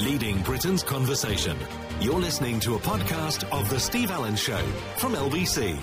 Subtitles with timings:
[0.00, 1.56] leading Britain's conversation.
[2.00, 4.58] You're listening to a podcast of The Steve Allen Show
[4.96, 5.78] from LBC.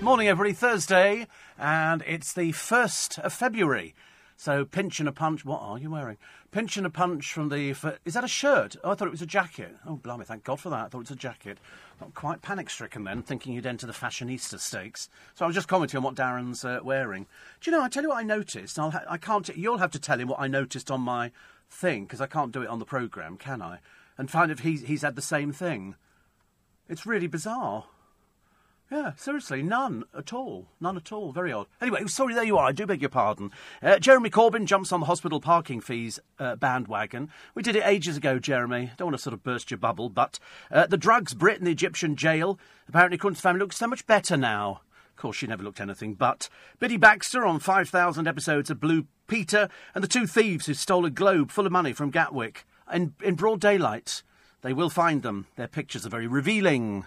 [0.00, 0.52] Morning, everybody.
[0.52, 1.26] Thursday,
[1.58, 3.94] and it's the 1st of February.
[4.40, 5.44] So, pinch and a punch.
[5.44, 6.16] What are you wearing?
[6.52, 7.70] Pinch and a punch from the.
[8.04, 8.76] Is that a shirt?
[8.84, 9.74] Oh, I thought it was a jacket.
[9.84, 10.78] Oh, blimey, thank God for that.
[10.78, 11.58] I thought it was a jacket.
[12.00, 15.08] Not quite panic stricken then, thinking you'd enter the fashionista stakes.
[15.34, 17.26] So, I was just commenting on what Darren's uh, wearing.
[17.60, 18.78] Do you know, I tell you what I noticed.
[18.78, 19.48] I'll ha- I can't.
[19.56, 21.32] You'll have to tell him what I noticed on my
[21.68, 23.80] thing, because I can't do it on the programme, can I?
[24.16, 25.96] And find if he's, he's had the same thing.
[26.88, 27.86] It's really bizarre.
[28.90, 30.66] Yeah, seriously, none at all.
[30.80, 31.30] None at all.
[31.32, 31.66] Very odd.
[31.80, 32.68] Anyway, sorry, there you are.
[32.68, 33.50] I do beg your pardon.
[33.82, 37.28] Uh, Jeremy Corbyn jumps on the hospital parking fees uh, bandwagon.
[37.54, 38.92] We did it ages ago, Jeremy.
[38.96, 40.38] Don't want to sort of burst your bubble, but
[40.70, 42.58] uh, the drugs Brit in the Egyptian jail.
[42.88, 44.80] Apparently, Quinton's family looks so much better now.
[45.10, 46.48] Of course, she never looked anything but.
[46.78, 51.10] Biddy Baxter on 5,000 episodes of Blue Peter, and the two thieves who stole a
[51.10, 54.22] globe full of money from Gatwick in, in broad daylight.
[54.62, 55.46] They will find them.
[55.56, 57.06] Their pictures are very revealing.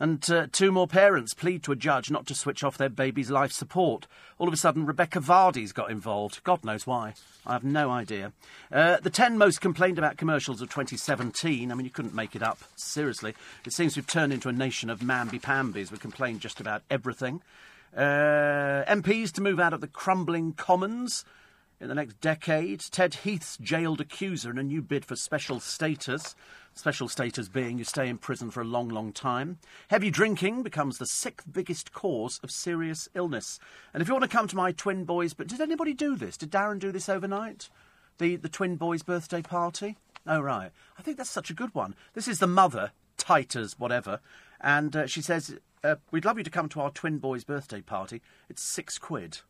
[0.00, 3.30] And uh, two more parents plead to a judge not to switch off their baby's
[3.30, 4.06] life support.
[4.38, 6.42] All of a sudden, Rebekah Vardy's got involved.
[6.42, 7.12] God knows why.
[7.46, 8.32] I have no idea.
[8.72, 11.70] Uh, the 10 most complained about commercials of 2017.
[11.70, 12.60] I mean, you couldn't make it up.
[12.76, 13.34] Seriously.
[13.66, 15.92] It seems we've turned into a nation of mamby-pambies.
[15.92, 17.42] We complain just about everything.
[17.94, 21.26] Uh, MPs to move out of the crumbling Commons
[21.78, 22.80] in the next decade.
[22.90, 26.34] Ted Heath's jailed accuser in a new bid for special status.
[26.74, 29.58] Special status being you stay in prison for a long, long time.
[29.88, 33.58] Heavy drinking becomes the sixth biggest cause of serious illness.
[33.92, 36.36] And if you want to come to my twin boys, but did anybody do this?
[36.36, 37.68] Did Darren do this overnight?
[38.18, 39.98] The the twin boys' birthday party?
[40.26, 41.94] Oh right, I think that's such a good one.
[42.14, 44.20] This is the mother, tight as whatever,
[44.60, 47.80] and uh, she says, uh, "We'd love you to come to our twin boys' birthday
[47.80, 48.22] party.
[48.48, 49.40] It's six quid."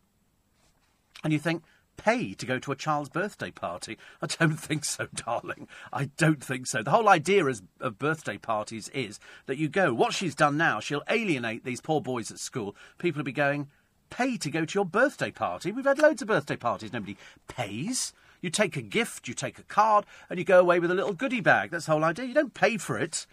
[1.23, 1.65] And you think,
[2.01, 3.99] pay to go to a child's birthday party?
[4.23, 5.69] I don't think so, darling.
[5.93, 6.83] I don't think so.
[6.83, 9.93] The whole idea is, of birthday parties is that you go.
[9.93, 12.75] What she's done now, she'll alienate these poor boys at school.
[12.99, 13.69] People will be going,
[14.09, 15.73] pay to go to your birthday party.
[15.73, 16.93] We've had loads of birthday parties.
[16.93, 17.17] Nobody
[17.49, 18.13] pays.
[18.41, 21.13] You take a gift, you take a card, and you go away with a little
[21.13, 21.71] goodie bag.
[21.71, 22.25] That's the whole idea.
[22.25, 23.27] You don't pay for it.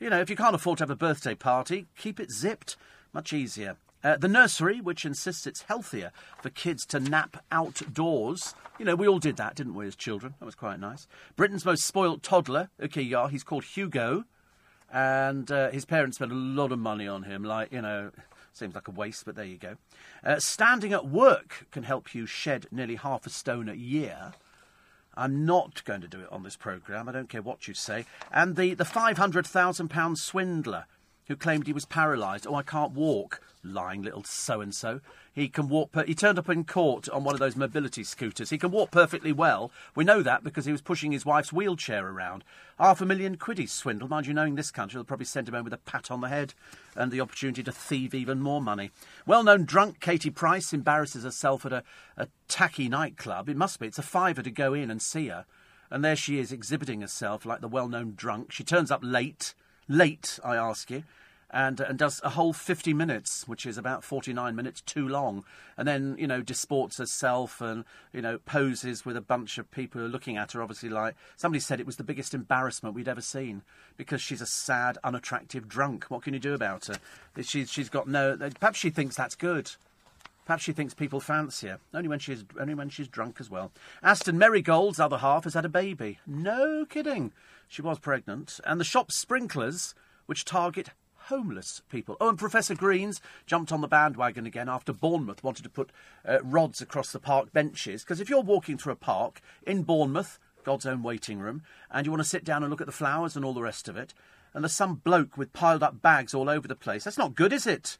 [0.00, 2.76] You know, if you can't afford to have a birthday party, keep it zipped.
[3.12, 3.76] Much easier.
[4.04, 8.54] Uh, the nursery, which insists it's healthier for kids to nap outdoors.
[8.78, 10.34] You know, we all did that, didn't we, as children?
[10.38, 11.08] That was quite nice.
[11.36, 14.24] Britain's most spoilt toddler, okay, yeah, he's called Hugo,
[14.92, 17.42] and uh, his parents spent a lot of money on him.
[17.42, 18.12] Like, you know,
[18.52, 19.76] seems like a waste, but there you go.
[20.24, 24.32] Uh, standing at work can help you shed nearly half a stone a year.
[25.16, 27.08] I'm not going to do it on this programme.
[27.08, 28.06] I don't care what you say.
[28.32, 30.86] And the, the £500,000 swindler
[31.28, 32.46] who claimed he was paralysed.
[32.46, 33.40] Oh, I can't walk.
[33.62, 35.00] Lying little so and so.
[35.32, 35.92] He can walk.
[35.92, 38.50] Per- he turned up in court on one of those mobility scooters.
[38.50, 39.70] He can walk perfectly well.
[39.94, 42.44] We know that because he was pushing his wife's wheelchair around.
[42.78, 44.10] Half a million quid he swindled.
[44.10, 46.28] Mind you, knowing this country, they'll probably send him home with a pat on the
[46.28, 46.54] head
[46.96, 48.90] and the opportunity to thieve even more money.
[49.26, 51.82] Well known drunk Katie Price embarrasses herself at a,
[52.16, 53.48] a tacky nightclub.
[53.48, 53.86] It must be.
[53.86, 55.44] It's a fiver to go in and see her.
[55.90, 58.52] And there she is exhibiting herself like the well known drunk.
[58.52, 59.54] She turns up late.
[59.88, 61.04] Late, I ask you
[61.50, 65.44] and and does a whole 50 minutes, which is about 49 minutes too long,
[65.76, 70.00] and then you know disports herself and you know poses with a bunch of people
[70.00, 70.62] who are looking at her.
[70.62, 73.62] Obviously, like somebody said, it was the biggest embarrassment we'd ever seen
[73.96, 76.04] because she's a sad, unattractive drunk.
[76.08, 76.96] What can you do about her?
[77.42, 78.36] She's she's got no.
[78.36, 79.72] Perhaps she thinks that's good.
[80.48, 81.78] Perhaps she thinks people fancy her.
[81.92, 83.70] Only when she's only when she's drunk as well.
[84.02, 86.20] Aston Merrygold's other half has had a baby.
[86.26, 87.34] No kidding.
[87.68, 89.94] She was pregnant, and the shop sprinklers,
[90.24, 90.88] which target
[91.26, 92.16] homeless people.
[92.18, 95.92] Oh, and Professor Greens jumped on the bandwagon again after Bournemouth wanted to put
[96.26, 98.02] uh, rods across the park benches.
[98.02, 101.60] Because if you're walking through a park in Bournemouth, God's own waiting room,
[101.90, 103.86] and you want to sit down and look at the flowers and all the rest
[103.86, 104.14] of it,
[104.54, 107.52] and there's some bloke with piled up bags all over the place, that's not good,
[107.52, 107.98] is it?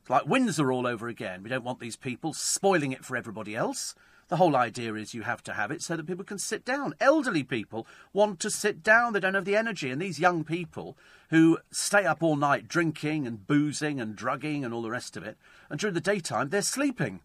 [0.00, 1.42] It's like Windsor all over again.
[1.42, 3.94] We don't want these people spoiling it for everybody else.
[4.28, 6.94] The whole idea is you have to have it so that people can sit down.
[7.00, 9.90] Elderly people want to sit down, they don't have the energy.
[9.90, 10.96] And these young people
[11.30, 15.24] who stay up all night drinking and boozing and drugging and all the rest of
[15.24, 15.36] it,
[15.68, 17.20] and during the daytime they're sleeping.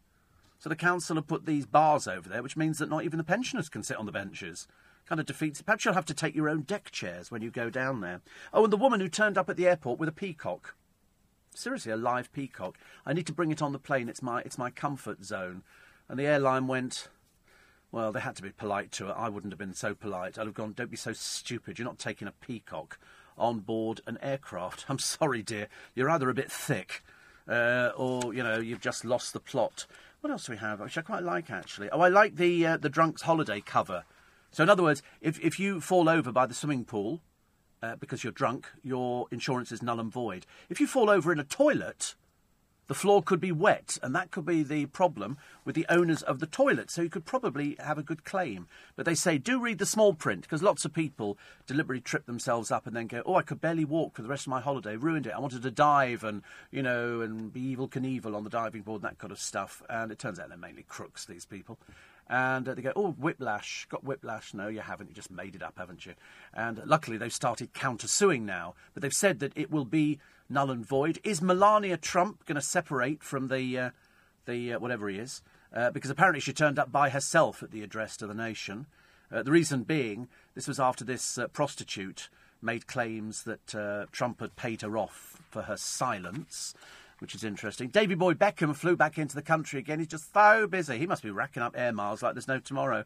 [0.58, 3.24] So the council have put these bars over there, which means that not even the
[3.24, 4.68] pensioners can sit on the benches.
[5.06, 5.60] Kind of defeats.
[5.60, 5.66] it.
[5.68, 8.22] Perhaps you'll have to take your own deck chairs when you go down there.
[8.52, 10.74] Oh, and the woman who turned up at the airport with a peacock.
[11.58, 12.78] Seriously, a live peacock.
[13.06, 14.10] I need to bring it on the plane.
[14.10, 15.64] It's my it's my comfort zone.
[16.08, 17.08] And the airline went,
[17.92, 19.16] well, they had to be polite to it.
[19.18, 20.38] I wouldn't have been so polite.
[20.38, 21.80] I'd have gone, don't be so stupid.
[21.80, 23.00] You're not taking a peacock
[23.38, 24.86] on board an aircraft.
[24.90, 25.68] I'm sorry, dear.
[25.96, 27.04] You're either a bit thick
[27.48, 29.86] uh, or, you know, you've just lost the plot.
[30.22, 30.80] What else do we have?
[30.80, 31.90] Which I quite like actually.
[31.90, 34.04] Oh, I like the uh, the drunk's holiday cover.
[34.52, 37.22] So in other words, if if you fall over by the swimming pool
[37.82, 40.46] uh, because you're drunk, your insurance is null and void.
[40.70, 42.16] If you fall over in a toilet,
[42.88, 46.40] the floor could be wet, and that could be the problem with the owners of
[46.40, 46.92] the toilet.
[46.92, 48.68] So you could probably have a good claim.
[48.96, 52.70] But they say do read the small print because lots of people deliberately trip themselves
[52.70, 54.98] up and then go, "Oh, I could barely walk for the rest of my holiday.
[54.98, 55.34] Ruined it.
[55.34, 59.02] I wanted to dive and you know and be Evel Knievel on the diving board
[59.02, 61.26] and that kind of stuff." And it turns out they're mainly crooks.
[61.26, 61.80] These people.
[62.28, 63.86] And uh, they go, oh, whiplash.
[63.90, 64.54] Got whiplash?
[64.54, 65.10] No, you haven't.
[65.10, 66.14] You just made it up, haven't you?
[66.54, 68.74] And luckily, they've started countersuing now.
[68.94, 70.20] But they've said that it will be
[70.50, 71.20] null and void.
[71.24, 73.90] Is Melania Trump going to separate from the, uh,
[74.46, 75.42] the uh, whatever he is?
[75.74, 78.88] Uh, because apparently she turned up by herself at the address to the nation.
[79.32, 82.30] Uh, the reason being, this was after this uh, prostitute
[82.62, 86.74] made claims that Trump had paid her off for her silence
[87.26, 87.88] which is interesting.
[87.88, 89.98] Davy Boy Beckham flew back into the country again.
[89.98, 91.00] He's just so busy.
[91.00, 93.04] He must be racking up air miles like there's no tomorrow.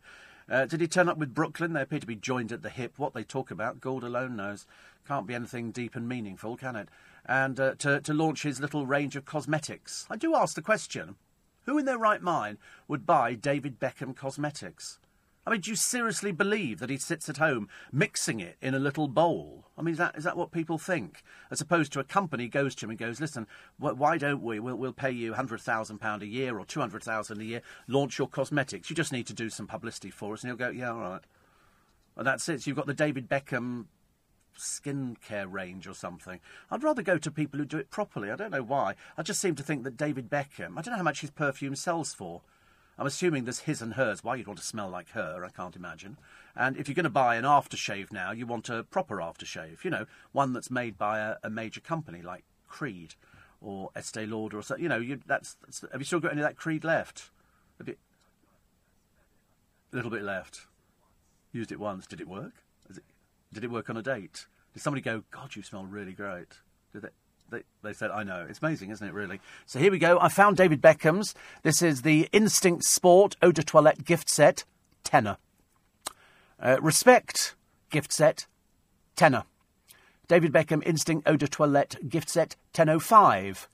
[0.51, 1.71] Uh, did he turn up with Brooklyn?
[1.71, 2.95] They appear to be joined at the hip.
[2.97, 4.67] What they talk about, Gould alone knows.
[5.07, 6.89] Can't be anything deep and meaningful, can it?
[7.25, 10.05] And uh, to, to launch his little range of cosmetics.
[10.09, 11.15] I do ask the question
[11.63, 12.57] who in their right mind
[12.89, 14.99] would buy David Beckham cosmetics?
[15.49, 18.79] I mean, do you seriously believe that he sits at home mixing it in a
[18.79, 19.65] little bowl?
[19.75, 21.23] I mean, is that, is that what people think?
[21.49, 23.47] As opposed to a company goes to him and goes, listen,
[23.79, 24.59] wh- why don't we?
[24.59, 28.91] We'll, we'll pay you £100,000 a year or 200000 a year, launch your cosmetics.
[28.91, 30.43] You just need to do some publicity for us.
[30.43, 31.21] And he'll go, yeah, all right.
[32.15, 32.61] And that's it.
[32.61, 33.85] So you've got the David Beckham
[34.55, 36.39] skincare range or something.
[36.69, 38.29] I'd rather go to people who do it properly.
[38.29, 38.93] I don't know why.
[39.17, 41.75] I just seem to think that David Beckham, I don't know how much his perfume
[41.75, 42.43] sells for.
[42.99, 44.25] I'm assuming there's his and hers.
[44.25, 46.17] Why you'd want to smell like her, I can't imagine.
[46.53, 49.85] And if you're going to buy an aftershave now, you want a proper aftershave.
[49.85, 53.15] You know, one that's made by a, a major company like Creed
[53.61, 54.83] or Estee Lauder or something.
[54.83, 57.29] You know, you, that's, that's, have you still got any of that Creed left?
[57.85, 57.95] You,
[59.93, 60.67] a little bit left.
[61.53, 62.05] Used it once.
[62.05, 62.65] Did it work?
[62.89, 63.01] It,
[63.53, 64.45] did it work on a date?
[64.73, 66.59] Did somebody go, God, you smell really great?
[66.91, 67.09] Did they?
[67.49, 68.45] They, they, said, I know.
[68.49, 69.39] It's amazing, isn't it, really?
[69.65, 70.19] So here we go.
[70.19, 71.33] I found David Beckham's.
[71.63, 74.63] This is the Instinct Sport Eau de Toilette gift set,
[75.03, 75.37] tenner.
[76.61, 77.55] Uh, Respect
[77.89, 78.47] gift set,
[79.15, 79.43] tenner.
[80.27, 83.67] David Beckham Instinct Eau de Toilette gift set, 1005.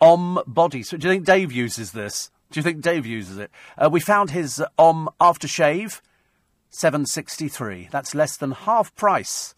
[0.00, 0.82] Homme Body.
[0.82, 2.30] So do you think Dave uses this?
[2.50, 3.50] Do you think Dave uses it?
[3.78, 6.00] Uh, we found his uh, Homme Aftershave,
[6.70, 7.88] 763.
[7.92, 9.54] That's less than half price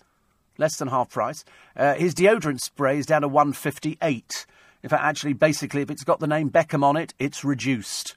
[0.58, 1.44] less than half price.
[1.76, 4.46] Uh, his deodorant spray is down to 158.
[4.82, 8.16] In fact, actually, basically, if it's got the name Beckham on it, it's reduced.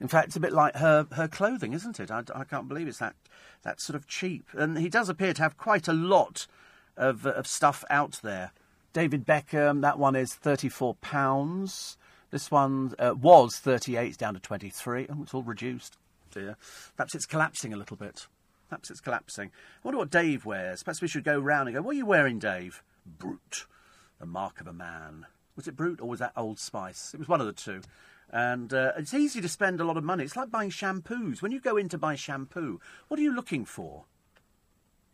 [0.00, 2.10] In fact, it's a bit like her, her clothing, isn't it?
[2.10, 3.16] I, I can't believe it's that,
[3.62, 4.46] that sort of cheap.
[4.52, 6.46] And he does appear to have quite a lot
[6.96, 8.52] of, of stuff out there.
[8.92, 11.96] David Beckham, that one is £34.
[12.30, 15.96] This one uh, was 38 down to 23 Oh, it's all reduced.
[16.30, 16.56] Dear.
[16.96, 18.26] Perhaps it's collapsing a little bit.
[18.68, 19.48] Perhaps it's collapsing.
[19.48, 20.82] I wonder what Dave wears.
[20.82, 22.82] Perhaps we should go round and go, What are you wearing, Dave?
[23.06, 23.66] Brute.
[24.18, 25.26] The mark of a man.
[25.56, 27.14] Was it Brute or was that Old Spice?
[27.14, 27.80] It was one of the two.
[28.30, 30.24] And uh, it's easy to spend a lot of money.
[30.24, 31.40] It's like buying shampoos.
[31.40, 34.04] When you go in to buy shampoo, what are you looking for?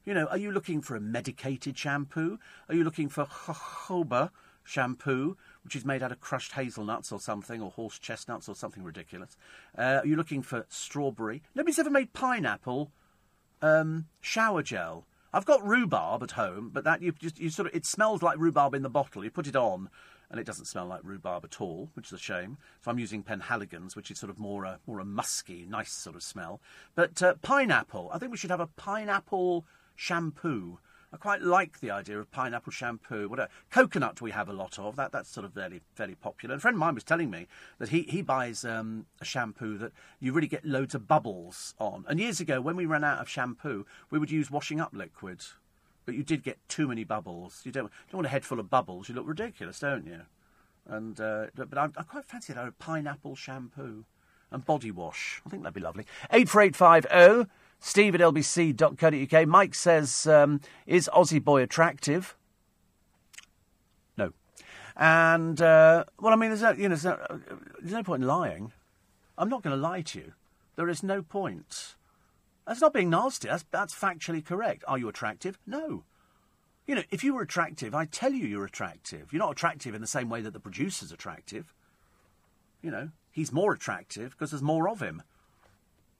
[0.04, 2.38] You know, are you looking for a medicated shampoo?
[2.68, 4.30] Are you looking for jojoba
[4.64, 8.82] shampoo, which is made out of crushed hazelnuts or something, or horse chestnuts or something
[8.82, 9.36] ridiculous?
[9.78, 11.42] Uh, are you looking for strawberry?
[11.54, 12.90] Nobody's ever made pineapple
[13.64, 15.06] um, shower gel.
[15.32, 18.38] I've got rhubarb at home, but that you just you sort of it smells like
[18.38, 19.24] rhubarb in the bottle.
[19.24, 19.88] You put it on,
[20.30, 22.58] and it doesn't smell like rhubarb at all, which is a shame.
[22.82, 26.14] So I'm using Penhaligon's, which is sort of more a more a musky, nice sort
[26.14, 26.60] of smell.
[26.94, 29.64] But uh, pineapple, I think we should have a pineapple
[29.96, 30.78] shampoo
[31.14, 33.28] I quite like the idea of pineapple shampoo.
[33.28, 33.48] Whatever.
[33.70, 34.96] Coconut we have a lot of.
[34.96, 36.56] That that's sort of fairly fairly popular.
[36.56, 37.46] A friend of mine was telling me
[37.78, 42.04] that he he buys um, a shampoo that you really get loads of bubbles on.
[42.08, 45.44] And years ago, when we ran out of shampoo, we would use washing up liquid.
[46.04, 47.60] But you did get too many bubbles.
[47.62, 49.08] You don't don't want a head full of bubbles.
[49.08, 50.22] You look ridiculous, don't you?
[50.84, 54.04] And uh, but I, I quite fancy a pineapple shampoo
[54.50, 55.40] and body wash.
[55.46, 56.06] I think that'd be lovely.
[56.32, 57.46] Eight four eight five zero.
[57.86, 59.46] Steve at lbc.co.uk.
[59.46, 62.34] Mike says, um, Is Aussie Boy attractive?
[64.16, 64.32] No.
[64.96, 67.40] And, uh, well, I mean, there's no, you know, there's no,
[67.80, 68.72] there's no point in lying.
[69.36, 70.32] I'm not going to lie to you.
[70.76, 71.94] There is no point.
[72.66, 73.48] That's not being nasty.
[73.48, 74.82] That's, that's factually correct.
[74.88, 75.58] Are you attractive?
[75.66, 76.04] No.
[76.86, 79.30] You know, if you were attractive, I tell you you're attractive.
[79.30, 81.74] You're not attractive in the same way that the producer's attractive.
[82.80, 85.22] You know, he's more attractive because there's more of him.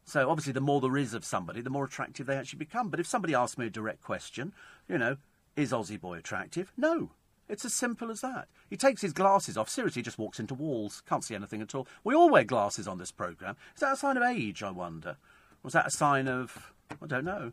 [0.05, 2.91] So obviously, the more there is of somebody, the more attractive they actually become.
[2.91, 4.53] But if somebody asks me a direct question,
[4.89, 5.17] you know,
[5.57, 6.73] is Aussie Boy attractive?
[6.77, 7.11] No.
[7.49, 8.49] It's as simple as that.
[8.71, 9.69] He takes his glasses off.
[9.69, 11.03] Seriously, just walks into walls.
[11.07, 11.87] Can't see anything at all.
[12.03, 13.57] We all wear glasses on this programme.
[13.75, 15.17] Is that a sign of age, I wonder?
[15.63, 16.73] Was that a sign of.
[17.03, 17.53] I don't know.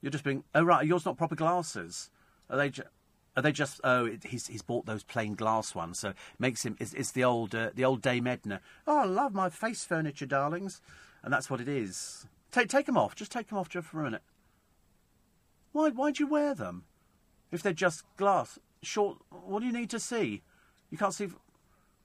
[0.00, 0.44] You're just being.
[0.54, 2.10] Oh, right, yours not proper glasses.
[2.48, 2.70] Are they.
[2.70, 2.84] Ju-
[3.36, 3.80] are they just?
[3.82, 6.76] Oh, he's he's bought those plain glass ones, so it makes him.
[6.78, 8.60] It's, it's the old uh, the old Dame Edna.
[8.86, 10.80] Oh, I love my face furniture, darlings,
[11.22, 12.26] and that's what it is.
[12.50, 13.14] Take take them off.
[13.14, 14.22] Just take them off just for a minute.
[15.72, 16.84] Why why do you wear them?
[17.52, 19.18] If they're just glass, short.
[19.30, 20.42] What do you need to see?
[20.90, 21.28] You can't see.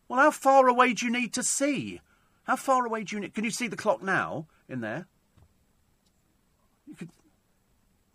[0.08, 2.02] Well, how far away do you need to see?
[2.44, 3.34] How far away do you need?
[3.34, 5.08] Can you see the clock now in there?
[6.88, 7.10] You could.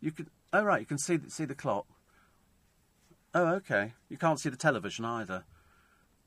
[0.01, 0.29] You could.
[0.53, 1.87] Oh right, you can see see the clock.
[3.35, 3.95] Oh okay.
[4.09, 5.45] You can't see the television either.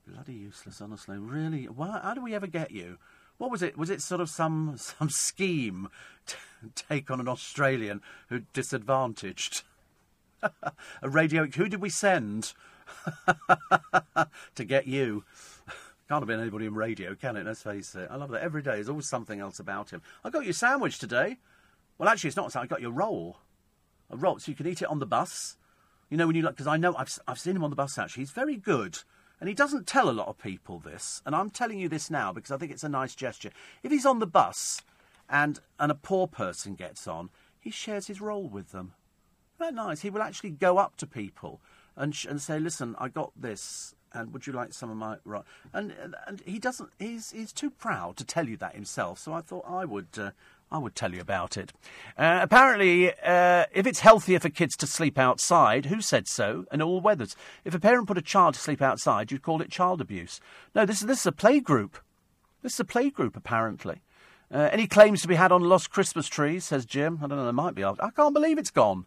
[0.06, 1.18] Bloody useless, honestly.
[1.18, 1.66] Really?
[1.66, 2.02] Why?
[2.04, 2.98] How do we ever get you?
[3.44, 3.78] What was it?
[3.78, 5.90] Was it sort of some some scheme
[6.28, 6.38] to
[6.74, 9.64] take on an Australian who disadvantaged?
[11.02, 11.46] a radio.
[11.48, 12.54] Who did we send
[14.56, 15.26] to get you?
[16.08, 17.46] Can't have been anybody in radio, can it?
[17.46, 18.08] Let's face it.
[18.10, 18.44] I love that.
[18.44, 20.02] Every day there's always something else about him.
[20.24, 21.36] I got your sandwich today.
[21.98, 22.56] Well, actually, it's not.
[22.56, 23.40] I got your roll.
[24.10, 25.58] A roll, so you can eat it on the bus.
[26.10, 27.98] You know when you like, because I know I've I've seen him on the bus.
[27.98, 29.00] Actually, he's very good.
[29.44, 32.32] And he doesn't tell a lot of people this, and I'm telling you this now
[32.32, 33.50] because I think it's a nice gesture.
[33.84, 34.80] If he's on the bus
[35.30, 38.94] and and a poor person gets on, he shares his roll with them.
[39.60, 40.00] Isn't that nice?
[40.00, 41.60] He will actually go up to people
[41.98, 45.18] and sh- and say, "Listen, I got this, and would you like some of my
[45.26, 45.94] right?" And
[46.26, 46.92] and he doesn't.
[46.98, 49.20] He's he's too proud to tell you that himself.
[49.20, 50.18] So I thought I would.
[50.18, 50.32] Uh,
[50.74, 51.72] I would tell you about it.
[52.18, 56.66] Uh, apparently, uh, if it's healthier for kids to sleep outside, who said so?
[56.72, 59.70] In all weathers, if a parent put a child to sleep outside, you'd call it
[59.70, 60.42] child abuse.
[60.74, 62.00] No, this is this is a play group.
[62.64, 64.02] This is a play group, apparently.
[64.52, 66.66] Uh, any claims to be had on lost Christmas trees?
[66.66, 67.20] Says Jim.
[67.22, 67.44] I don't know.
[67.44, 67.84] There might be.
[67.84, 69.06] I can't believe it's gone.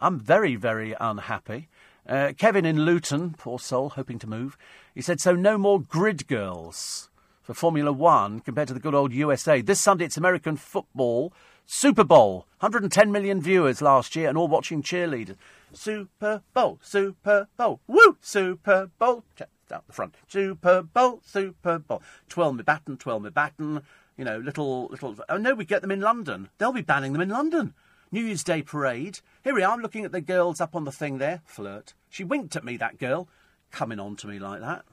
[0.00, 1.68] I'm very, very unhappy.
[2.08, 4.56] Uh, Kevin in Luton, poor soul, hoping to move.
[4.94, 7.10] He said, so no more grid girls
[7.44, 9.60] for Formula One compared to the good old USA.
[9.60, 11.32] This Sunday it's American football.
[11.66, 12.46] Super Bowl.
[12.60, 15.36] 110 million viewers last year and all watching cheerleaders.
[15.72, 18.16] Super Bowl, Super Bowl, woo!
[18.20, 19.24] Super Bowl.
[19.36, 20.14] Check out the front.
[20.26, 22.02] Super Bowl, Super Bowl.
[22.28, 23.82] Twirl me baton, twirl me baton.
[24.16, 25.16] You know, little, little.
[25.28, 26.48] Oh no, we get them in London.
[26.56, 27.74] They'll be banning them in London.
[28.10, 29.20] New Year's Day parade.
[29.42, 31.42] Here we are, I'm looking at the girls up on the thing there.
[31.44, 31.92] Flirt.
[32.08, 33.28] She winked at me, that girl,
[33.70, 34.84] coming on to me like that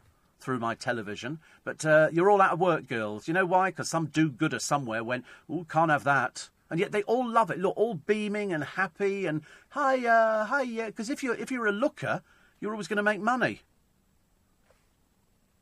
[0.41, 1.39] through my television.
[1.63, 3.27] But uh, you're all out of work, girls.
[3.27, 3.69] You know why?
[3.69, 7.59] Because some do-gooder somewhere went, "Oh, can't have that." And yet they all love it.
[7.59, 10.65] Look, all beaming and happy and hi, uh, hi.
[10.85, 12.21] Because if you're if you're a looker,
[12.59, 13.61] you're always going to make money.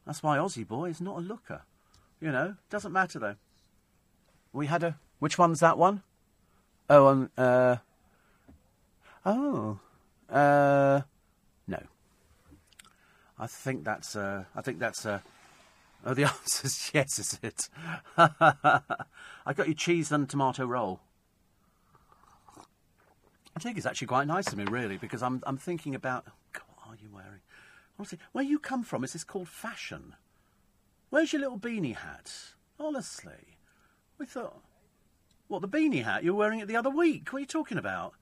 [0.06, 1.64] That's why Aussie boy is not a looker.
[2.22, 3.36] You know, doesn't matter though.
[4.54, 6.04] We had a which one's that one?
[6.90, 7.78] Oh, um, uh,
[9.26, 9.80] oh,
[10.30, 11.02] uh,
[11.68, 11.84] no.
[13.40, 15.20] I think that's, uh, I think that's, uh,
[16.06, 17.70] oh, the answer's yes, is it?
[18.18, 21.00] I got you cheese and tomato roll.
[23.56, 26.64] I think it's actually quite nice of me, really, because I'm, I'm thinking about, God,
[26.78, 27.42] what are you wearing?
[27.98, 30.16] Honestly, where you come from, is this called fashion?
[31.10, 32.32] Where's your little beanie hat?
[32.80, 33.58] Honestly,
[34.18, 34.62] we thought.
[35.48, 36.24] What, the beanie hat?
[36.24, 37.32] You were wearing it the other week.
[37.32, 38.14] What are you talking about?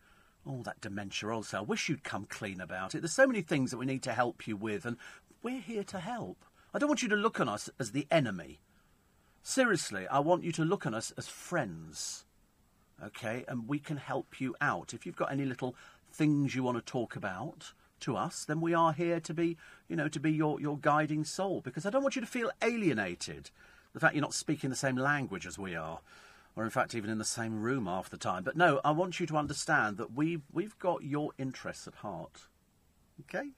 [0.48, 1.58] Oh, that dementia also.
[1.58, 3.02] I wish you'd come clean about it.
[3.02, 4.96] There's so many things that we need to help you with, and
[5.44, 6.46] we're here to help.
[6.74, 8.60] I don't want you to look on us as the enemy.
[9.44, 12.26] Seriously, I want you to look on us as friends.
[13.04, 13.44] Okay?
[13.48, 14.94] And we can help you out.
[14.94, 15.76] If you've got any little
[16.12, 19.96] things you want to talk about to us, then we are here to be, you
[19.96, 21.62] know, to be your, your guiding soul.
[21.62, 23.52] Because I don't want you to feel alienated.
[23.94, 26.00] The fact you're not speaking the same language as we are
[26.58, 28.44] or in fact even in the same room half the time.
[28.44, 32.48] But no, I want you to understand that we've, we've got your interests at heart.
[33.22, 33.50] Okay?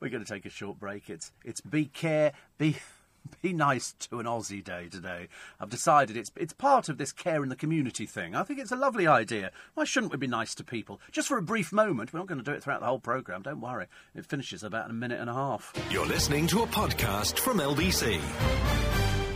[0.00, 1.10] We're going to take a short break.
[1.10, 2.76] It's, it's be care, be,
[3.42, 5.26] be nice to an Aussie day today.
[5.58, 8.36] I've decided it's, it's part of this care in the community thing.
[8.36, 9.50] I think it's a lovely idea.
[9.74, 11.00] Why shouldn't we be nice to people?
[11.10, 12.12] Just for a brief moment.
[12.12, 13.86] We're not going to do it throughout the whole programme, don't worry.
[14.14, 15.72] It finishes about a minute and a half.
[15.90, 19.27] You're listening to a podcast from LBC.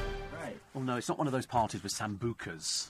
[0.75, 2.88] Oh no, it's not one of those parties with sambucas.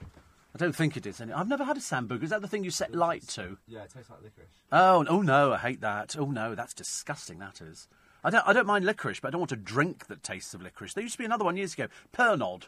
[0.54, 1.20] I don't think it is.
[1.20, 1.32] Any.
[1.32, 2.22] I've never had a sambuca.
[2.22, 3.56] Is that the thing you set light to?
[3.66, 4.48] Yeah, it tastes like licorice.
[4.70, 6.14] Oh, oh no, I hate that.
[6.18, 7.38] Oh no, that's disgusting.
[7.38, 7.88] That is.
[8.22, 8.46] I don't.
[8.46, 10.94] I don't mind licorice, but I don't want a drink that tastes of licorice.
[10.94, 11.88] There used to be another one years ago.
[12.12, 12.64] Pernod.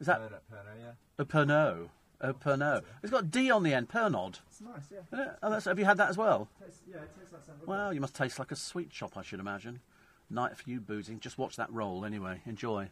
[0.00, 0.92] Is that Pernod, Pernod, yeah.
[1.18, 1.88] a Pernod?
[2.20, 2.82] A Pernod.
[3.02, 3.88] It's got D on the end.
[3.88, 4.40] Pernod.
[4.50, 4.98] It's nice, yeah.
[5.12, 6.48] Yeah, Oh, that's, have you had that as well?
[6.60, 7.66] Tastes, yeah, it tastes like sambuca.
[7.66, 9.80] Well, you must taste like a sweet shop, I should imagine.
[10.28, 11.20] Night for you boozing.
[11.20, 12.40] Just watch that roll anyway.
[12.46, 12.90] Enjoy.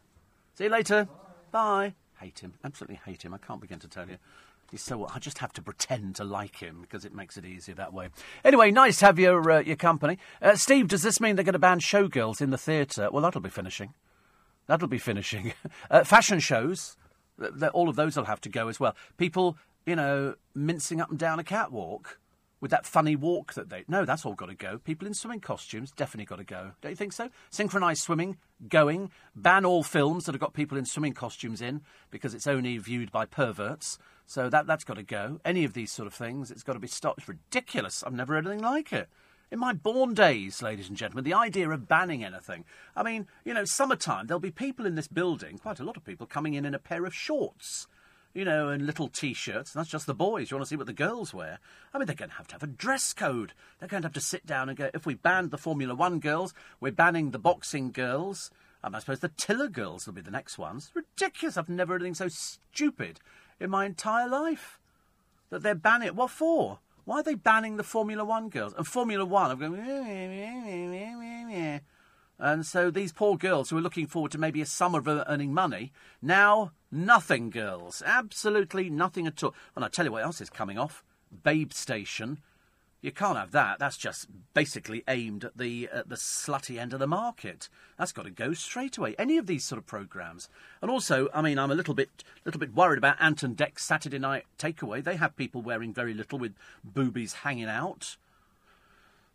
[0.53, 1.07] See you later.
[1.51, 1.93] Bye.
[2.19, 2.53] hate him.
[2.63, 3.33] Absolutely hate him.
[3.33, 4.17] I can't begin to tell you.
[4.69, 5.05] He's so.
[5.13, 8.07] I just have to pretend to like him because it makes it easier that way.
[8.45, 10.87] Anyway, nice to have your uh, your company, uh, Steve.
[10.87, 13.09] Does this mean they're going to ban showgirls in the theatre?
[13.11, 13.93] Well, that'll be finishing.
[14.67, 15.53] That'll be finishing.
[15.89, 16.95] Uh, fashion shows,
[17.37, 18.95] th- th- all of those will have to go as well.
[19.17, 22.17] People, you know, mincing up and down a catwalk
[22.61, 23.83] with that funny walk that they.
[23.87, 24.77] No, that's all got to go.
[24.77, 26.71] People in swimming costumes, definitely got to go.
[26.81, 27.29] Don't you think so?
[27.49, 28.37] Synchronised swimming,
[28.69, 29.11] going.
[29.35, 33.11] Ban all films that have got people in swimming costumes in because it's only viewed
[33.11, 33.97] by perverts.
[34.27, 35.41] So that, that's got to go.
[35.43, 37.19] Any of these sort of things, it's got to be stopped.
[37.19, 38.03] It's ridiculous.
[38.03, 39.09] I've never heard anything like it.
[39.51, 42.63] In my born days, ladies and gentlemen, the idea of banning anything.
[42.95, 46.05] I mean, you know, summertime, there'll be people in this building, quite a lot of
[46.05, 47.87] people, coming in in a pair of shorts,
[48.33, 49.73] you know, and little t shirts.
[49.73, 50.49] That's just the boys.
[50.49, 51.59] You want to see what the girls wear?
[51.93, 53.53] I mean, they're going to have to have a dress code.
[53.79, 56.19] They're going to have to sit down and go, if we banned the Formula One
[56.19, 58.51] girls, we're banning the boxing girls.
[58.83, 60.91] Um, I suppose the Tiller girls will be the next ones.
[60.93, 61.57] Ridiculous.
[61.57, 63.19] I've never heard anything so stupid
[63.59, 64.79] in my entire life.
[65.49, 66.15] That they're banning it.
[66.15, 66.79] What for?
[67.03, 68.73] Why are they banning the Formula One girls?
[68.73, 69.75] And Formula One, I'm going.
[72.41, 75.53] And so these poor girls who are looking forward to maybe a summer of earning
[75.53, 75.93] money,
[76.23, 78.01] now nothing, girls.
[78.03, 79.53] Absolutely nothing at all.
[79.75, 81.03] And I tell you what else is coming off
[81.43, 82.39] Babe Station.
[82.99, 83.77] You can't have that.
[83.77, 87.69] That's just basically aimed at the at the slutty end of the market.
[87.97, 89.15] That's got to go straight away.
[89.19, 90.49] Any of these sort of programs,
[90.81, 93.83] and also, I mean, I'm a little bit little bit worried about Ant and Dec's
[93.83, 95.03] Saturday Night Takeaway.
[95.03, 98.17] They have people wearing very little with boobies hanging out.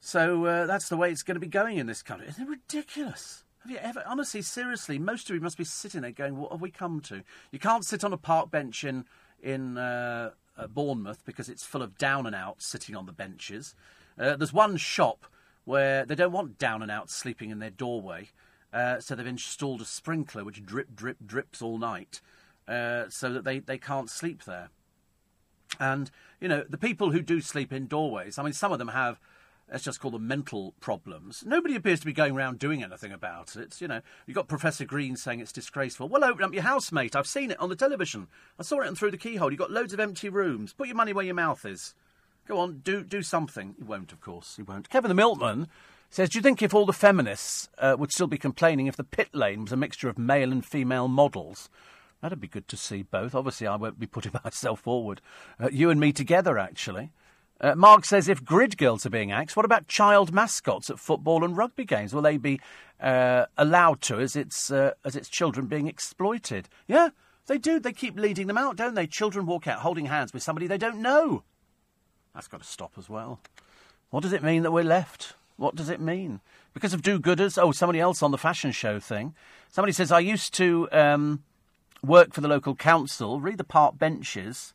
[0.06, 2.28] So uh, that's the way it's going to be going in this country.
[2.28, 3.42] Isn't it ridiculous?
[3.62, 6.60] Have you ever, honestly, seriously, most of you must be sitting there going, "What have
[6.60, 9.04] we come to?" You can't sit on a park bench in
[9.42, 13.74] in uh, uh, Bournemouth because it's full of down and outs sitting on the benches.
[14.16, 15.26] Uh, there's one shop
[15.64, 18.28] where they don't want down and outs sleeping in their doorway,
[18.72, 22.20] uh, so they've installed a sprinkler which drip, drip, drips all night,
[22.68, 24.68] uh, so that they, they can't sleep there.
[25.80, 28.38] And you know the people who do sleep in doorways.
[28.38, 29.18] I mean, some of them have
[29.70, 31.44] let's just call them mental problems.
[31.46, 33.80] Nobody appears to be going around doing anything about it.
[33.80, 36.08] You know, you've got Professor Green saying it's disgraceful.
[36.08, 37.16] Well, open up your house, mate.
[37.16, 38.28] I've seen it on the television.
[38.58, 39.50] I saw it through the keyhole.
[39.50, 40.72] You've got loads of empty rooms.
[40.72, 41.94] Put your money where your mouth is.
[42.46, 43.74] Go on, do do something.
[43.76, 44.54] He won't, of course.
[44.56, 44.88] He won't.
[44.88, 45.66] Kevin the Milkman
[46.10, 49.04] says, Do you think if all the feminists uh, would still be complaining if the
[49.04, 51.68] pit lane was a mixture of male and female models?
[52.22, 53.34] That'd be good to see both.
[53.34, 55.20] Obviously, I won't be putting myself forward.
[55.60, 57.10] Uh, you and me together, actually.
[57.60, 61.42] Uh, Mark says if grid girls are being axed, what about child mascots at football
[61.42, 62.14] and rugby games?
[62.14, 62.60] Will they be
[63.00, 66.68] uh, allowed to as its uh, as its children being exploited?
[66.86, 67.10] Yeah,
[67.46, 67.80] they do.
[67.80, 69.06] They keep leading them out, don't they?
[69.06, 71.44] Children walk out holding hands with somebody they don't know.
[72.34, 73.40] That's got to stop as well.
[74.10, 75.34] What does it mean that we're left?
[75.56, 76.40] What does it mean?
[76.74, 77.56] Because of do-gooders?
[77.60, 79.34] Oh, somebody else on the fashion show thing.
[79.70, 81.42] Somebody says I used to um,
[82.02, 84.74] work for the local council, read the park benches.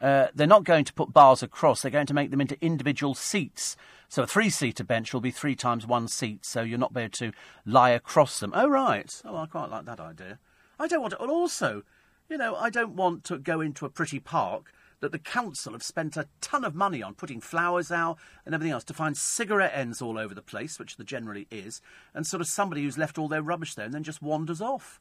[0.00, 1.82] Uh, they're not going to put bars across.
[1.82, 3.76] They're going to make them into individual seats.
[4.08, 7.32] So a three-seater bench will be three times one seat, so you're not able to
[7.64, 8.52] lie across them.
[8.54, 9.22] Oh right.
[9.24, 10.38] Oh, I quite like that idea.
[10.78, 11.22] I don't want to.
[11.22, 11.82] And also,
[12.28, 15.82] you know, I don't want to go into a pretty park that the council have
[15.82, 19.72] spent a ton of money on putting flowers out and everything else to find cigarette
[19.74, 21.80] ends all over the place, which there generally is,
[22.14, 25.00] and sort of somebody who's left all their rubbish there and then just wanders off.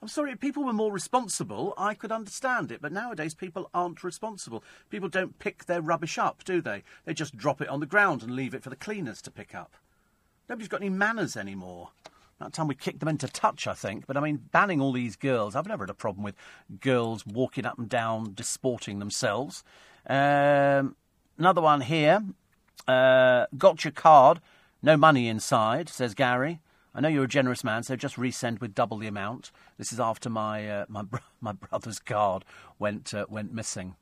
[0.00, 2.80] I'm sorry, if people were more responsible, I could understand it.
[2.80, 4.62] But nowadays, people aren't responsible.
[4.90, 6.84] People don't pick their rubbish up, do they?
[7.04, 9.54] They just drop it on the ground and leave it for the cleaners to pick
[9.56, 9.74] up.
[10.48, 11.90] Nobody's got any manners anymore.
[12.38, 14.06] That time we kicked them into touch, I think.
[14.06, 16.36] But I mean, banning all these girls, I've never had a problem with
[16.80, 19.64] girls walking up and down, disporting themselves.
[20.06, 20.94] Um,
[21.36, 22.22] another one here.
[22.86, 24.40] Uh, got your card,
[24.80, 26.60] no money inside, says Gary.
[26.94, 29.50] I know you're a generous man, so just resend with double the amount.
[29.76, 32.44] This is after my uh, my br- my brother's card
[32.78, 33.96] went uh, went missing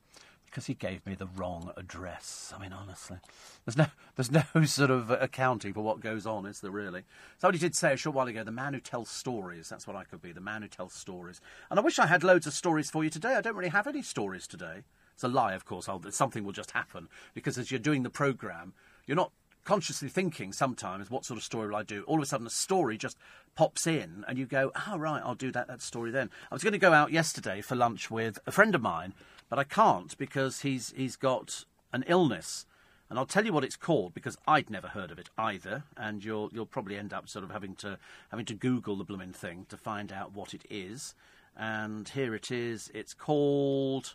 [0.46, 2.52] because he gave me the wrong address.
[2.56, 3.18] I mean, honestly,
[3.64, 7.02] there's no there's no sort of accounting for what goes on, is there really?
[7.38, 9.68] Somebody did say a short while ago, the man who tells stories.
[9.68, 11.40] That's what I could be, the man who tells stories.
[11.70, 13.34] And I wish I had loads of stories for you today.
[13.34, 14.84] I don't really have any stories today.
[15.12, 15.88] It's a lie, of course.
[15.88, 18.72] I'll, something will just happen because as you're doing the program,
[19.06, 19.32] you're not
[19.66, 22.04] consciously thinking sometimes what sort of story will I do.
[22.04, 23.18] All of a sudden, a story just
[23.54, 26.62] pops in, and you go, "Oh right, I'll do that that story then." I was
[26.62, 29.12] going to go out yesterday for lunch with a friend of mine,
[29.50, 32.64] but I can't because he's he's got an illness.
[33.08, 36.24] And I'll tell you what it's called because I'd never heard of it either, and
[36.24, 37.98] you'll you'll probably end up sort of having to
[38.30, 41.14] having to Google the blooming thing to find out what it is.
[41.56, 42.90] And here it is.
[42.94, 44.14] It's called.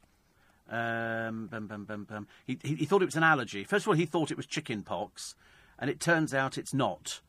[0.72, 2.28] Um, bum, bum, bum.
[2.48, 3.64] He, he, he thought it was an allergy.
[3.64, 5.36] First of all, he thought it was chicken pox,
[5.78, 7.20] and it turns out it's not.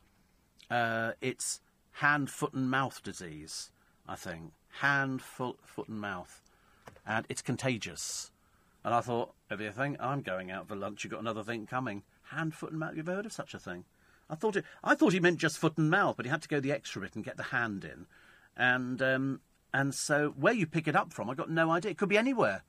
[0.71, 1.59] Uh, it's
[1.93, 3.69] hand, foot, and mouth disease.
[4.07, 4.53] I think.
[4.79, 6.41] Hand, foot, foot and mouth.
[7.05, 8.31] And it's contagious.
[8.83, 12.03] And I thought, think I'm going out for lunch, you've got another thing coming.
[12.31, 12.95] Hand, foot and mouth.
[12.95, 13.85] You've heard of such a thing?
[14.29, 16.47] I thought it, I thought he meant just foot and mouth, but he had to
[16.47, 18.07] go the extra bit and get the hand in.
[18.57, 19.41] And um,
[19.73, 21.91] and so where you pick it up from, I got no idea.
[21.91, 22.63] It could be anywhere.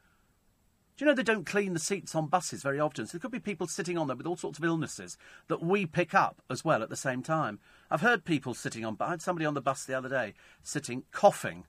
[0.97, 3.07] Do you know they don't clean the seats on buses very often?
[3.07, 5.87] So there could be people sitting on them with all sorts of illnesses that we
[5.87, 7.59] pick up as well at the same time.
[7.91, 8.97] I've heard people sitting on.
[9.01, 11.65] I had somebody on the bus the other day sitting coughing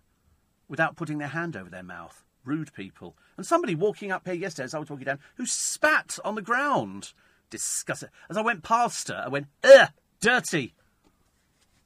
[0.67, 2.23] without putting their hand over their mouth.
[2.43, 3.15] Rude people.
[3.35, 6.43] And somebody walking up here yesterday as I was walking down who spat on the
[6.43, 7.13] ground.
[7.49, 8.09] Disgusting.
[8.29, 10.75] As I went past her, I went, ugh, dirty.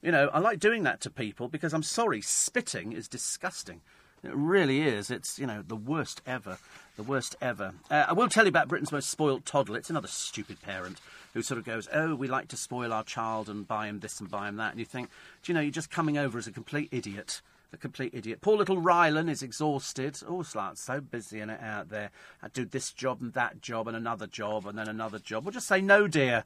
[0.01, 3.81] You know, I like doing that to people because I'm sorry, spitting is disgusting.
[4.23, 5.09] It really is.
[5.09, 6.57] It's, you know, the worst ever.
[6.97, 7.73] The worst ever.
[7.89, 9.77] Uh, I will tell you about Britain's most spoilt toddler.
[9.77, 10.99] It's another stupid parent
[11.33, 14.19] who sort of goes, Oh, we like to spoil our child and buy him this
[14.19, 14.71] and buy him that.
[14.71, 15.09] And you think,
[15.41, 17.41] Do you know, you're just coming over as a complete idiot.
[17.71, 18.41] A complete idiot.
[18.41, 20.19] Poor little Rylan is exhausted.
[20.27, 22.09] Oh, like so busy and out there.
[22.41, 25.45] I do this job and that job and another job and then another job.
[25.45, 26.45] Well, just say no, dear.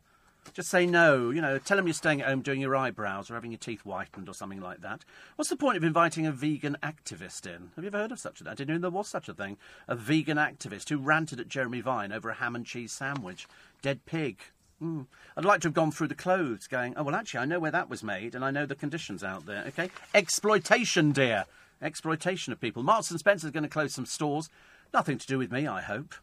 [0.54, 1.30] Just say no.
[1.30, 3.82] You know, tell them you're staying at home doing your eyebrows or having your teeth
[3.82, 5.04] whitened or something like that.
[5.36, 7.72] What's the point of inviting a vegan activist in?
[7.76, 8.52] Have you ever heard of such a thing?
[8.52, 9.58] I didn't know there was such a thing.
[9.88, 13.48] A vegan activist who ranted at Jeremy Vine over a ham and cheese sandwich.
[13.82, 14.40] Dead pig.
[14.82, 15.08] Mm.
[15.38, 17.72] I'd like to have gone through the clothes, going, oh, well, actually, I know where
[17.72, 19.90] that was made and I know the conditions out there, okay?
[20.14, 21.46] Exploitation, dear.
[21.82, 22.84] Exploitation of people.
[22.84, 24.50] Marks and Spencer's going to close some stores.
[24.94, 26.16] Nothing to do with me, I hope.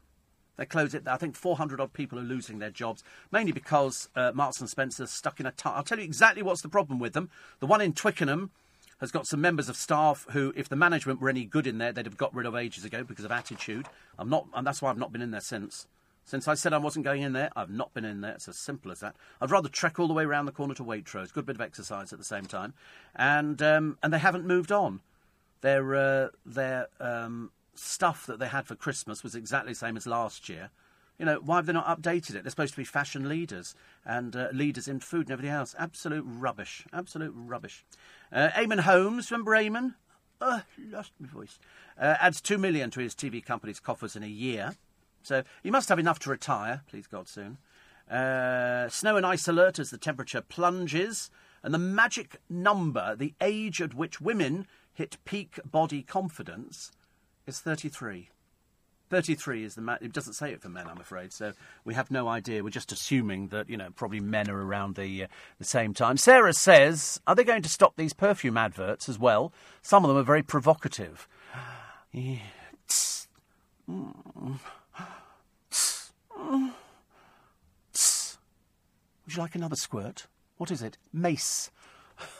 [0.60, 1.08] They close it.
[1.08, 5.10] I think 400 odd people are losing their jobs, mainly because uh, Marks and Spencer's
[5.10, 5.52] stuck in a.
[5.52, 7.30] T- I'll tell you exactly what's the problem with them.
[7.60, 8.50] The one in Twickenham
[9.00, 11.92] has got some members of staff who, if the management were any good in there,
[11.92, 13.86] they'd have got rid of ages ago because of attitude.
[14.18, 15.86] I'm not, and that's why I've not been in there since.
[16.26, 18.32] Since I said I wasn't going in there, I've not been in there.
[18.32, 19.16] It's as simple as that.
[19.40, 21.32] I'd rather trek all the way around the corner to Waitrose.
[21.32, 22.74] Good bit of exercise at the same time,
[23.16, 25.00] and um, and they haven't moved on.
[25.62, 30.06] Their uh, their um, stuff that they had for Christmas was exactly the same as
[30.06, 30.70] last year.
[31.18, 32.42] You know, why have they not updated it?
[32.42, 33.74] They're supposed to be fashion leaders
[34.06, 35.74] and uh, leaders in food and everything else.
[35.78, 36.86] Absolute rubbish.
[36.92, 37.84] Absolute rubbish.
[38.32, 39.94] Uh, Eamonn Holmes, remember Eamonn?
[40.40, 41.58] Lost my voice.
[42.00, 44.76] Uh, adds two million to his TV company's coffers in a year.
[45.22, 47.58] So he must have enough to retire, please God, soon.
[48.10, 51.30] Uh, snow and ice alert as the temperature plunges.
[51.62, 56.90] And the magic number, the age at which women hit peak body confidence,
[57.50, 58.28] is 33.
[59.10, 61.52] 33 is the ma- it doesn't say it for men i'm afraid so
[61.84, 62.62] we have no idea.
[62.62, 65.26] We're just assuming that you know probably men are around the uh,
[65.58, 66.16] the same time.
[66.16, 69.52] Sarah says are they going to stop these perfume adverts as well?
[69.82, 71.26] Some of them are very provocative.
[72.14, 72.38] Would
[79.26, 80.28] you like another squirt?
[80.56, 80.98] What is it?
[81.12, 81.72] Mace.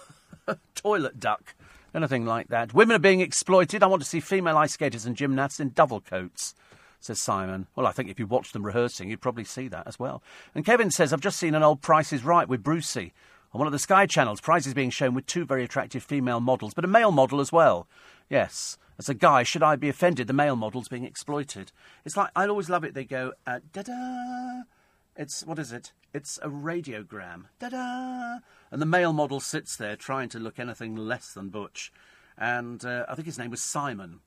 [0.76, 1.54] Toilet duck
[1.94, 2.74] anything like that.
[2.74, 3.82] Women are being exploited.
[3.82, 6.54] I want to see female ice skaters and gymnasts in double coats,
[7.00, 7.66] says Simon.
[7.74, 10.22] Well, I think if you watched them rehearsing, you'd probably see that as well.
[10.54, 13.12] And Kevin says, I've just seen an old Price is Right with Brucey.
[13.52, 16.40] On one of the Sky channels, Price is being shown with two very attractive female
[16.40, 17.88] models, but a male model as well.
[18.28, 18.78] Yes.
[18.98, 21.72] As a guy, should I be offended the male model's being exploited?
[22.04, 22.94] It's like, I always love it.
[22.94, 24.62] They go, uh, da da.
[25.16, 25.92] It's, what is it?
[26.12, 27.44] It's a radiogram.
[27.58, 28.38] Da da!
[28.70, 31.92] And the male model sits there trying to look anything less than Butch.
[32.36, 34.20] And uh, I think his name was Simon.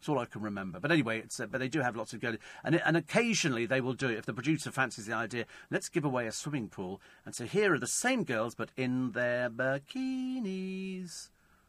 [0.00, 0.80] That's all I can remember.
[0.80, 2.38] But anyway, it's, uh, but they do have lots of girls.
[2.64, 4.18] And, and occasionally they will do it.
[4.18, 7.00] If the producer fancies the idea, let's give away a swimming pool.
[7.24, 11.28] And so here are the same girls, but in their bikinis.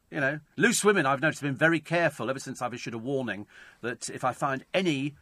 [0.10, 3.00] You know, loose women, I've noticed, have been very careful ever since I've issued a
[3.00, 3.46] warning
[3.82, 5.14] that if I find any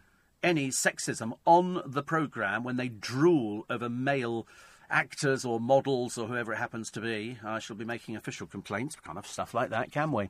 [0.44, 4.48] any sexism on the programme when they drool over male
[4.90, 8.96] actors or models or whoever it happens to be, I shall be making official complaints.
[8.96, 10.30] Kind of stuff like that, can we?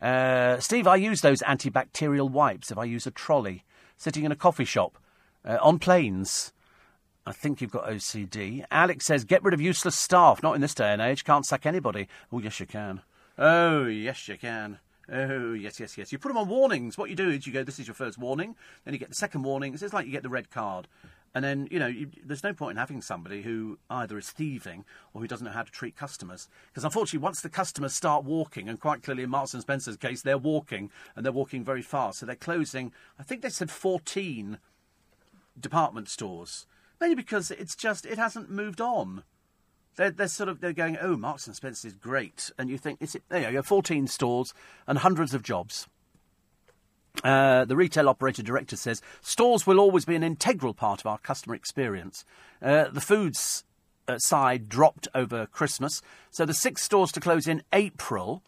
[0.00, 3.64] Uh, Steve, I use those antibacterial wipes if I use a trolley,
[3.96, 4.98] sitting in a coffee shop,
[5.44, 6.52] uh, on planes.
[7.26, 8.64] I think you've got OCD.
[8.70, 10.42] Alex says, get rid of useless staff.
[10.42, 11.24] Not in this day and age.
[11.24, 12.06] Can't sack anybody.
[12.30, 13.00] Oh, yes, you can.
[13.36, 14.78] Oh, yes, you can.
[15.12, 16.10] Oh, yes, yes, yes.
[16.10, 16.98] You put them on warnings.
[16.98, 18.56] What you do is you go, this is your first warning.
[18.84, 19.74] Then you get the second warning.
[19.74, 20.88] It's like you get the red card.
[21.34, 24.84] And then, you know, you, there's no point in having somebody who either is thieving
[25.12, 26.48] or who doesn't know how to treat customers.
[26.68, 30.22] Because unfortunately, once the customers start walking, and quite clearly in Marks and Spencer's case,
[30.22, 32.20] they're walking and they're walking very fast.
[32.20, 34.58] So they're closing, I think they said 14
[35.60, 36.66] department stores.
[37.00, 39.22] Mainly because it's just, it hasn't moved on.
[39.96, 43.00] They're, they're sort of they're going, oh, Marks and Spencer is great, and you think,
[43.00, 44.52] is it, there you go, 14 stores
[44.86, 45.88] and hundreds of jobs.
[47.24, 51.18] Uh, the retail operator director says stores will always be an integral part of our
[51.18, 52.26] customer experience.
[52.60, 53.64] Uh, the foods
[54.06, 58.42] uh, side dropped over Christmas, so the six stores to close in April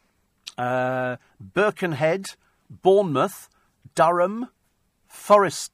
[0.59, 2.27] uh, Birkenhead,
[2.69, 3.49] Bournemouth,
[3.95, 4.49] Durham,
[5.07, 5.73] Forest.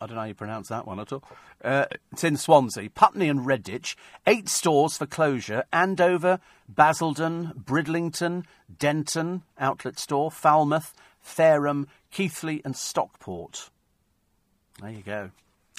[0.00, 1.22] I don't know how you pronounce that one at all.
[1.62, 3.96] Uh, it's in Swansea, Putney and Redditch.
[4.26, 6.38] Eight stores for closure: Andover,
[6.72, 8.44] Basildon, Bridlington,
[8.78, 13.70] Denton outlet store, Falmouth, Fareham, Keighley, and Stockport.
[14.80, 15.30] There you go.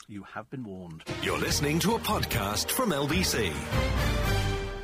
[0.08, 1.04] You have been warned.
[1.22, 3.54] You're listening to a podcast from LBC.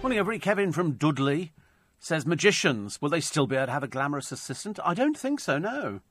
[0.02, 0.40] Morning, everybody.
[0.40, 1.52] Kevin from Dudley
[2.00, 4.80] says magicians will they still be able to have a glamorous assistant?
[4.86, 5.58] I don't think so.
[5.58, 6.02] No,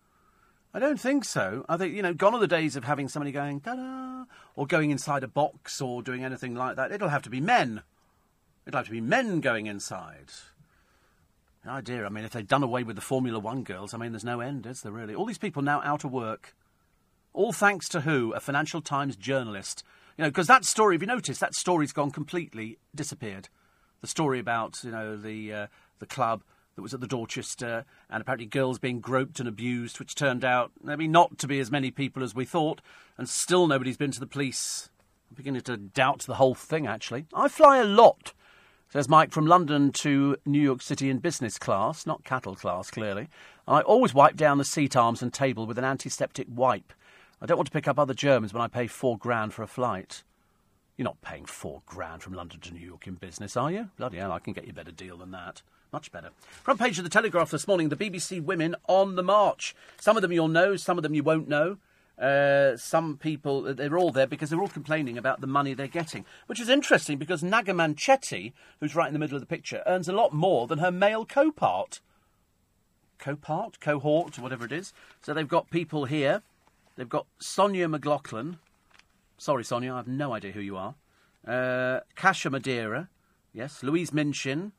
[0.74, 1.64] I don't think so.
[1.68, 4.24] I think you know, gone are the days of having somebody going da da
[4.56, 6.90] or going inside a box or doing anything like that.
[6.90, 7.82] It'll have to be men.
[8.66, 10.32] It'll have to be men going inside.
[11.64, 12.04] Oh dear.
[12.04, 14.40] I mean, if they'd done away with the Formula One girls, I mean, there's no
[14.40, 15.14] end, is there really?
[15.14, 16.56] All these people now out of work.
[17.32, 18.32] All thanks to who?
[18.32, 19.84] A Financial Times journalist.
[20.18, 23.48] You know, because that story, if you notice, that story's gone completely disappeared.
[24.00, 25.66] The story about, you know, the, uh,
[26.00, 26.42] the club
[26.74, 30.72] that was at the Dorchester and apparently girls being groped and abused, which turned out
[30.82, 32.80] maybe not to be as many people as we thought,
[33.16, 34.88] and still nobody's been to the police.
[35.30, 37.26] I'm beginning to doubt the whole thing, actually.
[37.32, 38.32] I fly a lot,
[38.88, 43.28] says Mike, from London to New York City in business class, not cattle class, clearly.
[43.66, 46.92] I always wipe down the seat arms and table with an antiseptic wipe.
[47.40, 49.68] I don't want to pick up other germs when I pay four grand for a
[49.68, 50.22] flight.
[50.96, 53.90] You're not paying four grand from London to New York in business, are you?
[53.96, 55.62] Bloody hell, I can get you a better deal than that.
[55.94, 56.30] Much better.
[56.64, 59.76] Front page of the Telegraph this morning, the BBC women on the march.
[60.00, 61.76] Some of them you'll know, some of them you won't know.
[62.18, 66.24] Uh, some people, they're all there because they're all complaining about the money they're getting.
[66.48, 70.08] Which is interesting because Naga Munchetty, who's right in the middle of the picture, earns
[70.08, 72.00] a lot more than her male co-part.
[73.20, 73.78] Co-part?
[73.78, 74.92] Cohort, whatever it is.
[75.22, 76.42] So they've got people here.
[76.96, 78.58] They've got Sonja McLaughlan.
[79.38, 80.96] Sorry, Sonia, I have no idea who you are.
[81.46, 83.10] Uh, Kasia Madera.
[83.52, 83.84] Yes.
[83.84, 84.72] Louise Minchin.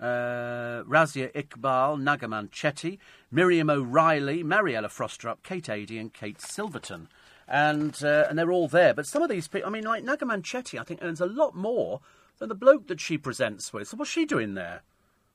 [0.00, 2.98] Uh, Razia Iqbal, Naga Munchetty,
[3.30, 7.08] Miriam O'Reilly, Mariella Frostrup, Kate Adie, and Kate Silverton.
[7.46, 8.94] And, uh, and they're all there.
[8.94, 11.54] But some of these people, I mean, like Naga Munchetty, I think earns a lot
[11.54, 12.00] more
[12.38, 13.88] than the bloke that she presents with.
[13.88, 14.82] So what's she doing there?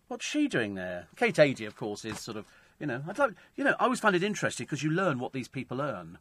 [0.07, 1.07] What's she doing there?
[1.15, 2.45] Kate Adie, of course, is sort of,
[2.79, 5.33] you know, I'd like, you know, I always find it interesting because you learn what
[5.33, 6.17] these people earn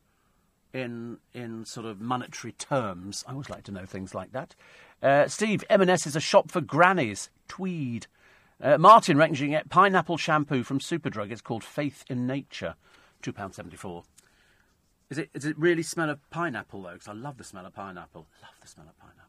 [0.72, 3.24] in in sort of monetary terms.
[3.26, 4.54] I always like to know things like that.
[5.02, 7.30] Uh, Steve, M&S is a shop for grannies.
[7.48, 8.07] Tweed.
[8.64, 11.31] Uh, Martin reckons you can get pineapple shampoo from Superdrug.
[11.31, 12.77] It's called Faith in Nature.
[13.22, 14.05] £2.74.
[15.11, 16.92] Is it, does it really smell of pineapple, though?
[16.92, 18.27] Because I love the smell of pineapple.
[18.40, 19.20] Love the smell of pineapple.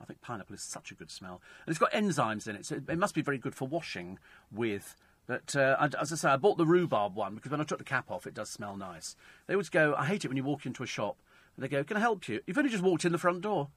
[0.00, 1.42] I think pineapple is such a good smell.
[1.66, 4.20] And it's got enzymes in it, so it must be very good for washing
[4.52, 4.94] with.
[5.26, 7.84] But uh, as I say, I bought the rhubarb one because when I took the
[7.84, 9.16] cap off, it does smell nice.
[9.48, 11.16] They always go, I hate it when you walk into a shop
[11.56, 12.40] and they go, Can I help you?
[12.46, 13.68] You've only just walked in the front door.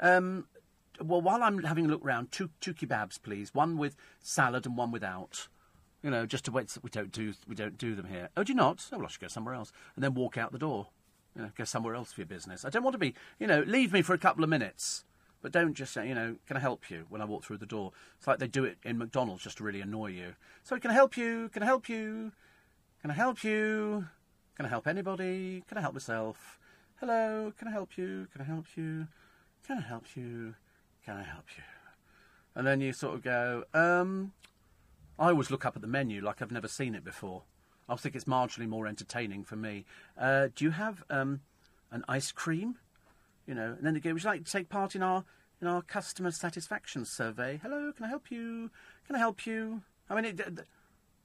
[0.00, 0.46] Um,
[1.02, 3.54] well, while I'm having a look round, two, two kebabs, please.
[3.54, 5.48] One with salad and one without.
[6.02, 6.76] You know, just to wait.
[6.82, 8.30] We don't do we don't do them here.
[8.36, 8.86] Oh, do you not?
[8.92, 9.72] Oh, well, I should go somewhere else.
[9.94, 10.88] And then walk out the door.
[11.36, 12.64] You know, go somewhere else for your business.
[12.64, 13.14] I don't want to be.
[13.38, 15.04] You know, leave me for a couple of minutes,
[15.42, 17.66] but don't just say, you know, can I help you when I walk through the
[17.66, 17.92] door?
[18.16, 20.34] It's like they do it in McDonald's just to really annoy you.
[20.64, 21.50] Sorry, can I help you?
[21.50, 22.32] Can I help you?
[23.02, 24.06] Can I help you?
[24.56, 25.62] Can I help anybody?
[25.68, 26.58] Can I help myself?
[26.98, 28.26] Hello, can I help you?
[28.32, 29.06] Can I help you?
[29.66, 30.54] Can I help you?
[31.04, 31.64] Can I help you?
[32.54, 34.32] And then you sort of go, um,
[35.18, 37.42] I always look up at the menu like I've never seen it before.
[37.88, 39.84] I think it's marginally more entertaining for me.
[40.16, 41.40] Uh, do you have um,
[41.90, 42.76] an ice cream?
[43.46, 45.24] You know, and then they go, would you like to take part in our
[45.60, 47.58] in our customer satisfaction survey?
[47.62, 48.70] Hello, can I help you?
[49.06, 49.82] Can I help you?
[50.08, 50.40] I mean, it,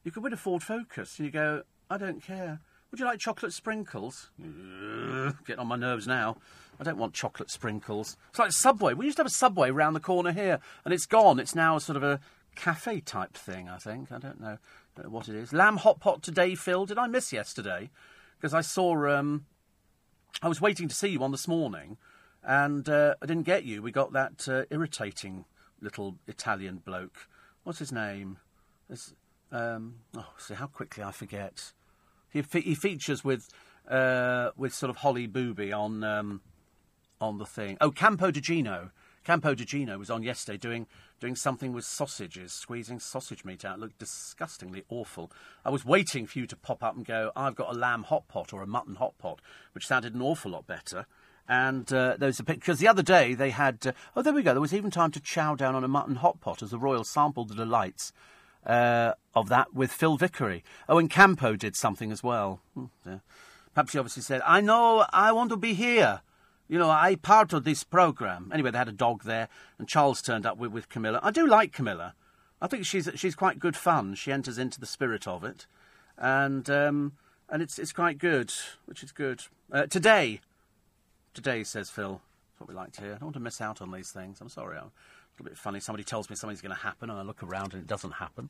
[0.03, 2.59] you could win a Ford Focus, and you go, I don't care.
[2.91, 4.31] Would you like chocolate sprinkles?
[5.45, 6.37] Getting on my nerves now.
[6.79, 8.17] I don't want chocolate sprinkles.
[8.29, 8.93] It's like Subway.
[8.93, 11.39] We used to have a Subway round the corner here, and it's gone.
[11.39, 12.19] It's now sort of a
[12.55, 14.11] cafe type thing, I think.
[14.11, 14.57] I don't know,
[15.07, 15.53] what it is.
[15.53, 16.85] Lamb hot pot today, Phil.
[16.85, 17.89] Did I miss yesterday?
[18.37, 19.07] Because I saw.
[19.07, 19.45] Um,
[20.41, 21.97] I was waiting to see you on this morning,
[22.43, 23.81] and uh, I didn't get you.
[23.81, 25.45] We got that uh, irritating
[25.79, 27.27] little Italian bloke.
[27.63, 28.37] What's his name?
[29.51, 31.71] Um, oh, see how quickly I forget.
[32.29, 33.47] He, fe- he features with
[33.89, 36.41] uh, with sort of Holly Booby on um,
[37.19, 37.77] on the thing.
[37.81, 38.91] Oh, Campo de Gino.
[39.23, 40.85] Campo de Gino was on yesterday doing
[41.19, 43.77] doing something with sausages, squeezing sausage meat out.
[43.77, 45.31] It looked disgustingly awful.
[45.63, 48.27] I was waiting for you to pop up and go, I've got a lamb hot
[48.27, 49.41] pot or a mutton hot pot,
[49.73, 51.07] which sounded an awful lot better.
[51.47, 53.85] And uh, a because the other day they had.
[53.85, 54.53] Uh, oh, there we go.
[54.53, 57.03] There was even time to chow down on a mutton hot pot as the Royal
[57.03, 58.11] sampled the delights
[58.65, 60.63] uh, of that with Phil Vickery.
[60.89, 62.61] Oh, and Campo did something as well.
[62.73, 63.19] Hmm, yeah.
[63.73, 66.21] Perhaps he obviously said, "I know, I want to be here."
[66.67, 68.51] You know, I part of this program.
[68.53, 71.19] Anyway, they had a dog there, and Charles turned up with, with Camilla.
[71.21, 72.15] I do like Camilla.
[72.61, 74.15] I think she's she's quite good fun.
[74.15, 75.67] She enters into the spirit of it,
[76.17, 77.13] and um,
[77.49, 78.51] and it's it's quite good,
[78.85, 79.43] which is good.
[79.71, 80.41] Uh, today,
[81.33, 82.21] today says Phil.
[82.51, 83.11] That's what we like to hear.
[83.11, 84.39] I don't want to miss out on these things.
[84.41, 84.77] I'm sorry.
[84.77, 84.91] I'm a
[85.37, 85.79] little bit funny.
[85.79, 88.49] Somebody tells me something's going to happen, and I look around and it doesn't happen.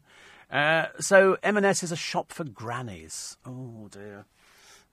[0.51, 3.37] Uh, so M&S is a shop for grannies.
[3.45, 4.25] Oh dear.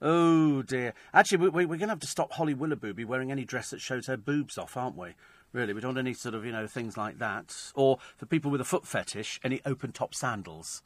[0.01, 0.93] Oh dear.
[1.13, 4.07] Actually, we, are going to have to stop Holly Willoughby wearing any dress that shows
[4.07, 5.09] her boobs off, aren't we?
[5.53, 7.55] Really, we don't want any sort of you know things like that.
[7.75, 10.81] Or for people with a foot fetish, any open top sandals.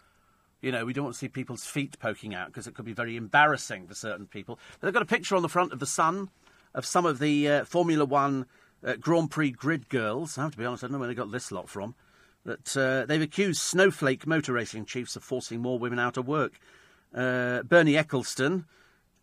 [0.61, 2.93] You know, we don't want to see people's feet poking out because it could be
[2.93, 4.59] very embarrassing for certain people.
[4.79, 6.29] But they've got a picture on the front of the Sun
[6.73, 8.45] of some of the uh, Formula One
[8.85, 10.37] uh, Grand Prix grid girls.
[10.37, 11.95] I have to be honest, I don't know where they got this lot from.
[12.43, 16.59] That uh, they've accused snowflake motor racing chiefs of forcing more women out of work.
[17.13, 18.65] Uh, Bernie Ecclestone,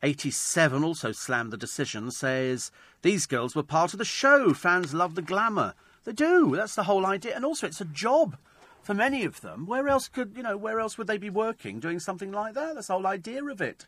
[0.05, 4.53] 87, also slammed the decision, says these girls were part of the show.
[4.53, 5.73] Fans love the glamour.
[6.05, 6.55] They do.
[6.55, 7.35] That's the whole idea.
[7.35, 8.37] And also, it's a job
[8.83, 9.65] for many of them.
[9.65, 12.75] Where else could, you know, where else would they be working doing something like that?
[12.75, 13.87] That's the whole idea of it.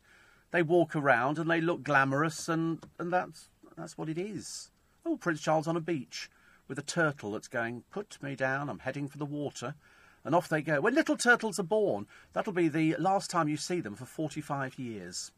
[0.52, 4.70] They walk around and they look glamorous, and, and that's, that's what it is.
[5.04, 6.30] Oh, Prince Charles on a beach
[6.66, 9.74] with a turtle that's going, Put me down, I'm heading for the water.
[10.24, 10.80] And off they go.
[10.80, 14.78] When little turtles are born, that'll be the last time you see them for 45
[14.78, 15.30] years.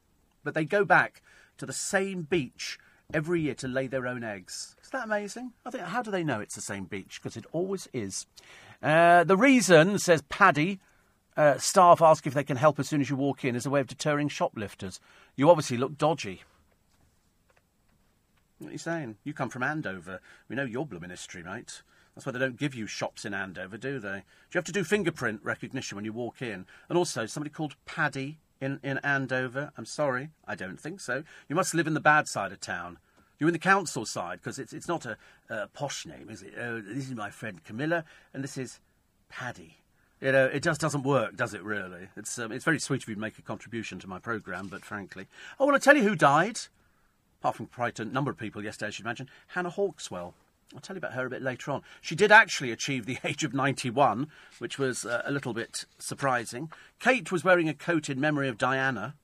[0.49, 1.21] But they go back
[1.59, 2.79] to the same beach
[3.13, 4.77] every year to lay their own eggs.
[4.83, 5.53] Is that amazing?
[5.67, 7.21] I think, how do they know it's the same beach?
[7.23, 8.25] Because it always is.
[8.83, 10.81] Uh, the reason, says Paddy,
[11.37, 13.71] uh, staff ask if they can help as soon as you walk in, is a
[13.71, 15.01] way of deterring shoplifters.
[15.37, 16.45] You obviously look dodgy.
[18.59, 19.17] What are you saying?
[19.25, 20.23] You come from Andover.
[20.49, 21.83] We know your blooming history, mate.
[22.15, 24.09] That's why they don't give you shops in Andover, do they?
[24.09, 26.65] Do you have to do fingerprint recognition when you walk in?
[26.89, 29.73] And also, somebody called Paddy in, in Andover?
[29.77, 31.25] I'm sorry, I don't think so.
[31.49, 32.99] You must live in the bad side of town.
[33.38, 35.16] You're in the council side, because it's, it's not a,
[35.49, 36.55] a posh name, is it?
[36.59, 38.81] Oh, this is my friend Camilla, and this is
[39.29, 39.77] Paddy.
[40.21, 42.09] You know, it just doesn't work, does it, really?
[42.16, 44.85] It's, um, it's very sweet of you to make a contribution to my programme, but
[44.85, 45.29] frankly.
[45.61, 46.59] Oh, well, I'll tell you who died
[47.40, 50.35] apart from quite a number of people yesterday, I should imagine, Hannah Hawkswell.
[50.75, 51.83] I'll tell you about her a bit later on.
[52.01, 54.29] She did actually achieve the age of 91,
[54.59, 56.71] which was uh, a little bit surprising.
[56.99, 59.15] Kate was wearing a coat in memory of Diana.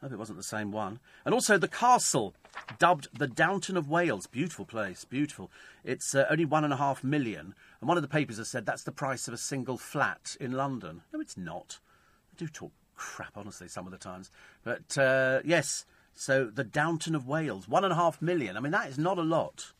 [0.00, 0.98] I hope it wasn't the same one.
[1.24, 2.34] And also the castle,
[2.78, 4.26] dubbed the Downton of Wales.
[4.26, 5.50] Beautiful place, beautiful.
[5.82, 7.54] It's uh, only one and a half million.
[7.80, 10.52] And one of the papers has said that's the price of a single flat in
[10.52, 11.02] London.
[11.12, 11.78] No, it's not.
[12.32, 14.30] I do talk crap, honestly, some of the times.
[14.62, 18.56] But uh, yes, so the Downton of Wales, one and a half million.
[18.56, 19.72] I mean, that is not a lot.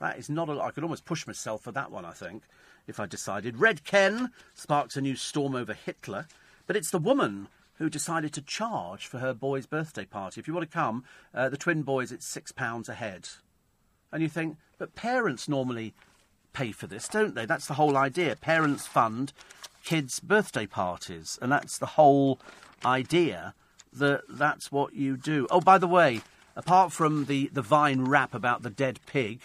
[0.00, 0.68] That is not a lot.
[0.68, 2.44] I could almost push myself for that one, I think,
[2.86, 3.58] if I decided.
[3.58, 6.26] Red Ken sparks a new storm over Hitler,
[6.66, 10.40] but it's the woman who decided to charge for her boy's birthday party.
[10.40, 13.28] If you want to come, uh, the twin boys, it's six pounds a head.
[14.12, 15.94] And you think, but parents normally
[16.52, 17.46] pay for this, don't they?
[17.46, 18.34] That's the whole idea.
[18.36, 19.32] Parents fund
[19.84, 22.40] kids' birthday parties, and that's the whole
[22.84, 23.54] idea
[23.92, 25.46] that that's what you do.
[25.50, 26.20] Oh, by the way,
[26.56, 29.40] apart from the, the Vine rap about the dead pig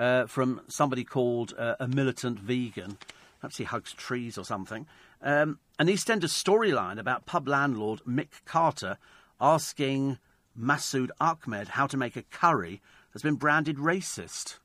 [0.00, 2.96] uh, from somebody called uh, a militant vegan,
[3.40, 4.86] perhaps he hugs trees or something,
[5.22, 8.96] um, an EastEnders storyline about pub landlord Mick Carter
[9.40, 10.18] asking
[10.58, 12.80] Masood Ahmed how to make a curry
[13.12, 14.58] has been branded racist.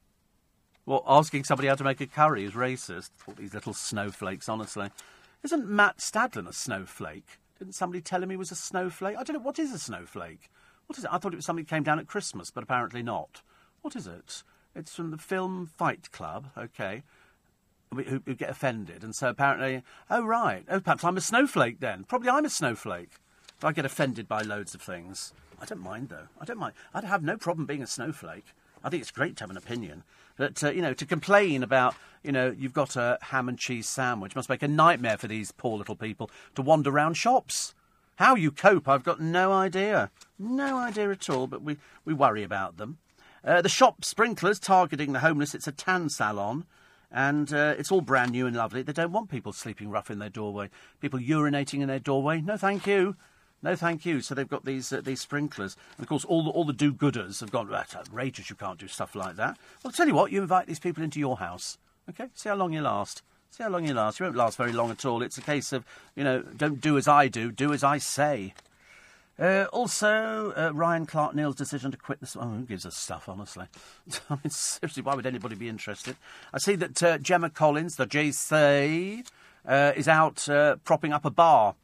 [0.86, 3.10] Well, asking somebody how to make a curry is racist.
[3.28, 4.90] All these little snowflakes, honestly.
[5.44, 7.40] Isn't Matt Stadlen a snowflake?
[7.60, 9.18] Didn't somebody tell him he was a snowflake?
[9.18, 9.44] I don't know.
[9.44, 10.50] What is a snowflake?
[10.86, 11.10] What is it?
[11.12, 13.42] I thought it was something that came down at Christmas, but apparently not.
[13.82, 14.44] What is it?
[14.76, 17.04] It's from the film Fight Club, okay,
[17.94, 19.04] who, who get offended.
[19.04, 20.66] And so apparently, oh, right.
[20.70, 22.04] Oh, perhaps I'm a snowflake then.
[22.04, 23.12] Probably I'm a snowflake.
[23.64, 25.34] I get offended by loads of things.
[25.62, 26.28] I don't mind, though.
[26.40, 26.74] I don't mind.
[26.94, 28.48] I'd have no problem being a snowflake.
[28.84, 30.04] I think it's great to have an opinion.
[30.38, 33.88] But, uh, you know, to complain about, you know, you've got a ham and cheese
[33.88, 37.74] sandwich must make a nightmare for these poor little people to wander around shops.
[38.18, 40.12] How you cope, I've got no idea.
[40.38, 42.98] No idea at all, but we, we worry about them.
[43.46, 45.54] Uh, the shop sprinklers targeting the homeless.
[45.54, 46.66] It's a tan salon.
[47.12, 48.82] And uh, it's all brand new and lovely.
[48.82, 52.42] They don't want people sleeping rough in their doorway, people urinating in their doorway.
[52.42, 53.16] No, thank you.
[53.62, 54.20] No, thank you.
[54.20, 57.40] So they've got these uh, these sprinklers, and of course, all the all the do-gooders
[57.40, 57.70] have gone.
[57.70, 58.50] That's outrageous.
[58.50, 59.58] You can't do stuff like that.
[59.82, 60.32] Well, I'll tell you what.
[60.32, 61.78] You invite these people into your house.
[62.10, 63.22] Okay, see how long you last.
[63.50, 64.20] See how long you last.
[64.20, 65.22] You won't last very long at all.
[65.22, 65.86] It's a case of
[66.16, 68.54] you know, don't do as I do, do as I say.
[69.38, 72.38] Uh, also, uh, Rylan Clark Neal's decision to quit the.
[72.40, 73.66] Oh, who gives us stuff, honestly?
[74.30, 76.16] I mean, seriously, why would anybody be interested?
[76.54, 79.28] I see that uh, Gemma Collins, the JC,
[79.68, 81.76] uh, is out uh, propping up a bar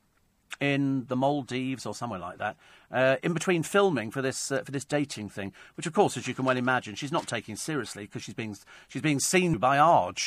[0.61, 2.55] in the Maldives or somewhere like that,
[2.91, 6.33] uh, in between filming for this for this dating thing, which of course, as you
[6.33, 8.55] can well imagine, she's not taking seriously because she's being
[8.87, 10.19] she's being seen by Arg.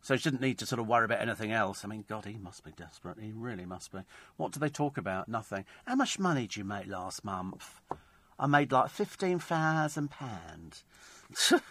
[0.00, 1.84] So she didn't need to sort of worry about anything else.
[1.84, 3.18] I mean, God, he must be desperate.
[3.20, 3.98] He really must be.
[4.36, 5.28] What do they talk about?
[5.28, 5.64] Nothing.
[5.86, 7.80] How much money did you make last month?
[8.38, 10.84] I made like fifteen thousand pounds.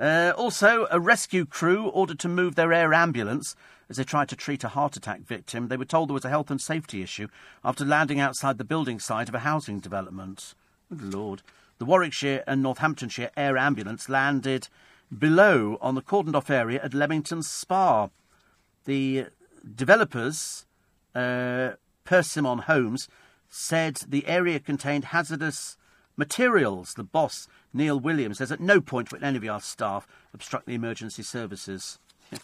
[0.00, 3.54] Uh, also, a rescue crew ordered to move their air ambulance
[3.90, 5.68] as they tried to treat a heart attack victim.
[5.68, 7.28] They were told there was a health and safety issue
[7.62, 10.54] after landing outside the building site of a housing development.
[10.88, 11.42] Good Lord.
[11.78, 14.68] The Warwickshire and Northamptonshire air ambulance landed
[15.16, 18.08] below on the cordoned off area at Leamington Spa.
[18.84, 19.26] The
[19.74, 20.66] developers,
[21.14, 21.72] uh,
[22.04, 23.08] Persimmon Homes,
[23.48, 25.76] said the area contained hazardous
[26.16, 26.94] materials.
[26.94, 30.74] The boss, Neil Williams, says at no point would any of our staff obstruct the
[30.74, 31.98] emergency services.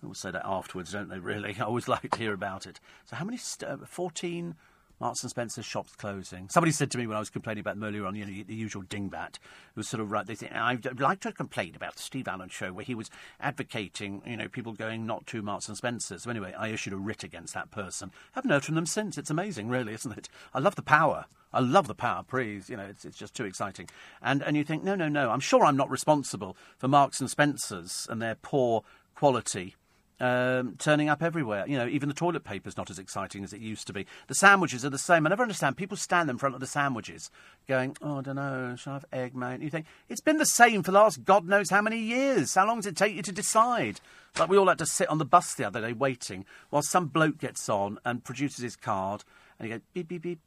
[0.00, 1.56] They always say that afterwards, don't they, really?
[1.60, 2.78] I always like to hear about it.
[3.06, 3.36] So, how many?
[3.36, 4.54] St- uh, 14
[5.00, 6.48] Marks and Spencer's shops closing.
[6.48, 8.54] Somebody said to me when I was complaining about them earlier on, you know, the
[8.54, 9.36] usual dingbat,
[9.74, 10.26] who was sort of right.
[10.26, 14.22] They think, I'd like to complain about the Steve Allen show where he was advocating,
[14.26, 16.24] you know, people going not to Marks and Spencer's.
[16.24, 18.10] So, anyway, I issued a writ against that person.
[18.32, 19.18] Haven't heard from them since.
[19.18, 20.28] It's amazing, really, isn't it?
[20.52, 21.26] I love the power.
[21.52, 22.68] I love the power, please.
[22.68, 23.88] You know, it's, it's just too exciting.
[24.20, 27.30] And, and you think, no, no, no, I'm sure I'm not responsible for Marks and
[27.30, 28.82] Spencer's and their poor
[29.14, 29.76] quality
[30.20, 31.64] um, turning up everywhere.
[31.66, 34.06] You know, even the toilet paper's not as exciting as it used to be.
[34.26, 35.26] The sandwiches are the same.
[35.26, 35.76] I never understand.
[35.76, 37.30] People stand in front of the sandwiches
[37.66, 39.60] going, oh, I don't know, shall I have egg, mate?
[39.60, 42.54] You think, it's been the same for the last God knows how many years.
[42.54, 44.00] How long does it take you to decide?
[44.38, 47.06] Like we all had to sit on the bus the other day waiting while some
[47.06, 49.24] bloke gets on and produces his card
[49.58, 50.40] and he goes, beep, beep, beep.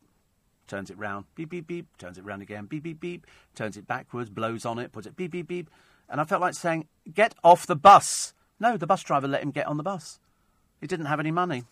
[0.68, 3.88] Turns it round, beep, beep, beep, turns it round again, beep, beep, beep, turns it
[3.88, 5.70] backwards, blows on it, puts it beep, beep, beep.
[6.08, 8.34] And I felt like saying, Get off the bus.
[8.62, 10.20] No, the bus driver let him get on the bus.
[10.80, 11.64] He didn't have any money.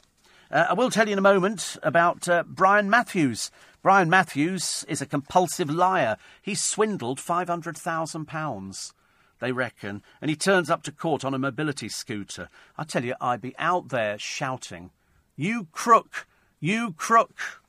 [0.50, 3.52] Uh, I will tell you in a moment about uh, Brian Matthews.
[3.84, 6.18] Brian Matthews is a compulsive liar.
[6.42, 8.94] He swindled £500,000,
[9.40, 12.50] they reckon, and he turns up to court on a mobility scooter.
[12.76, 14.90] I tell you, I'd be out there shouting,
[15.36, 16.26] You crook!
[16.60, 17.62] You crook!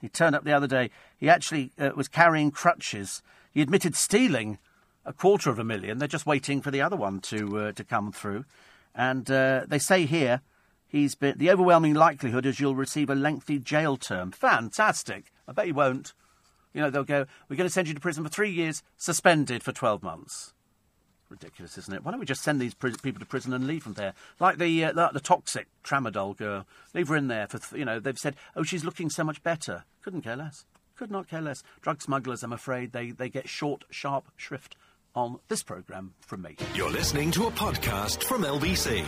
[0.00, 0.88] He turned up the other day.
[1.18, 3.22] He actually uh, was carrying crutches.
[3.52, 4.58] He admitted stealing
[5.04, 5.98] a quarter of a million.
[5.98, 8.44] They're just waiting for the other one to uh, to come through.
[8.94, 10.42] And uh, they say here
[10.86, 14.32] he's been the overwhelming likelihood is you'll receive a lengthy jail term.
[14.32, 15.32] Fantastic.
[15.48, 16.12] I bet you won't.
[16.72, 17.26] You know they'll go.
[17.48, 20.54] We're going to send you to prison for three years, suspended for twelve months.
[21.28, 22.04] Ridiculous, isn't it?
[22.04, 24.84] Why don't we just send these people to prison and leave them there, like the
[24.84, 26.66] uh, the, the toxic tramadol girl?
[26.94, 27.98] Leave her in there for th- you know.
[27.98, 29.84] They've said, oh, she's looking so much better.
[30.02, 30.66] Couldn't care less.
[30.94, 31.62] Could not care less.
[31.80, 34.76] Drug smugglers, I'm afraid, they, they get short, sharp shrift
[35.14, 36.56] on this programme from me.
[36.74, 39.04] You're listening to a podcast from LBC.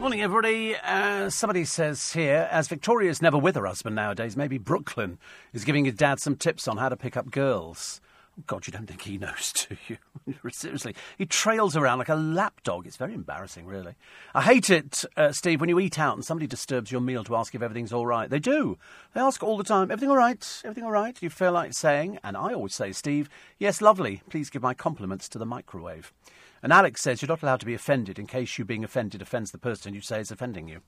[0.00, 0.76] Morning, everybody.
[0.76, 5.18] Uh, somebody says here, as Victoria's never with her husband nowadays, maybe Brooklyn
[5.52, 8.00] is giving his dad some tips on how to pick up girls.
[8.46, 9.98] God, you don't think he knows, do you?
[10.50, 10.94] Seriously.
[11.18, 12.86] He trails around like a lapdog.
[12.86, 13.94] It's very embarrassing, really.
[14.34, 17.36] I hate it, uh, Steve, when you eat out and somebody disturbs your meal to
[17.36, 18.28] ask if everything's all right.
[18.28, 18.78] They do.
[19.14, 20.62] They ask all the time, everything all right?
[20.64, 21.20] Everything all right?
[21.22, 23.28] You feel like saying, and I always say, Steve,
[23.58, 24.22] yes, lovely.
[24.30, 26.12] Please give my compliments to the microwave.
[26.62, 29.50] And Alex says you're not allowed to be offended in case you being offended offends
[29.50, 30.80] the person you say is offending you.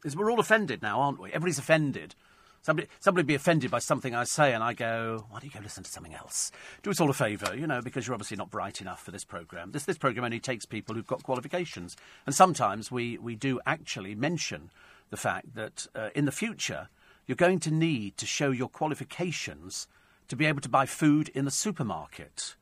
[0.00, 1.28] Because we're all offended now, aren't we?
[1.28, 2.14] Everybody's offended.
[2.62, 5.64] Somebody, somebody be offended by something I say, and I go, why don't you go
[5.64, 6.52] listen to something else?
[6.84, 9.24] Do us all a favour, you know, because you're obviously not bright enough for this
[9.24, 9.72] programme.
[9.72, 11.96] This, this programme only takes people who've got qualifications.
[12.24, 14.70] And sometimes we, we do actually mention
[15.10, 16.88] the fact that uh, in the future,
[17.26, 19.88] you're going to need to show your qualifications
[20.28, 22.54] to be able to buy food in the supermarket.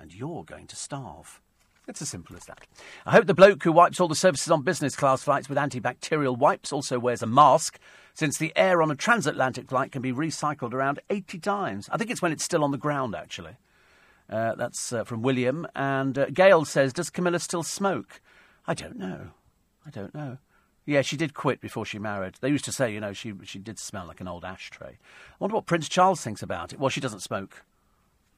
[0.00, 1.40] And you're going to starve.
[1.88, 2.66] It's as simple as that.
[3.06, 6.36] I hope the bloke who wipes all the surfaces on business class flights with antibacterial
[6.36, 7.80] wipes also wears a mask,
[8.12, 11.88] since the air on a transatlantic flight can be recycled around 80 times.
[11.90, 13.56] I think it's when it's still on the ground, actually.
[14.28, 15.66] Uh, that's uh, from William.
[15.74, 18.20] And uh, Gail says, Does Camilla still smoke?
[18.66, 19.28] I don't know.
[19.86, 20.36] I don't know.
[20.84, 22.34] Yeah, she did quit before she married.
[22.40, 24.98] They used to say, you know, she, she did smell like an old ashtray.
[24.98, 26.78] I wonder what Prince Charles thinks about it.
[26.78, 27.62] Well, she doesn't smoke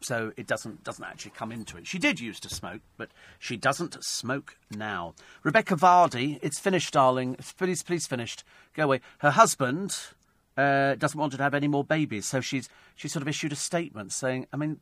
[0.00, 1.86] so it doesn't doesn't actually come into it.
[1.86, 5.14] She did used to smoke, but she doesn't smoke now.
[5.42, 7.36] Rebekah Vardy, it's finished, darling.
[7.58, 8.44] Please, please, finished.
[8.74, 9.00] Go away.
[9.18, 9.96] Her husband
[10.56, 13.52] uh, doesn't want her to have any more babies, so she's she sort of issued
[13.52, 14.80] a statement saying, "I mean,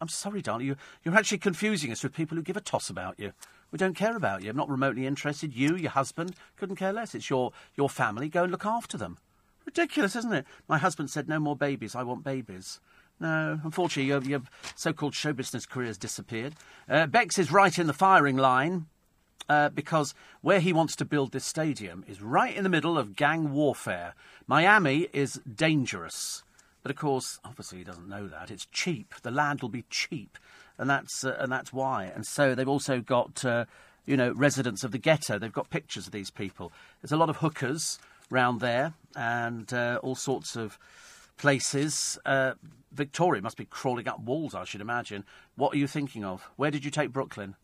[0.00, 3.18] I'm sorry, darling, you you're actually confusing us with people who give a toss about
[3.18, 3.32] you."
[3.70, 4.50] We don't care about you.
[4.50, 5.54] I'm not remotely interested.
[5.54, 7.14] You, your husband, couldn't care less.
[7.14, 8.28] It's your, your family.
[8.28, 9.18] Go and look after them.
[9.64, 10.46] Ridiculous, isn't it?
[10.68, 11.94] My husband said, no more babies.
[11.94, 12.80] I want babies.
[13.20, 14.42] No, unfortunately, your, your
[14.74, 16.54] so-called show business career has disappeared.
[16.88, 18.86] Uh, Bex is right in the firing line
[19.48, 23.16] uh, because where he wants to build this stadium is right in the middle of
[23.16, 24.14] gang warfare.
[24.46, 26.42] Miami is dangerous.
[26.82, 28.50] But of course, obviously, he doesn't know that.
[28.50, 29.14] It's cheap.
[29.22, 30.38] The land will be cheap.
[30.78, 32.04] And that's, uh, and that's why.
[32.04, 33.66] And so they've also got, uh,
[34.06, 35.38] you know, residents of the ghetto.
[35.38, 36.72] They've got pictures of these people.
[37.02, 37.98] There's a lot of hookers
[38.30, 40.78] round there and uh, all sorts of
[41.36, 42.18] places.
[42.92, 45.24] Victoria must be crawling up walls, I should imagine.
[45.56, 46.48] What are you thinking of?
[46.56, 47.56] Where did you take Brooklyn?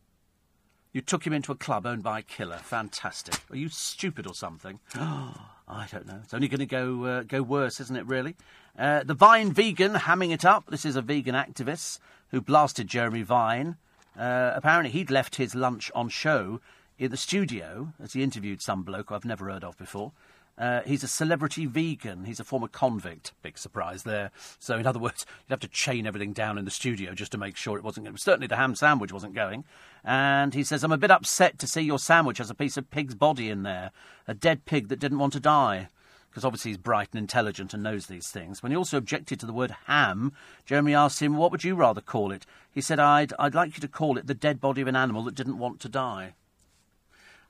[0.92, 2.56] You took him into a club owned by a killer.
[2.56, 3.34] Fantastic.
[3.50, 4.80] Are you stupid or something?
[4.94, 6.20] I don't know.
[6.22, 8.06] It's only going to go uh, go worse, isn't it?
[8.06, 8.34] Really.
[8.78, 10.70] Uh, the Vine vegan hamming it up.
[10.70, 11.98] This is a vegan activist
[12.30, 13.76] who blasted Jeremy Vine.
[14.18, 16.60] Uh, apparently, he'd left his lunch on show
[16.98, 20.12] in the studio as he interviewed some bloke I've never heard of before.
[20.58, 22.24] Uh, he's a celebrity vegan.
[22.24, 23.32] He's a former convict.
[23.42, 24.30] Big surprise there.
[24.58, 27.38] So, in other words, you'd have to chain everything down in the studio just to
[27.38, 28.16] make sure it wasn't going.
[28.16, 29.64] Certainly, the ham sandwich wasn't going.
[30.02, 32.90] And he says, "I'm a bit upset to see your sandwich has a piece of
[32.90, 33.90] pig's body in there,
[34.26, 35.88] a dead pig that didn't want to die."
[36.30, 38.62] Because obviously he's bright and intelligent and knows these things.
[38.62, 40.32] When he also objected to the word ham,
[40.66, 43.80] Jeremy asked him, "What would you rather call it?" He said, "I'd I'd like you
[43.80, 46.34] to call it the dead body of an animal that didn't want to die."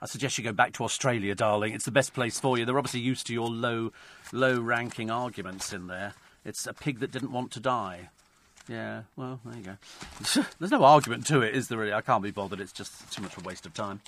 [0.01, 1.73] I suggest you go back to Australia, darling.
[1.73, 2.65] It's the best place for you.
[2.65, 3.93] They're obviously used to your low,
[4.31, 6.13] low-ranking arguments in there.
[6.45, 8.11] It's a pig that didn't want to die.
[8.69, 10.45] Yeah, well, there you go.
[10.59, 11.95] There's no argument to it, is there really?
[11.95, 12.61] I can't be bothered.
[12.61, 14.01] It's just too much of a waste of time.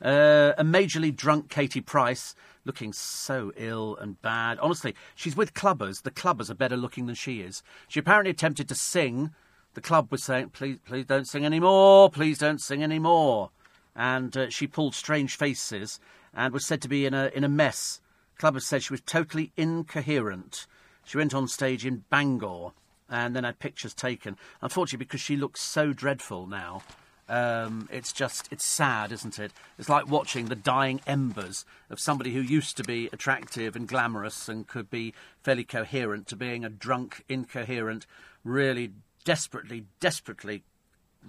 [0.00, 2.34] Uh, a majorly drunk Katie Price,
[2.64, 4.58] looking so ill and bad.
[4.60, 6.02] Honestly, she's with clubbers.
[6.02, 7.62] The clubbers are better looking than she is.
[7.86, 9.30] She apparently attempted to sing.
[9.74, 12.08] The club was saying, please, please don't sing anymore.
[12.08, 13.50] Please don't sing anymore
[13.96, 16.00] and uh, she pulled strange faces
[16.34, 18.00] and was said to be in a in a mess.
[18.38, 20.66] Clubbers said she was totally incoherent.
[21.04, 22.72] She went on stage in Bangor
[23.08, 24.36] and then had pictures taken.
[24.60, 26.82] Unfortunately, because she looks so dreadful now,
[27.28, 29.52] um, it's just it's sad, isn't it?
[29.78, 34.48] It's like watching the dying embers of somebody who used to be attractive and glamorous
[34.48, 38.06] and could be fairly coherent to being a drunk, incoherent,
[38.42, 38.92] really
[39.24, 40.64] desperately, desperately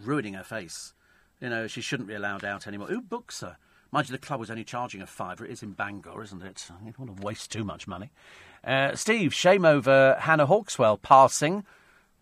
[0.03, 0.94] ruining her face.
[1.41, 2.87] You know, she shouldn't be allowed out anymore.
[2.87, 3.57] Who books her?
[3.91, 5.45] Mind you, the club was only charging a fiver.
[5.45, 6.67] It is in Bangor, isn't it?
[6.69, 8.11] I don't want to waste too much money.
[8.63, 11.63] Uh, Steve, shame over Hannah Hawkswell passing.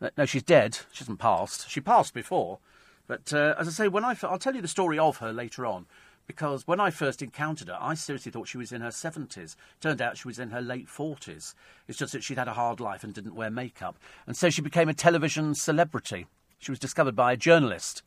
[0.02, 0.80] Uh, no, she's dead.
[0.92, 1.70] She hasn't passed.
[1.70, 2.60] She passed before.
[3.08, 5.32] But uh, as I say, when I f- I'll tell you the story of her
[5.32, 5.86] later on,
[6.28, 9.56] because when I first encountered her, I seriously thought she was in her 70s.
[9.82, 11.54] Turned out she was in her late 40s.
[11.88, 13.98] It's just that she'd had a hard life and didn't wear makeup.
[14.26, 16.28] And so she became a television celebrity.
[16.60, 18.04] She was discovered by a journalist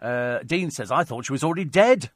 [0.00, 2.10] uh, Dean says, I thought she was already dead.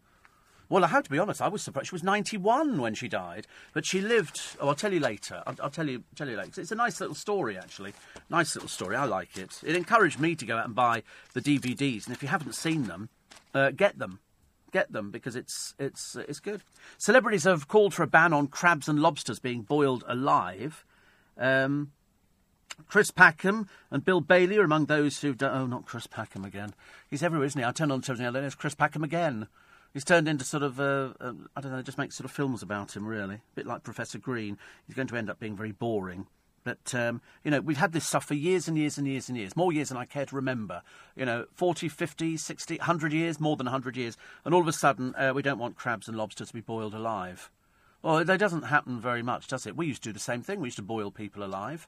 [0.69, 1.43] Well, I have to be honest.
[1.43, 1.89] I was surprised.
[1.89, 4.41] She was 91 when she died, but she lived.
[4.61, 5.43] Oh, I'll tell you later.
[5.47, 6.61] I'll, I'll tell you tell you later.
[6.61, 7.93] It's a nice little story, actually.
[8.31, 8.97] Nice little story.
[8.97, 9.61] I like it.
[9.65, 11.03] It encouraged me to go out and buy
[11.35, 13.11] the DVDs, and if you haven't seen them,
[13.55, 14.21] uh, get them.
[14.73, 16.63] Get them because it's it's it's good.
[16.99, 20.85] Celebrities have called for a ban on crabs and lobsters being boiled alive.
[21.39, 21.93] Um,
[22.87, 25.57] Chris Packham and Bill Bailey are among those who've done.
[25.57, 26.75] Oh, not Chris Packham again.
[27.09, 27.67] He's everywhere, isn't he?
[27.67, 28.45] I turned on television other.
[28.45, 29.49] It's Chris Packham again.
[29.93, 32.63] He's turned into sort of, uh, uh, I don't know, just makes sort of films
[32.63, 33.37] about him, really.
[33.37, 34.59] A bit like Professor Green.
[34.87, 36.27] He's going to end up being very boring.
[36.65, 39.39] But, um, you know, we've had this stuff for years and years and years and
[39.39, 39.55] years.
[39.55, 40.83] More years than I care to remember.
[41.15, 44.17] You know, 40, 50, 60, 100 years, more than 100 years.
[44.45, 46.95] And all of a sudden, uh, we don't want crabs and lobsters to be boiled
[46.95, 47.51] alive.
[48.03, 49.77] Well, that doesn't happen very much, does it?
[49.77, 50.61] We used to do the same thing.
[50.61, 51.87] We used to boil people alive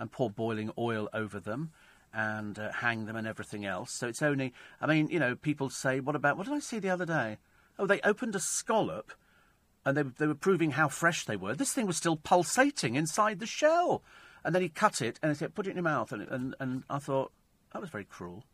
[0.00, 1.70] and pour boiling oil over them
[2.12, 3.92] and uh, hang them and everything else.
[3.92, 6.80] So it's only, I mean, you know, people say, what about, what did I see
[6.80, 7.36] the other day?
[7.78, 9.12] Oh, they opened a scallop
[9.84, 11.54] and they, they were proving how fresh they were.
[11.54, 14.02] This thing was still pulsating inside the shell.
[14.42, 16.10] And then he cut it and he said, put it in your mouth.
[16.12, 17.30] And, and, and I thought,
[17.72, 18.44] that was very cruel.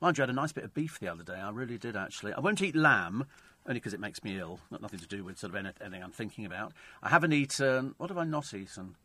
[0.00, 1.34] Mind you, I had a nice bit of beef the other day.
[1.34, 2.34] I really did, actually.
[2.34, 3.24] I won't eat lamb,
[3.66, 4.60] only because it makes me ill.
[4.70, 6.72] Not nothing to do with sort of anything I'm thinking about.
[7.02, 8.96] I haven't eaten, what have I not eaten?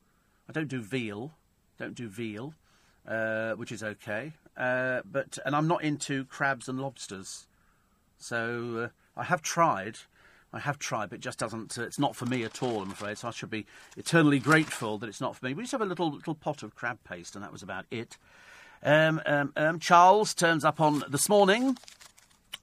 [0.52, 1.32] I don't do veal.
[1.80, 2.54] Don't do veal,
[3.08, 4.34] uh, which is okay.
[4.58, 7.48] Uh, but and I'm not into crabs and lobsters.
[8.18, 10.00] So uh, I have tried.
[10.52, 11.78] I have tried, but it just doesn't.
[11.78, 12.82] Uh, it's not for me at all.
[12.82, 13.18] I'm afraid.
[13.18, 15.54] So I should be eternally grateful that it's not for me.
[15.54, 18.18] We just have a little little pot of crab paste, and that was about it.
[18.84, 21.78] Um, um, um, Charles turns up on this morning.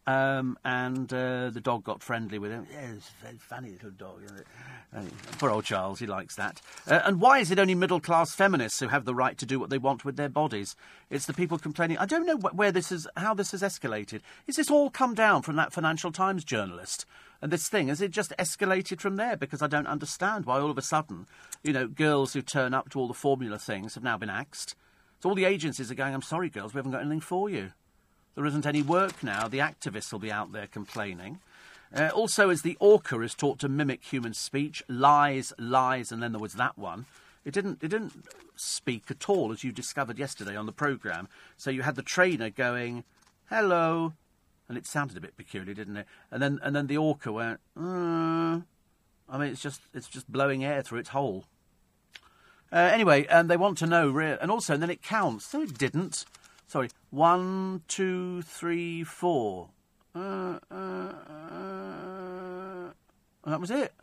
[0.08, 2.66] Um, and uh, the dog got friendly with him.
[2.72, 4.22] Yeah, it's a very funny little dog.
[4.96, 5.02] Uh,
[5.36, 6.62] poor old Charles, he likes that.
[6.86, 9.60] Uh, and why is it only middle class feminists who have the right to do
[9.60, 10.74] what they want with their bodies?
[11.10, 11.98] It's the people complaining.
[11.98, 14.22] I don't know wh- where this is, how this has escalated.
[14.46, 17.04] Is this all come down from that Financial Times journalist?
[17.42, 19.36] And this thing, has it just escalated from there?
[19.36, 21.26] Because I don't understand why all of a sudden,
[21.62, 24.74] you know, girls who turn up to all the formula things have now been axed.
[25.22, 27.72] So all the agencies are going, I'm sorry, girls, we haven't got anything for you.
[28.38, 29.48] There isn't any work now.
[29.48, 31.40] The activists will be out there complaining.
[31.92, 36.30] Uh, also, as the orca is taught to mimic human speech, lies, lies, and then
[36.30, 37.06] there was that one.
[37.44, 38.12] It didn't, it didn't
[38.54, 41.26] speak at all, as you discovered yesterday on the programme.
[41.56, 43.02] So you had the trainer going,
[43.50, 44.12] hello,
[44.68, 46.06] and it sounded a bit peculiar, didn't it?
[46.30, 47.58] And then and then the orca went.
[47.76, 48.60] Uh,
[49.28, 51.46] I mean, it's just it's just blowing air through its hole.
[52.72, 55.46] Uh, anyway, and they want to know, and also, and then it counts.
[55.46, 56.24] So it didn't.
[56.68, 59.70] Sorry, one, two, three, four.
[60.14, 61.14] Uh, uh, uh,
[63.46, 63.94] that was it.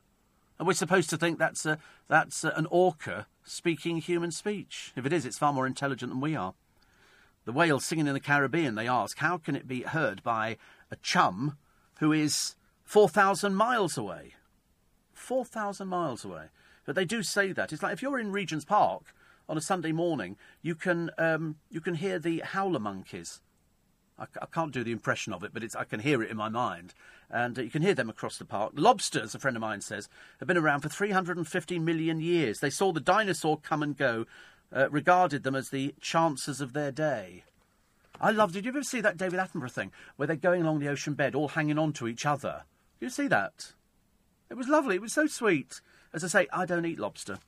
[0.57, 4.93] And we're supposed to think that's a, that's a, an orca speaking human speech.
[4.95, 6.55] If it is, it's far more intelligent than we are.
[7.45, 10.57] The whales singing in the Caribbean, they ask, how can it be heard by
[10.89, 11.59] a chum
[11.99, 14.33] who is 4,000 miles away?
[15.13, 16.45] 4,000 miles away.
[16.83, 17.71] But they do say that.
[17.71, 19.13] It's like if you're in Regent's Park
[19.47, 23.41] on a Sunday morning, you can, um, you can hear the howler monkeys.
[24.17, 26.49] I, I can't do the impression of it, but I can hear it in my
[26.49, 26.93] mind.
[27.29, 28.73] And uh, you can hear them across the park.
[28.75, 30.07] Lobsters, a friend of mine says,
[30.39, 32.59] have been around for 350 million years.
[32.59, 34.25] They saw the dinosaur come and go,
[34.73, 37.43] uh, regarded them as the chances of their day.
[38.21, 38.53] I love.
[38.53, 41.35] Did you ever see that David Attenborough thing where they're going along the ocean bed,
[41.35, 42.63] all hanging on to each other?
[42.99, 43.73] Did you see that?
[44.49, 44.95] It was lovely.
[44.95, 45.81] It was so sweet.
[46.13, 47.39] As I say, I don't eat lobster,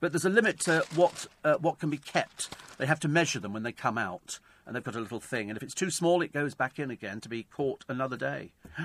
[0.00, 2.54] but there's a limit to what uh, what can be kept.
[2.78, 5.48] They have to measure them when they come out, and they've got a little thing.
[5.48, 8.52] And if it's too small, it goes back in again to be caught another day.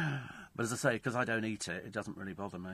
[0.53, 2.71] But as I say, because I don't eat it, it doesn't really bother me.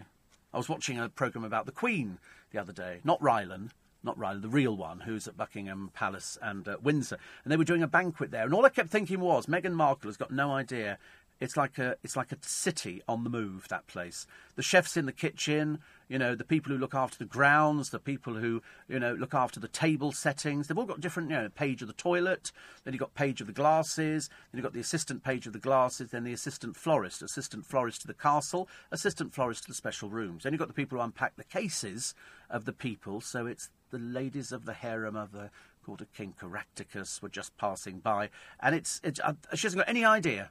[0.52, 2.18] I was watching a programme about the Queen
[2.50, 3.70] the other day, not Rylan,
[4.04, 7.64] not Riley, the real one, who's at Buckingham Palace and uh, Windsor, and they were
[7.64, 8.46] doing a banquet there.
[8.46, 10.98] And all I kept thinking was, Meghan Markle has got no idea.
[11.40, 13.68] It's like a it's like a city on the move.
[13.70, 14.26] That place.
[14.56, 15.80] The chefs in the kitchen.
[16.10, 19.34] You know, the people who look after the grounds, the people who you know look
[19.34, 20.68] after the table settings.
[20.68, 21.30] They've all got different.
[21.30, 22.52] You know, page of the toilet.
[22.84, 24.30] Then you've got page of the glasses.
[24.52, 26.10] Then you've got the assistant page of the glasses.
[26.12, 30.44] Then the assistant florist, assistant florist to the castle, assistant florist to the special rooms.
[30.44, 32.16] Then you've got the people who unpack the cases
[32.50, 33.22] of the people.
[33.22, 35.50] So it's the ladies of the harem of the
[35.88, 38.30] called a King Caractacus were just passing by,
[38.60, 40.50] and it's, it's uh, she hasn't got any idea,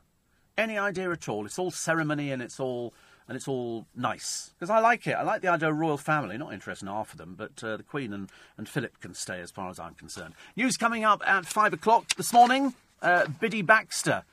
[0.58, 1.46] any idea at all.
[1.46, 2.94] It's all ceremony and it's all
[3.28, 5.12] and it's all nice because I like it.
[5.12, 6.38] I like the idea of royal family.
[6.38, 9.40] Not interested in half of them, but uh, the Queen and, and Philip can stay
[9.40, 10.34] as far as I'm concerned.
[10.56, 12.74] News coming up at five o'clock this morning.
[13.02, 14.24] Uh, Biddy Baxter.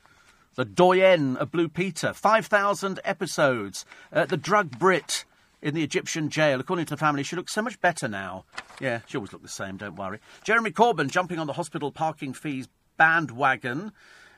[0.54, 3.84] The doyen of Blue Peter, 5,000 episodes.
[4.12, 5.24] Uh, the drug Brit
[5.60, 6.60] in the Egyptian jail.
[6.60, 8.44] According to the family, she looks so much better now.
[8.80, 10.20] Yeah, she always looked the same, don't worry.
[10.44, 13.90] Jeremy Corbyn jumping on the hospital parking fees bandwagon.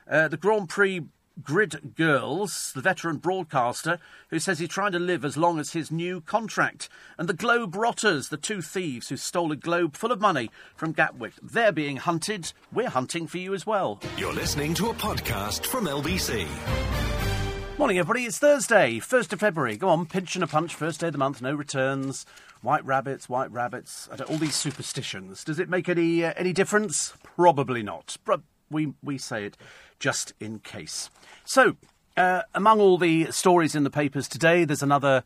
[0.09, 1.01] Uh, the Grand Prix
[1.43, 5.91] Grid Girls, the veteran broadcaster, who says he's trying to live as long as his
[5.91, 6.89] new contract.
[7.17, 10.91] And the Globe Rotters, the two thieves who stole a globe full of money from
[10.91, 11.33] Gatwick.
[11.41, 12.53] They're being hunted.
[12.73, 13.99] We're hunting for you as well.
[14.17, 16.47] You're listening to a podcast from LBC.
[17.77, 18.25] Morning, everybody.
[18.25, 19.77] It's Thursday, 1st of February.
[19.77, 22.25] Go on, pinch and a punch, first day of the month, no returns.
[22.61, 24.09] White rabbits, white rabbits.
[24.27, 25.43] All these superstitions.
[25.43, 27.13] Does it make any uh, any difference?
[27.21, 28.17] Probably not.
[28.25, 29.57] But we, we say it
[29.99, 31.09] just in case.
[31.45, 31.77] So,
[32.15, 35.23] uh, among all the stories in the papers today, there's another,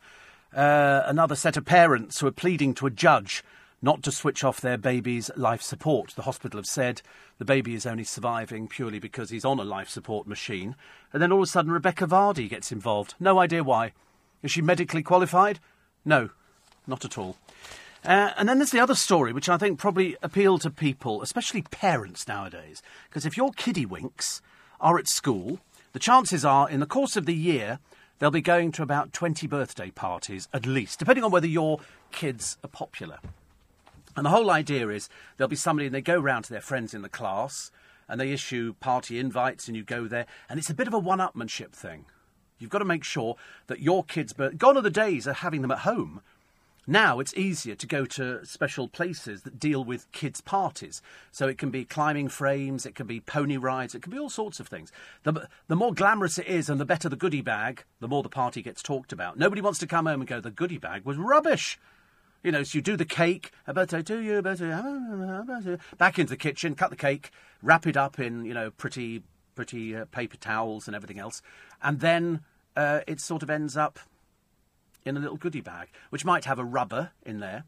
[0.54, 3.42] uh, another set of parents who are pleading to a judge
[3.82, 6.14] not to switch off their baby's life support.
[6.14, 7.02] The hospital have said
[7.38, 10.76] the baby is only surviving purely because he's on a life support machine.
[11.12, 13.14] And then all of a sudden, Rebekah Vardy gets involved.
[13.18, 13.92] No idea why.
[14.42, 15.58] Is she medically qualified?
[16.04, 16.30] No,
[16.86, 17.36] not at all.
[18.04, 21.62] Uh, and then there's the other story, which I think probably appeal to people, especially
[21.62, 22.82] parents nowadays.
[23.08, 24.42] Because if your kiddie winks
[24.80, 25.60] are at school,
[25.92, 27.78] the chances are in the course of the year
[28.18, 31.80] they'll be going to about 20 birthday parties at least, depending on whether your
[32.12, 33.18] kids are popular.
[34.16, 36.94] And the whole idea is there'll be somebody and they go round to their friends
[36.94, 37.72] in the class
[38.08, 40.26] and they issue party invites and you go there.
[40.48, 42.04] And it's a bit of a one upmanship thing.
[42.58, 43.36] You've got to make sure
[43.66, 44.32] that your kids.
[44.32, 46.20] But gone are the days of having them at home.
[46.86, 51.00] Now it's easier to go to special places that deal with kids' parties.
[51.30, 54.30] So it can be climbing frames, it can be pony rides, it can be all
[54.30, 54.90] sorts of things.
[55.22, 58.28] The, the more glamorous it is and the better the goodie bag, the more the
[58.28, 59.38] party gets talked about.
[59.38, 61.78] Nobody wants to come home and go, the goodie bag was rubbish.
[62.42, 63.72] You know, so you do the cake, to
[65.96, 67.30] back into the kitchen, cut the cake,
[67.62, 69.22] wrap it up in, you know, pretty,
[69.54, 71.40] pretty uh, paper towels and everything else,
[71.80, 72.40] and then
[72.76, 74.00] uh, it sort of ends up
[75.04, 77.64] in a little goodie bag, which might have a rubber in there,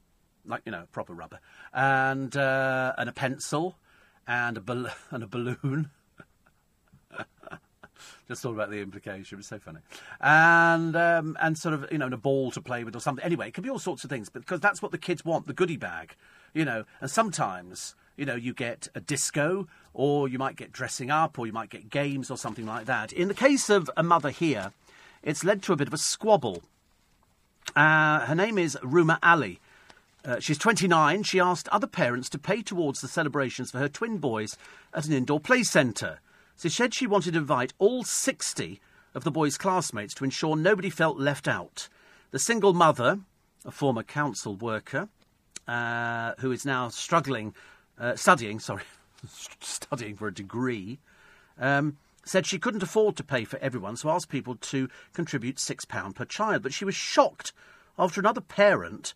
[0.47, 1.41] like you know, proper rubber,
[1.72, 3.76] and uh, and a pencil,
[4.26, 5.91] and a bal- and a balloon.
[8.28, 9.37] Just thought about the implication.
[9.37, 9.80] It was so funny,
[10.20, 13.24] and um, and sort of you know, and a ball to play with or something.
[13.24, 15.76] Anyway, it can be all sorts of things, because that's what the kids want—the goodie
[15.76, 16.14] bag,
[16.53, 16.85] you know.
[17.01, 21.47] And sometimes you know you get a disco, or you might get dressing up, or
[21.47, 23.12] you might get games or something like that.
[23.12, 24.72] In the case of a mother here,
[25.22, 26.62] it's led to a bit of a squabble.
[27.77, 29.61] Uh, her name is Ruma Ali.
[30.25, 31.22] Uh, she's 29.
[31.25, 34.57] She asked other parents to pay towards the celebrations for her twin boys
[34.95, 36.20] at an indoor play centre.
[36.59, 38.81] She said she wanted to invite all 60
[39.14, 41.89] of the boys' classmates to ensure nobody felt left out.
[42.31, 43.20] The single mother,
[43.64, 45.09] a former council worker,
[45.68, 47.55] uh, who is now struggling,
[47.99, 48.85] uh, studying, sorry,
[49.61, 50.99] studying for a degree,
[51.59, 56.14] um, said she couldn't afford to pay for everyone, so asked people to contribute £6
[56.14, 56.62] per child.
[56.62, 57.53] But she was shocked
[57.99, 59.14] after another parent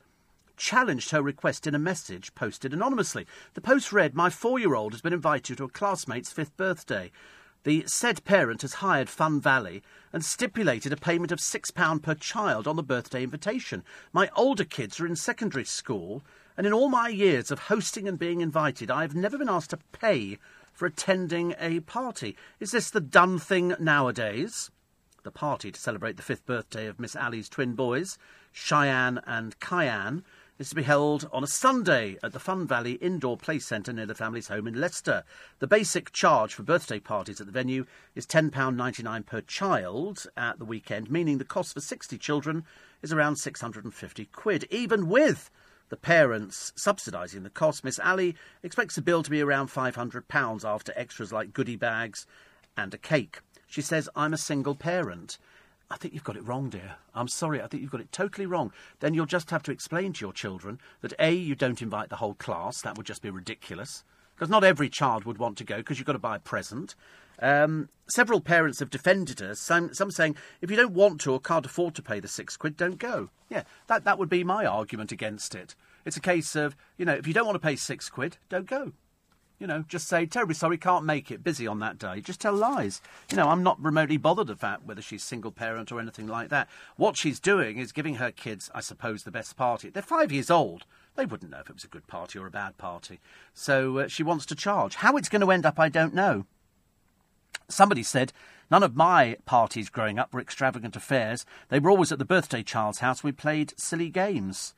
[0.56, 3.26] challenged her request in a message posted anonymously.
[3.54, 7.10] The post read, My four year old has been invited to a classmate's fifth birthday.
[7.64, 9.82] The said parent has hired Fun Valley
[10.12, 13.84] and stipulated a payment of £6 per child on the birthday invitation.
[14.12, 16.24] My older kids are in secondary school,
[16.56, 19.70] and in all my years of hosting and being invited, I have never been asked
[19.70, 20.38] to pay
[20.78, 22.36] for attending a party.
[22.60, 24.70] Is this the done thing nowadays?
[25.24, 28.16] The party to celebrate the fifth birthday of Miss Ali's twin boys,
[28.52, 30.22] Cheyenne and Cayenne,
[30.56, 34.06] is to be held on a Sunday at the Fun Valley Indoor Play Centre near
[34.06, 35.24] the family's home in Leicester.
[35.58, 40.64] The basic charge for birthday parties at the venue is £10.99 per child at the
[40.64, 42.64] weekend, meaning the cost for 60 children
[43.02, 44.64] is around 650 quid.
[44.70, 45.50] Even with
[45.88, 50.92] the parents subsidising the cost, Miss Ali expects the bill to be around £500 after
[50.96, 52.26] extras like goodie bags
[52.76, 53.40] and a cake.
[53.66, 55.38] She says, I'm a single parent.
[55.90, 56.96] I think you've got it wrong, dear.
[57.14, 58.72] I'm sorry, I think you've got it totally wrong.
[59.00, 62.16] Then you'll just have to explain to your children that A, you don't invite the
[62.16, 64.04] whole class, that would just be ridiculous.
[64.34, 66.94] Because not every child would want to go because you've got to buy a present.
[67.40, 71.40] Um, several parents have defended her, some, some saying, if you don't want to or
[71.40, 73.30] can't afford to pay the six quid, don't go.
[73.48, 75.74] Yeah, that, that would be my argument against it.
[76.04, 78.66] It's a case of, you know, if you don't want to pay six quid, don't
[78.66, 78.92] go.
[79.58, 82.20] You know, just say, terribly sorry, can't make it, busy on that day.
[82.20, 83.00] Just tell lies.
[83.28, 86.68] You know, I'm not remotely bothered about whether she's single parent or anything like that.
[86.96, 89.90] What she's doing is giving her kids, I suppose, the best party.
[89.90, 90.84] They're five years old.
[91.16, 93.18] They wouldn't know if it was a good party or a bad party.
[93.52, 94.94] So uh, she wants to charge.
[94.94, 96.46] How it's going to end up, I don't know.
[97.68, 98.32] Somebody said,
[98.70, 101.46] None of my parties growing up were extravagant affairs.
[101.68, 103.24] They were always at the birthday child's house.
[103.24, 104.74] We played silly games.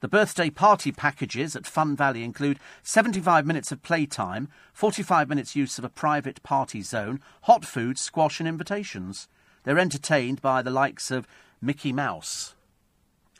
[0.00, 5.78] The birthday party packages at Fun Valley include 75 minutes of playtime, 45 minutes use
[5.78, 9.28] of a private party zone, hot food, squash, and invitations.
[9.64, 11.28] They're entertained by the likes of
[11.60, 12.54] Mickey Mouse.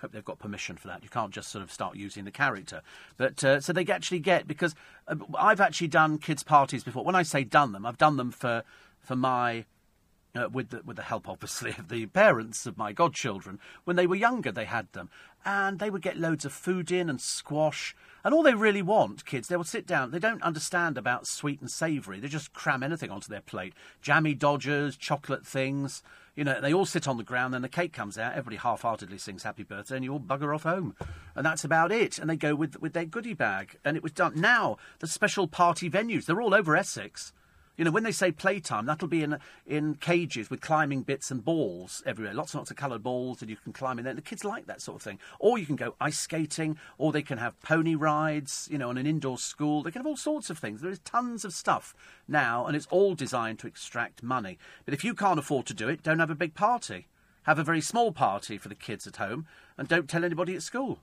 [0.01, 1.03] Hope they've got permission for that.
[1.03, 2.81] You can't just sort of start using the character.
[3.19, 4.75] But uh, so they actually get because
[5.09, 7.05] uh, I've actually done kids' parties before.
[7.05, 8.65] When I say done them, I've done them for
[9.01, 9.65] for my
[10.35, 13.59] uh, with the, with the help, obviously, of the parents of my godchildren.
[13.85, 15.11] When they were younger, they had them,
[15.45, 17.97] and they would get loads of food in and squash.
[18.23, 20.11] And all they really want, kids, they will sit down.
[20.11, 22.21] They don't understand about sweet and savoury.
[22.21, 23.75] They just cram anything onto their plate.
[24.03, 26.03] Jammy Dodgers, chocolate things.
[26.37, 28.33] You know, they all sit on the ground, then the cake comes out.
[28.33, 30.95] Everybody half-heartedly sings "Happy Birthday," and you all bugger off home,
[31.35, 32.19] and that's about it.
[32.19, 34.35] And they go with with their goodie bag, and it was done.
[34.37, 37.33] Now the special party venues—they're all over Essex.
[37.81, 41.43] You know, when they say playtime, that'll be in in cages with climbing bits and
[41.43, 42.35] balls everywhere.
[42.35, 44.13] Lots and lots of coloured balls, and you can climb in there.
[44.13, 45.19] The kids like that sort of thing.
[45.39, 48.69] Or you can go ice skating, or they can have pony rides.
[48.71, 50.83] You know, in an indoor school, they can have all sorts of things.
[50.83, 51.95] There is tons of stuff
[52.29, 54.59] now, and it's all designed to extract money.
[54.85, 57.09] But if you can't afford to do it, don't have a big party.
[57.45, 59.47] Have a very small party for the kids at home,
[59.79, 60.99] and don't tell anybody at school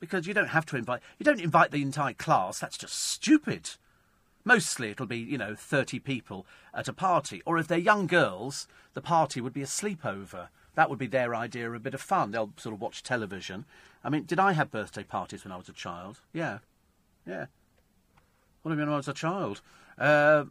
[0.00, 1.02] because you don't have to invite.
[1.20, 2.58] You don't invite the entire class.
[2.58, 3.70] That's just stupid.
[4.44, 7.42] Mostly it'll be, you know, 30 people at a party.
[7.46, 10.48] Or if they're young girls, the party would be a sleepover.
[10.74, 12.30] That would be their idea of a bit of fun.
[12.30, 13.64] They'll sort of watch television.
[14.02, 16.20] I mean, did I have birthday parties when I was a child?
[16.32, 16.58] Yeah.
[17.26, 17.46] Yeah.
[18.62, 19.62] What do you mean when I was a child?
[19.98, 20.44] Uh,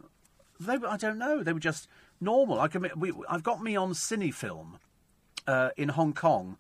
[0.60, 1.44] they were, I don't know.
[1.44, 1.88] They were just
[2.20, 2.60] normal.
[2.60, 4.80] I can, we, I've got me on cine film
[5.46, 6.58] uh, in Hong Kong.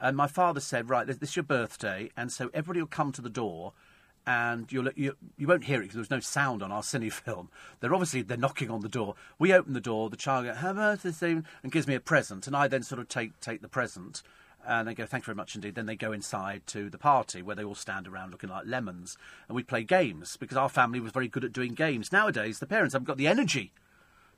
[0.00, 2.10] And my father said, right, this is your birthday.
[2.16, 3.72] And so everybody will come to the door
[4.26, 7.50] and you'll, you you won't hear it because there's no sound on our cine film.
[7.80, 9.14] They're obviously they're knocking on the door.
[9.38, 10.10] We open the door.
[10.10, 13.00] The child goes, "How about this and gives me a present, and I then sort
[13.00, 14.22] of take take the present.
[14.66, 15.74] And they go, thank you very much indeed.
[15.74, 19.18] Then they go inside to the party where they all stand around looking like lemons.
[19.46, 22.10] And we play games because our family was very good at doing games.
[22.10, 23.72] Nowadays, the parents haven't got the energy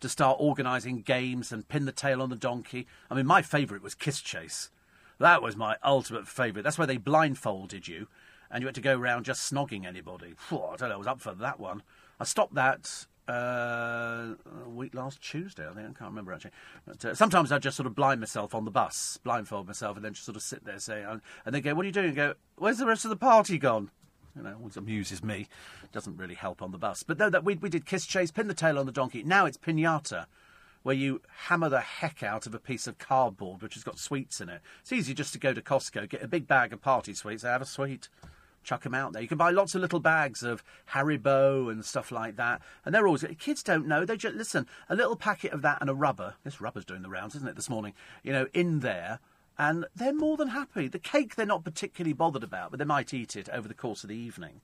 [0.01, 2.87] to start organising games and pin the tail on the donkey.
[3.11, 4.71] I mean, my favourite was Kiss Chase.
[5.19, 6.65] That was my ultimate favourite.
[6.65, 8.09] That's where they blindfolded you
[8.51, 10.35] and you had to go around just snogging anybody.
[10.37, 11.83] Phew, I don't know, I was up for that one.
[12.19, 14.35] I stopped that uh,
[14.65, 15.81] a week last Tuesday, I think.
[15.81, 16.53] I can't remember actually.
[16.87, 20.05] But, uh, sometimes I just sort of blind myself on the bus, blindfold myself, and
[20.05, 22.17] then just sort of sit there saying, and they go, "What are you doing?" And
[22.17, 23.91] go, "Where's the rest of the party gone?"
[24.37, 25.49] You know, always amuses me.
[25.93, 27.03] Doesn't really help on the bus.
[27.03, 29.23] But no, that we we did kiss chase, pin the tail on the donkey.
[29.23, 30.27] Now it's pinata.
[30.83, 34.41] Where you hammer the heck out of a piece of cardboard which has got sweets
[34.41, 34.61] in it.
[34.83, 37.61] It's easy just to go to Costco, get a big bag of party sweets, have
[37.61, 38.09] a sweet
[38.67, 39.23] chuck them out there.
[39.23, 43.07] You can buy lots of little bags of Haribo and stuff like that, and they're
[43.07, 44.05] always kids don't know.
[44.05, 46.35] They just listen a little packet of that and a rubber.
[46.45, 47.57] This rubber's doing the rounds, isn't it?
[47.57, 49.21] This morning, you know, in there.
[49.59, 50.87] And they're more than happy.
[50.87, 54.05] The cake they're not particularly bothered about, but they might eat it over the course
[54.05, 54.61] of the evening.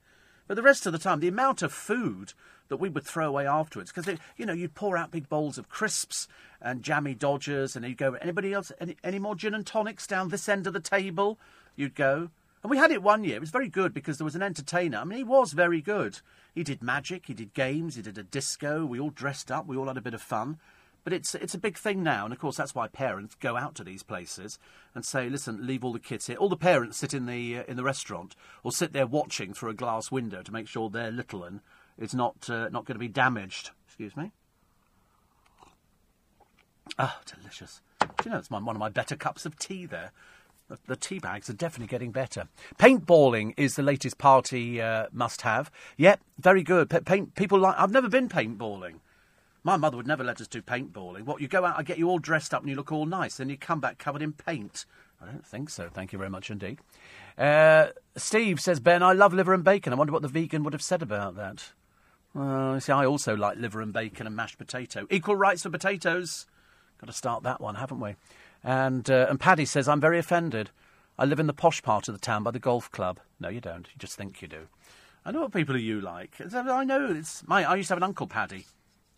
[0.47, 2.33] But the rest of the time, the amount of food
[2.67, 5.69] that we would throw away afterwards, because you know you'd pour out big bowls of
[5.69, 6.27] crisps
[6.61, 8.13] and jammy Dodgers, and you'd go.
[8.15, 8.71] Anybody else?
[8.79, 11.39] Any, any more gin and tonics down this end of the table?
[11.75, 12.29] You'd go.
[12.63, 13.35] And we had it one year.
[13.35, 14.99] It was very good because there was an entertainer.
[14.99, 16.21] I mean, he was very good.
[16.55, 18.85] He did magic, he did games, he did a disco.
[18.85, 20.59] We all dressed up, we all had a bit of fun.
[21.03, 23.75] But it's it's a big thing now, and of course that's why parents go out
[23.75, 24.57] to these places
[24.95, 27.63] and say, "Listen, leave all the kids here." All the parents sit in the uh,
[27.67, 31.11] in the restaurant or sit there watching through a glass window to make sure their
[31.11, 31.59] little one
[31.97, 33.71] is not uh, not going to be damaged.
[33.85, 34.31] Excuse me.
[36.97, 37.81] Ah, delicious.
[37.99, 40.11] Do you know it's my, one of my better cups of tea there.
[40.87, 42.47] The, tea bags are definitely getting better.
[42.77, 45.71] Paintballing is the latest party uh, must-have.
[45.97, 46.89] Yep, very good.
[46.89, 47.75] Pa- paint people like.
[47.77, 48.99] I've never been paintballing.
[49.63, 51.23] My mother would never let us do paintballing.
[51.23, 53.37] What, you go out, I get you all dressed up and you look all nice,
[53.37, 54.85] then you come back covered in paint.
[55.21, 55.87] I don't think so.
[55.87, 56.79] Thank you very much indeed.
[57.37, 59.93] Uh, Steve says, Ben, I love liver and bacon.
[59.93, 61.71] I wonder what the vegan would have said about that.
[62.81, 65.07] See, I also like liver and bacon and mashed potato.
[65.09, 66.45] Equal rights for potatoes.
[66.99, 68.15] Got to start that one, haven't we?
[68.63, 70.69] And, uh, and Paddy says, I'm very offended.
[71.17, 73.19] I live in the posh part of the town by the golf club.
[73.39, 73.87] No, you don't.
[73.87, 74.67] You just think you do.
[75.25, 76.35] I know what people are you like.
[76.53, 77.11] I know.
[77.11, 78.65] It's my, I used to have an uncle, Paddy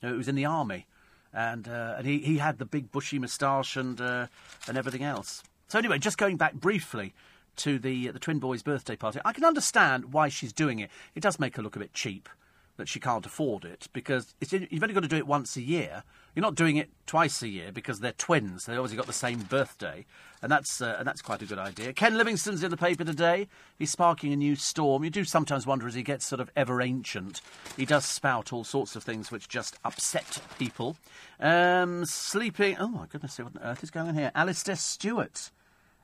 [0.06, 0.86] who was in the army,
[1.34, 4.28] and uh, and he, he had the big bushy moustache and uh,
[4.68, 5.44] and everything else.
[5.68, 7.14] So anyway, just going back briefly
[7.58, 10.90] to the the twin boys' birthday party, I can understand why she's doing it.
[11.14, 12.30] It does make her look a bit cheap
[12.78, 16.04] that she can't afford it because you've only got to do it once a year.
[16.36, 18.66] You're not doing it twice a year because they're twins.
[18.66, 20.06] They've obviously got the same birthday,
[20.42, 21.94] and that's uh, and that's quite a good idea.
[21.94, 23.48] Ken Livingstone's in the paper today.
[23.80, 25.06] He's sparking a new storm.
[25.06, 27.40] You do sometimes wonder as he gets sort of ever ancient,
[27.78, 30.98] he does spout all sorts of things which just upset people.
[31.40, 32.76] Um, sleeping.
[32.80, 34.32] Oh my goodness, what on earth is going on here?
[34.36, 35.52] Alastair Stewart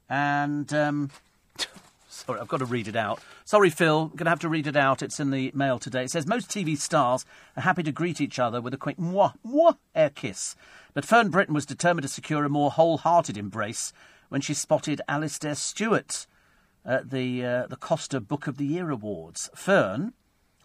[0.09, 0.74] and.
[0.74, 1.09] Um,
[2.12, 3.22] Sorry, I've got to read it out.
[3.45, 5.01] Sorry, Phil, going to have to read it out.
[5.01, 6.03] It's in the mail today.
[6.03, 9.34] It says most TV stars are happy to greet each other with a quick mwah,
[9.47, 10.55] mwah, air kiss.
[10.93, 13.93] But Fern Britton was determined to secure a more wholehearted embrace
[14.28, 16.28] when she spotted Alastair Stewart
[16.86, 19.49] at the, uh, the Costa Book of the Year Awards.
[19.55, 20.12] Fern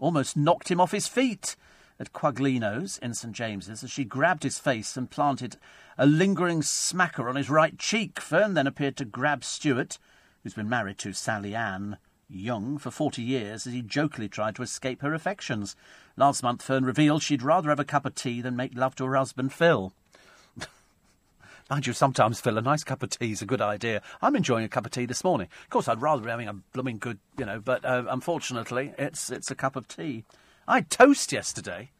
[0.01, 1.55] almost knocked him off his feet
[2.01, 5.59] at Quaglino's in St James's as she grabbed his face and planted
[5.97, 8.19] a lingering smacker on his right cheek.
[8.19, 9.99] Fern then appeared to grab Stewart
[10.47, 11.97] who's been married to Sally Ann
[12.29, 15.75] Young for 40 years as he jokingly tried to escape her affections.
[16.17, 19.07] Last month, Fern revealed she'd rather have a cup of tea than make love to
[19.07, 19.93] her husband, Phil.
[21.69, 24.03] Mind you, sometimes, Phil, a nice cup of tea is a good idea.
[24.23, 25.49] I'm enjoying a cup of tea this morning.
[25.65, 29.33] Of course, I'd rather be having a blooming good, you know, but uh, unfortunately, it's,
[29.33, 30.23] it's a cup of tea.
[30.69, 31.91] I had toast yesterday.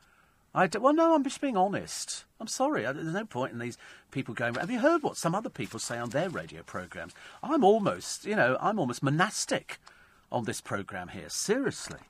[0.57, 2.25] I d- well, no, I'm just being honest.
[2.41, 2.87] I'm sorry.
[2.87, 3.77] I, there's no point in these
[4.11, 4.55] people going.
[4.55, 7.13] Have you heard what some other people say on their radio programs?
[7.43, 9.79] I'm almost, you know, I'm almost monastic
[10.33, 11.29] on this program here.
[11.29, 12.01] Seriously.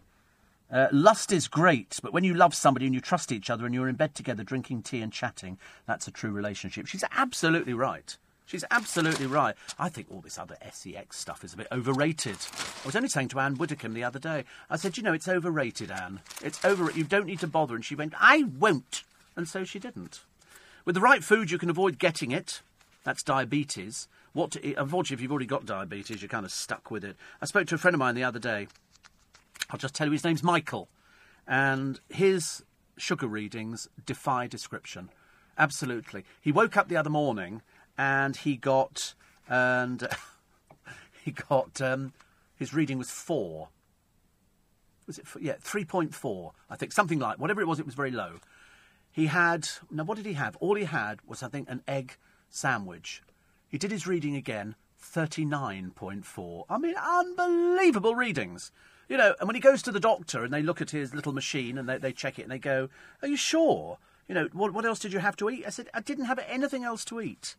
[0.70, 3.74] Uh, lust is great, but when you love somebody and you trust each other and
[3.74, 6.86] you're in bed together drinking tea and chatting, that's a true relationship.
[6.86, 8.16] She's absolutely right.
[8.46, 9.56] She's absolutely right.
[9.78, 12.36] I think all this other sex stuff is a bit overrated.
[12.82, 15.28] I was only saying to Anne Widdecombe the other day, I said, you know, it's
[15.28, 16.20] overrated, Anne.
[16.42, 16.90] It's over.
[16.92, 17.74] You don't need to bother.
[17.74, 19.02] And she went, I won't.
[19.34, 20.20] And so she didn't.
[20.84, 22.62] With the right food, you can avoid getting it.
[23.02, 24.06] That's diabetes.
[24.32, 24.52] What?
[24.52, 27.16] To, eat, unfortunately, if you've already got diabetes, you're kind of stuck with it.
[27.42, 28.68] I spoke to a friend of mine the other day.
[29.70, 30.88] I'll just tell you his name's Michael,
[31.48, 32.62] and his
[32.96, 35.10] sugar readings defy description.
[35.58, 36.24] Absolutely.
[36.40, 37.62] He woke up the other morning
[37.98, 39.14] and he got
[39.48, 40.08] and
[41.24, 42.12] he got um,
[42.56, 43.68] his reading was four.
[45.06, 45.26] Was it?
[45.40, 46.52] Yeah, three point four.
[46.68, 47.78] I think something like whatever it was.
[47.78, 48.40] It was very low.
[49.10, 50.04] He had now.
[50.04, 50.56] What did he have?
[50.56, 52.16] All he had was I think an egg
[52.50, 53.22] sandwich.
[53.68, 54.74] He did his reading again.
[54.98, 56.66] Thirty nine point four.
[56.68, 58.72] I mean, unbelievable readings.
[59.08, 61.32] You know, and when he goes to the doctor and they look at his little
[61.32, 62.88] machine and they, they check it and they go,
[63.22, 65.64] "Are you sure?" You know, what, what else did you have to eat?
[65.66, 67.54] I said, I didn't have anything else to eat.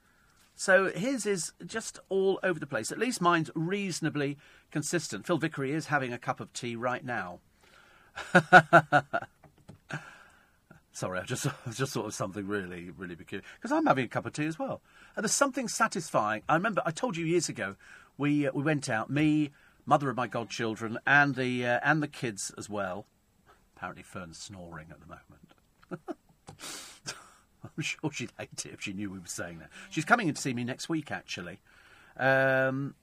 [0.60, 2.91] So his is just all over the place.
[2.91, 4.39] At least mine's reasonably
[4.72, 5.28] consistent.
[5.28, 7.39] Phil Vickery is having a cup of tea right now.
[10.91, 14.26] Sorry, I just just thought of something really, really peculiar because I'm having a cup
[14.26, 14.82] of tea as well.
[15.16, 16.41] And there's something satisfying.
[16.49, 17.76] I remember I told you years ago
[18.18, 19.51] we uh, we went out, me,
[19.86, 23.05] mother of my godchildren, and the uh, and the kids as well.
[23.76, 26.18] Apparently, Fern's snoring at the moment.
[27.76, 29.70] I'm sure she'd hate it if she knew we were saying that.
[29.89, 31.59] She's coming in to see me next week, actually,
[32.18, 32.95] um,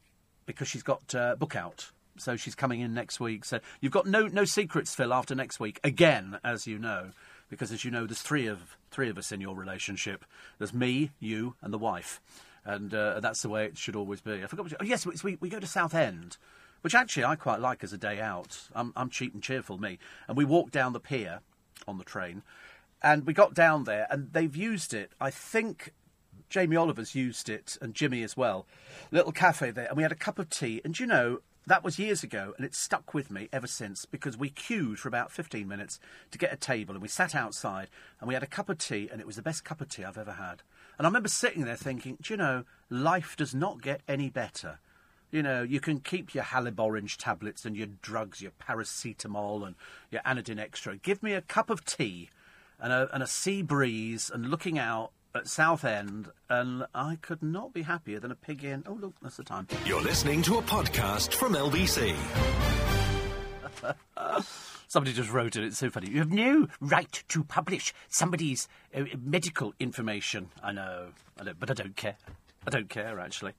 [0.46, 1.90] because she's got uh, book out.
[2.16, 3.44] so she's coming in next week.
[3.44, 7.10] So you've got no no secrets, Phil, after next week again, as you know,
[7.50, 10.24] because as you know, there's three of three of us in your relationship.
[10.58, 12.20] There's me, you, and the wife,
[12.64, 14.42] and uh, that's the way it should always be.
[14.42, 14.64] I forgot.
[14.64, 16.36] What, oh yes, we we go to Southend.
[16.82, 18.68] Which actually I quite like as a day out.
[18.74, 19.98] I'm, I'm cheap and cheerful, me.
[20.28, 21.40] And we walked down the pier
[21.88, 22.42] on the train,
[23.04, 25.12] and we got down there, and they've used it.
[25.20, 25.92] I think
[26.48, 28.66] Jamie Oliver's used it, and Jimmy as well.
[29.12, 30.80] Little cafe there, and we had a cup of tea.
[30.86, 34.38] And you know, that was years ago, and it's stuck with me ever since because
[34.38, 36.00] we queued for about 15 minutes
[36.30, 39.10] to get a table, and we sat outside, and we had a cup of tea,
[39.12, 40.62] and it was the best cup of tea I've ever had.
[40.96, 44.78] And I remember sitting there thinking, do you know, life does not get any better.
[45.30, 49.74] You know, you can keep your Haliborange tablets and your drugs, your paracetamol and
[50.10, 50.96] your Anadin extra.
[50.96, 52.30] Give me a cup of tea
[52.84, 57.72] and a, and a sea breeze and looking out at Southend, and I could not
[57.72, 58.84] be happier than a pig in.
[58.86, 59.66] Oh, look, that's the time.
[59.86, 62.14] You're listening to a podcast from LBC.
[64.88, 65.64] Somebody just wrote it.
[65.64, 66.10] It's so funny.
[66.10, 70.50] You have no right to publish somebody's uh, medical information.
[70.62, 71.06] I know,
[71.40, 72.16] I know, but I don't care.
[72.66, 73.54] I don't care actually.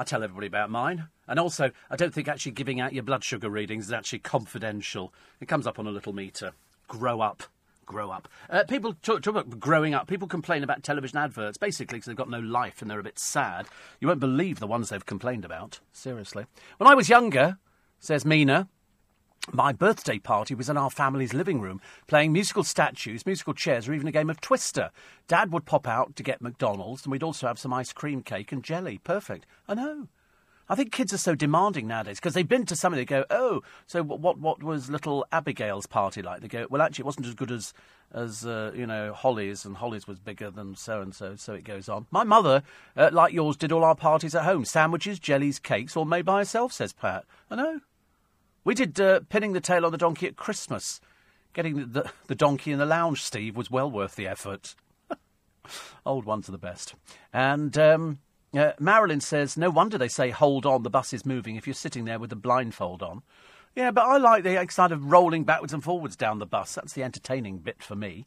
[0.00, 3.22] I tell everybody about mine, and also I don't think actually giving out your blood
[3.22, 5.14] sugar readings is actually confidential.
[5.40, 6.50] It comes up on a little meter.
[6.88, 7.44] Grow up.
[7.86, 8.28] Grow up.
[8.48, 10.06] Uh, people talk, talk about growing up.
[10.06, 13.18] People complain about television adverts, basically because they've got no life and they're a bit
[13.18, 13.66] sad.
[14.00, 15.80] You won't believe the ones they've complained about.
[15.92, 16.46] Seriously.
[16.78, 17.58] When I was younger,
[17.98, 18.68] says Mina,
[19.52, 23.92] my birthday party was in our family's living room, playing musical statues, musical chairs, or
[23.92, 24.90] even a game of Twister.
[25.28, 28.52] Dad would pop out to get McDonald's, and we'd also have some ice cream cake
[28.52, 28.98] and jelly.
[29.04, 29.46] Perfect.
[29.68, 30.08] I know.
[30.68, 32.96] I think kids are so demanding nowadays because they've been to something.
[32.96, 34.20] They go, "Oh, so what?
[34.20, 37.50] What, what was little Abigail's party like?" They go, "Well, actually, it wasn't as good
[37.50, 37.74] as
[38.12, 41.64] as uh, you know Holly's, and Holly's was bigger than so and so." So it
[41.64, 42.06] goes on.
[42.10, 42.62] My mother,
[42.96, 46.38] uh, like yours, did all our parties at home: sandwiches, jellies, cakes, all made by
[46.38, 46.72] herself.
[46.72, 47.24] Says Pat.
[47.50, 47.80] I know.
[48.64, 51.00] We did uh, pinning the tail on the donkey at Christmas.
[51.52, 54.74] Getting the, the, the donkey in the lounge, Steve, was well worth the effort.
[56.06, 56.94] Old ones are the best.
[57.32, 58.18] And um,
[58.58, 61.74] uh, Marilyn says, no wonder they say hold on, the bus is moving if you're
[61.74, 63.22] sitting there with the blindfold on.
[63.74, 66.74] Yeah, but I like the kind of rolling backwards and forwards down the bus.
[66.74, 68.24] That's the entertaining bit for me.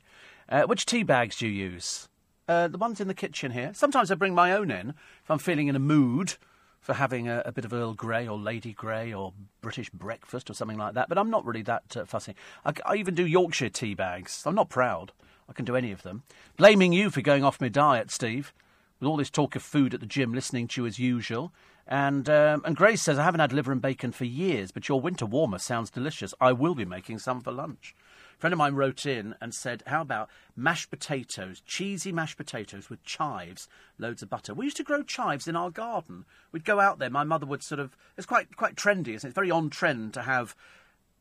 [0.50, 2.10] Uh, which tea bags do you use?
[2.48, 3.72] Uh, the ones in the kitchen here.
[3.74, 6.36] Sometimes I bring my own in if I'm feeling in a mood
[6.80, 10.54] for having a, a, bit of Earl Grey or Lady Grey or British breakfast or
[10.54, 11.10] something like that.
[11.10, 12.36] But I'm not really that uh, fussy.
[12.66, 14.44] I, I, even do Yorkshire tea bags.
[14.46, 15.12] I'm not proud.
[15.50, 16.24] I can do any of them.
[16.56, 18.54] Blaming you for going off my diet, Steve.
[19.00, 21.54] With all this talk of food at the gym, listening to you as usual.
[21.88, 25.00] And um, and Grace says I haven't had liver and bacon for years, but your
[25.00, 26.34] winter warmer sounds delicious.
[26.42, 27.96] I will be making some for lunch.
[28.38, 32.88] A friend of mine wrote in and said, How about mashed potatoes, cheesy mashed potatoes
[32.88, 33.68] with chives,
[33.98, 34.54] loads of butter?
[34.54, 36.26] We used to grow chives in our garden.
[36.52, 39.30] We'd go out there, my mother would sort of, it's quite, quite trendy, isn't it?
[39.30, 40.56] It's very on trend to have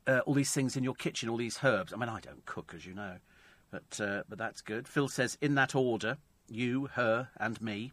[0.07, 1.95] uh, all these things in your kitchen, all these herbs.
[1.95, 3.16] I mean, I don't cook, as you know,
[3.70, 4.87] but, uh, but that's good.
[4.87, 6.18] Phil says, In that order,
[6.49, 7.93] you, her, and me.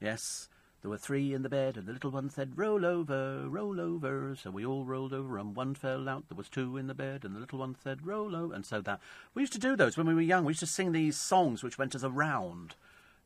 [0.00, 0.48] Yes,
[0.82, 4.34] there were three in the bed, and the little one said, Roll over, roll over.
[4.34, 6.28] So we all rolled over, and one fell out.
[6.28, 8.52] There was two in the bed, and the little one said, Roll over.
[8.52, 9.00] And so that.
[9.32, 10.44] We used to do those when we were young.
[10.44, 12.74] We used to sing these songs which went as a round.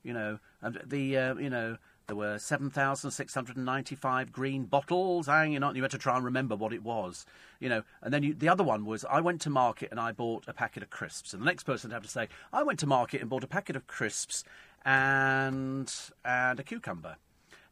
[0.03, 5.75] You know, and the, uh, you know, there were 7,695 green bottles hanging on.
[5.75, 7.27] You had to try and remember what it was,
[7.59, 7.83] you know.
[8.01, 10.53] And then you, the other one was I went to market and I bought a
[10.53, 11.33] packet of crisps.
[11.33, 13.49] And the next person would have to say, I went to market and bought a
[13.49, 14.45] packet of crisps
[14.85, 15.93] and
[16.25, 17.17] and a cucumber.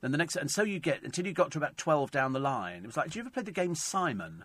[0.00, 2.40] Then the next, and so you get until you got to about twelve down the
[2.40, 2.82] line.
[2.82, 4.44] It was like, do you ever play the game Simon,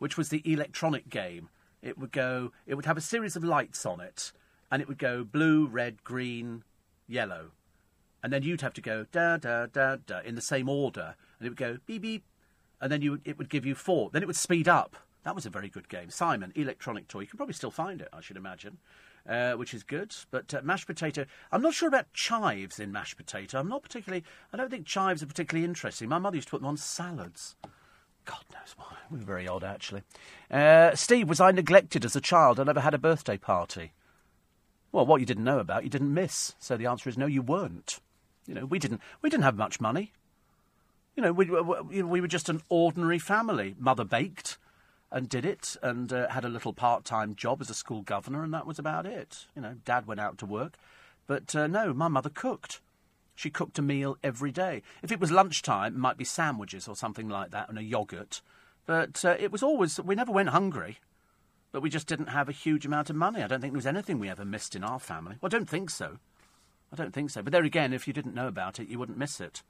[0.00, 1.48] which was the electronic game?
[1.80, 4.32] It would go, it would have a series of lights on it,
[4.68, 6.64] and it would go blue, red, green,
[7.06, 7.52] yellow,
[8.22, 11.46] and then you'd have to go da da da da in the same order, and
[11.46, 12.24] it would go beep beep,
[12.80, 14.10] and then you it would give you four.
[14.10, 14.96] Then it would speed up.
[15.24, 16.10] That was a very good game.
[16.10, 17.20] Simon, electronic toy.
[17.20, 18.78] You can probably still find it, I should imagine
[19.28, 20.14] uh, which is good.
[20.30, 23.60] But uh, mashed potato, I'm not sure about chives in mashed potato.
[23.60, 26.08] I'm not particularly, I don't think chives are particularly interesting.
[26.08, 27.56] My mother used to put them on salads.
[28.24, 28.96] God knows why.
[29.10, 30.02] We were very odd, actually.
[30.50, 32.58] Uh, Steve, was I neglected as a child?
[32.58, 33.92] I never had a birthday party.
[34.92, 36.54] Well, what you didn't know about, you didn't miss.
[36.58, 38.00] So the answer is no, you weren't.
[38.48, 39.02] You know, we didn't.
[39.22, 40.12] We didn't have much money.
[41.14, 43.74] You know, we, we, we were just an ordinary family.
[43.78, 44.56] Mother baked
[45.10, 48.54] and did it and uh, had a little part-time job as a school governor and
[48.54, 49.46] that was about it.
[49.54, 50.74] You know dad went out to work.
[51.26, 52.80] But uh, no my mother cooked.
[53.34, 54.82] She cooked a meal every day.
[55.02, 58.40] If it was lunchtime it might be sandwiches or something like that and a yogurt.
[58.86, 60.98] But uh, it was always we never went hungry
[61.70, 63.42] but we just didn't have a huge amount of money.
[63.42, 65.36] I don't think there was anything we ever missed in our family.
[65.40, 66.18] Well, i don't think so
[66.92, 69.18] i don't think so but there again if you didn't know about it you wouldn't
[69.18, 69.62] miss it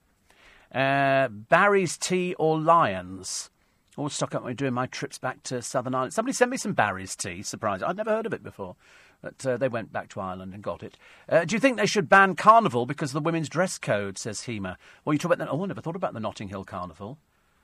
[0.74, 3.50] uh, barry's tea or Lyons
[3.98, 6.12] Always stock up when doing my trips back to Southern Ireland.
[6.12, 7.88] Somebody sent me some Barry's tea, surprising.
[7.88, 8.76] I'd never heard of it before.
[9.20, 10.96] But uh, they went back to Ireland and got it.
[11.28, 14.42] Uh, do you think they should ban Carnival because of the women's dress code, says
[14.42, 14.76] Hema?
[15.04, 15.52] Well, you talk about that.
[15.52, 17.18] Oh, I never thought about the Notting Hill Carnival.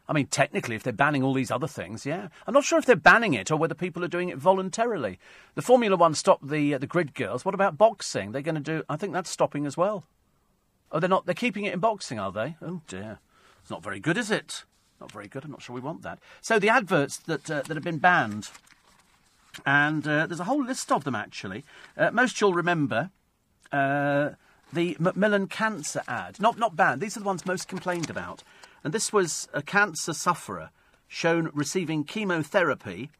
[0.06, 2.28] I mean, technically, if they're banning all these other things, yeah.
[2.46, 5.18] I'm not sure if they're banning it or whether people are doing it voluntarily.
[5.54, 7.44] The Formula One stopped the uh, the grid girls.
[7.44, 8.32] What about boxing?
[8.32, 8.82] They're going to do.
[8.88, 10.04] I think that's stopping as well.
[10.92, 11.24] Oh, they're not.
[11.24, 12.56] They're keeping it in boxing, are they?
[12.60, 13.18] Oh dear,
[13.62, 14.64] it's not very good, is it?
[15.00, 15.44] Not very good.
[15.44, 16.18] I'm not sure we want that.
[16.42, 18.50] So the adverts that uh, that have been banned,
[19.64, 21.64] and uh, there's a whole list of them actually.
[21.96, 23.10] Uh, most you'll remember.
[23.72, 24.30] Uh,
[24.72, 26.40] the Macmillan cancer ad.
[26.40, 27.00] Not, not banned.
[27.00, 28.42] These are the ones most complained about.
[28.84, 30.70] And this was a cancer sufferer
[31.08, 33.10] shown receiving chemotherapy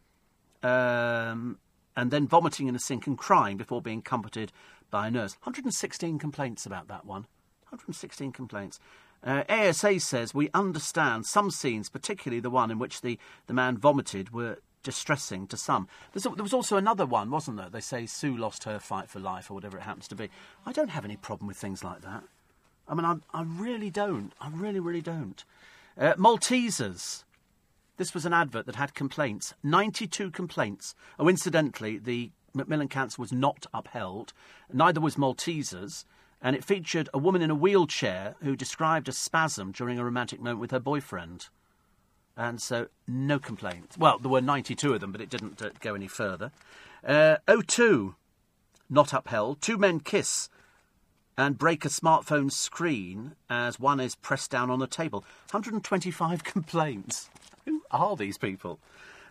[0.62, 1.58] um,
[1.96, 4.52] and then vomiting in a sink and crying before being comforted
[4.90, 5.36] by a nurse.
[5.42, 7.22] 116 complaints about that one.
[7.70, 8.78] 116 complaints.
[9.24, 13.78] Uh, ASA says we understand some scenes, particularly the one in which the, the man
[13.78, 15.88] vomited, were distressing to some.
[16.12, 17.70] There's, there was also another one, wasn't there?
[17.70, 20.28] They say Sue lost her fight for life or whatever it happens to be.
[20.66, 22.24] I don't have any problem with things like that.
[22.88, 24.32] I mean, I, I really don't.
[24.40, 25.44] I really, really don't.
[25.98, 27.24] Uh, Maltesers.
[27.96, 29.54] This was an advert that had complaints.
[29.62, 30.94] 92 complaints.
[31.18, 34.32] Oh, incidentally, the Macmillan Cancer was not upheld.
[34.72, 36.04] Neither was Maltesers.
[36.42, 40.40] And it featured a woman in a wheelchair who described a spasm during a romantic
[40.40, 41.48] moment with her boyfriend.
[42.36, 43.96] And so, no complaints.
[43.96, 46.50] Well, there were 92 of them, but it didn't uh, go any further.
[47.06, 48.14] Uh, O2,
[48.90, 49.60] not upheld.
[49.60, 50.48] Two men kiss
[51.36, 55.20] and break a smartphone screen as one is pressed down on a table.
[55.50, 57.28] 125 complaints.
[57.64, 58.78] Who are these people?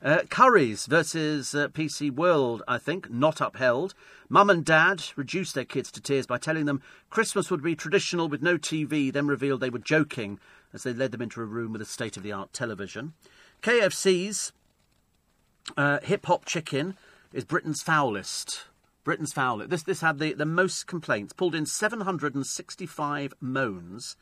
[0.03, 3.93] Uh, Currys versus uh, PC World, I think, not upheld.
[4.27, 8.27] Mum and Dad reduced their kids to tears by telling them Christmas would be traditional
[8.27, 10.39] with no TV, then revealed they were joking
[10.73, 13.13] as they led them into a room with a state of the art television.
[13.61, 14.51] KFC's
[15.77, 16.97] uh, hip hop chicken
[17.31, 18.65] is Britain's foulest.
[19.03, 19.57] Britain's foul.
[19.67, 24.15] This, this had the, the most complaints, pulled in 765 moans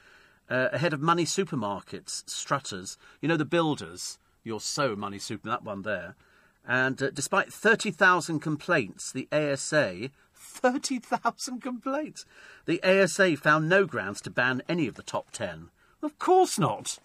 [0.50, 2.98] uh, ahead of money supermarkets, strutters.
[3.22, 4.18] You know, the builders.
[4.44, 6.16] You're so money super, that one there.
[6.68, 10.10] And uh, despite 30,000 complaints, the ASA
[10.42, 12.26] 30,000 complaints.
[12.66, 15.70] The ASA found no grounds to ban any of the top 10.
[16.02, 17.00] Of course not.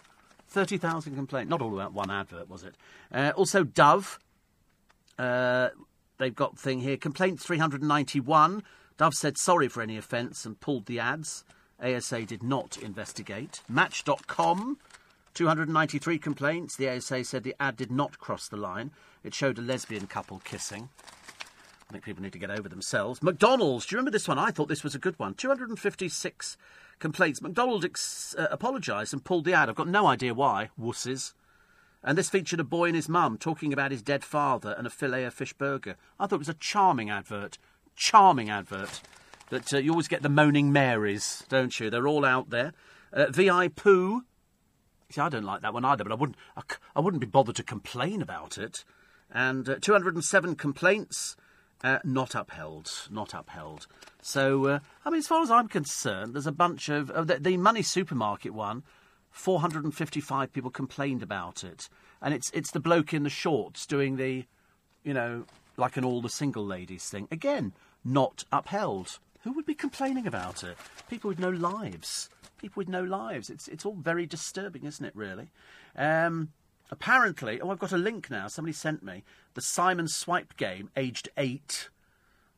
[0.48, 1.50] 30,000 complaints.
[1.50, 2.74] Not all about one advert, was it?
[3.12, 4.18] Uh, also, Dove.
[5.18, 5.68] Uh,
[6.18, 6.96] they've got thing here.
[6.96, 8.62] Complaints 391.
[8.96, 11.44] Dove said sorry for any offence and pulled the ads.
[11.82, 13.60] ASA did not investigate.
[13.68, 14.78] Match.com.
[15.34, 16.76] 293 complaints.
[16.76, 18.90] The ASA said the ad did not cross the line.
[19.22, 20.88] It showed a lesbian couple kissing.
[21.88, 23.22] I think people need to get over themselves.
[23.22, 24.38] McDonald's, do you remember this one?
[24.38, 25.34] I thought this was a good one.
[25.34, 26.56] 256
[26.98, 27.42] complaints.
[27.42, 29.68] McDonald ex- uh, apologised and pulled the ad.
[29.68, 30.70] I've got no idea why.
[30.80, 31.34] Wusses.
[32.02, 34.90] And this featured a boy and his mum talking about his dead father and a
[34.90, 35.96] filet of fish burger.
[36.18, 37.58] I thought it was a charming advert.
[37.96, 39.00] Charming advert.
[39.50, 41.90] That uh, you always get the moaning Marys, don't you?
[41.90, 42.72] They're all out there.
[43.12, 44.22] Uh, VI Poo.
[45.10, 46.62] See, I don't like that one either, but I wouldn't, I,
[46.96, 48.84] I wouldn't be bothered to complain about it.
[49.30, 51.36] And uh, 207 complaints,
[51.82, 52.90] uh, not upheld.
[53.10, 53.86] Not upheld.
[54.20, 57.08] So, uh, I mean, as far as I'm concerned, there's a bunch of.
[57.26, 58.82] The, the Money Supermarket one,
[59.36, 61.88] 455 people complained about it.
[62.22, 64.46] And it's, it's the bloke in the shorts doing the,
[65.04, 65.44] you know,
[65.76, 67.28] like an all the single ladies thing.
[67.30, 69.18] Again, not upheld.
[69.42, 70.76] Who would be complaining about it?
[71.08, 72.30] People with no lives.
[72.58, 73.50] People with no lives.
[73.50, 75.50] It's, it's all very disturbing, isn't it, really?
[75.96, 76.52] Um,
[76.90, 78.48] apparently, oh, I've got a link now.
[78.48, 79.22] Somebody sent me.
[79.52, 81.90] The Simon Swipe game, aged eight.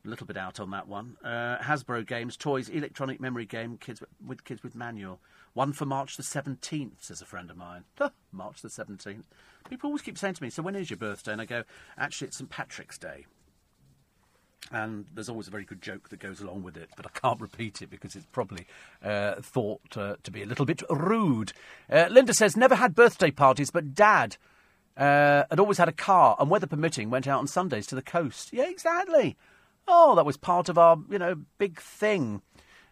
[0.05, 1.17] A little bit out on that one.
[1.21, 5.19] Uh, Hasbro Games, toys, electronic memory game, kids with, with kids with manual.
[5.53, 7.83] One for March the 17th, says a friend of mine.
[8.31, 9.23] March the 17th.
[9.69, 11.31] People always keep saying to me, so when is your birthday?
[11.31, 11.63] And I go,
[11.97, 12.49] actually, it's St.
[12.49, 13.25] Patrick's Day.
[14.71, 17.41] And there's always a very good joke that goes along with it, but I can't
[17.41, 18.67] repeat it because it's probably
[19.03, 21.53] uh, thought uh, to be a little bit rude.
[21.91, 24.37] Uh, Linda says, never had birthday parties, but dad
[24.95, 28.01] uh, had always had a car and, weather permitting, went out on Sundays to the
[28.01, 28.53] coast.
[28.53, 29.37] Yeah, exactly.
[29.87, 32.41] Oh, that was part of our, you know, big thing.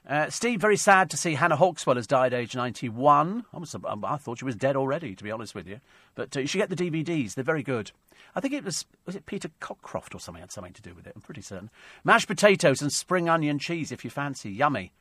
[0.07, 3.43] Uh, Steve, very sad to see Hannah Hauxwell has died aged 91.
[3.53, 5.81] I, was, I thought she was dead already, to be honest with you.
[6.15, 7.91] But uh, you should get the DVDs, they're very good.
[8.33, 11.07] I think it was, was it Peter Cockcroft or something had something to do with
[11.07, 11.69] it, I'm pretty certain.
[12.05, 14.93] Mashed potatoes and spring onion cheese if you fancy, yummy.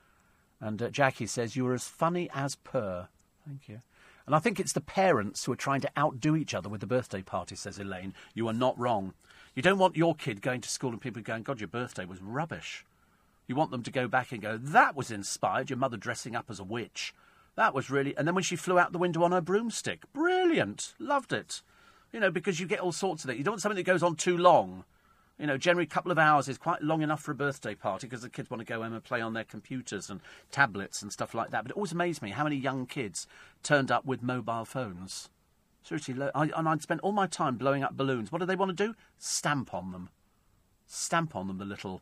[0.60, 3.06] And uh, Jackie says, You are as funny as per.
[3.46, 3.82] Thank you.
[4.26, 6.86] And I think it's the parents who are trying to outdo each other with the
[6.86, 8.12] birthday party, says Elaine.
[8.34, 9.14] You are not wrong.
[9.54, 12.20] You don't want your kid going to school and people going, God, your birthday was
[12.20, 12.84] rubbish.
[13.46, 16.46] You want them to go back and go, that was inspired, your mother dressing up
[16.50, 17.14] as a witch.
[17.54, 18.16] That was really.
[18.16, 20.94] And then when she flew out the window on her broomstick, brilliant.
[20.98, 21.62] Loved it.
[22.12, 23.36] You know, because you get all sorts of it.
[23.36, 24.84] You don't want something that goes on too long.
[25.38, 28.06] You know, generally a couple of hours is quite long enough for a birthday party
[28.06, 30.20] because the kids want to go home and play on their computers and
[30.50, 31.62] tablets and stuff like that.
[31.62, 33.26] But it always amazed me how many young kids
[33.62, 35.28] turned up with mobile phones.
[35.82, 38.32] Seriously, I, and I'd spent all my time blowing up balloons.
[38.32, 38.94] What do they want to do?
[39.18, 40.08] Stamp on them.
[40.86, 42.00] Stamp on them, the little,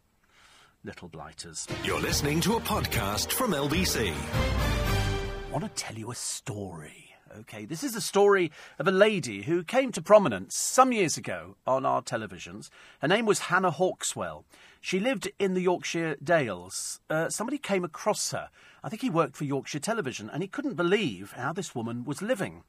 [0.85, 1.67] little blighters.
[1.83, 4.13] You're listening to a podcast from LBC.
[4.13, 7.11] I want to tell you a story.
[7.41, 11.57] Okay, this is a story of a lady who came to prominence some years ago
[11.67, 12.71] on our televisions.
[13.01, 14.45] Her name was Hannah Hauxwell.
[14.81, 17.01] She lived in the Yorkshire Dales.
[17.11, 18.51] Uh, somebody came across her.
[18.85, 22.23] I think he worked for Yorkshire Television, and he couldn't believe how this woman was
[22.23, 22.63] living.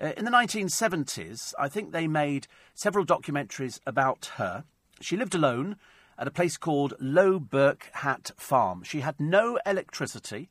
[0.00, 4.64] Uh, in the 1970s, I think they made several documentaries about her.
[5.00, 5.76] She lived alone
[6.18, 8.82] at a place called Low Birk Hatt Farm.
[8.82, 10.50] She had no electricity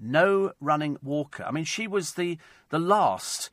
[0.00, 1.44] no running walker.
[1.44, 2.38] I mean, she was the,
[2.70, 3.50] the last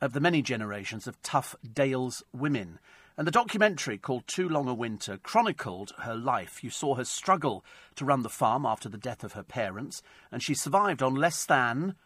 [0.00, 2.78] of the many generations of tough Dales women.
[3.16, 6.62] And the documentary called Too Long a Winter chronicled her life.
[6.62, 7.64] You saw her struggle
[7.96, 11.44] to run the farm after the death of her parents, and she survived on less
[11.44, 11.96] than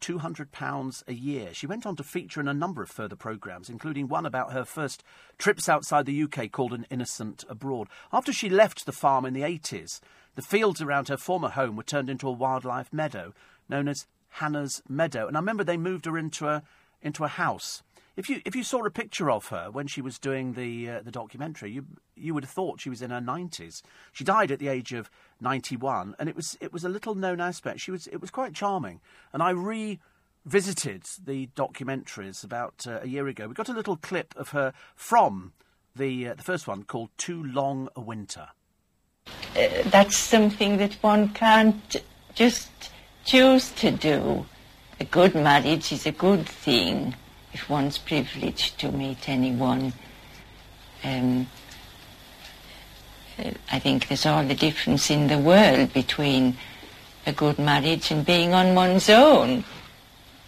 [0.00, 1.52] £200 a year.
[1.52, 4.64] She went on to feature in a number of further programmes, including one about her
[4.64, 5.04] first
[5.38, 7.88] trips outside the UK called An Innocent Abroad.
[8.12, 10.00] After she left the farm in the 80s,
[10.34, 13.32] the fields around her former home were turned into a wildlife meadow
[13.68, 15.26] known as Hannah's Meadow.
[15.26, 16.62] And I remember they moved her into a,
[17.02, 17.82] into a house.
[18.20, 21.00] If you, if you saw a picture of her when she was doing the, uh,
[21.02, 23.80] the documentary, you, you would have thought she was in her 90s.
[24.12, 25.10] She died at the age of
[25.40, 27.80] 91, and it was, it was a little known aspect.
[27.80, 29.00] She was, it was quite charming.
[29.32, 33.48] And I revisited the documentaries about uh, a year ago.
[33.48, 35.54] We got a little clip of her from
[35.96, 38.48] the, uh, the first one called Too Long a Winter.
[39.56, 41.96] Uh, that's something that one can't
[42.34, 42.68] just
[43.24, 44.44] choose to do.
[45.00, 47.14] A good marriage is a good thing
[47.52, 49.92] if one's privileged to meet anyone.
[51.02, 51.46] Um,
[53.38, 56.56] uh, I think there's all the difference in the world between
[57.26, 59.64] a good marriage and being on one's own.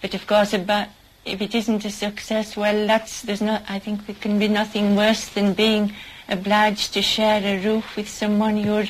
[0.00, 0.88] But of course, about,
[1.24, 3.62] if it isn't a success, well, that's there's not.
[3.68, 5.94] I think there can be nothing worse than being
[6.28, 8.86] obliged to share a roof with someone you're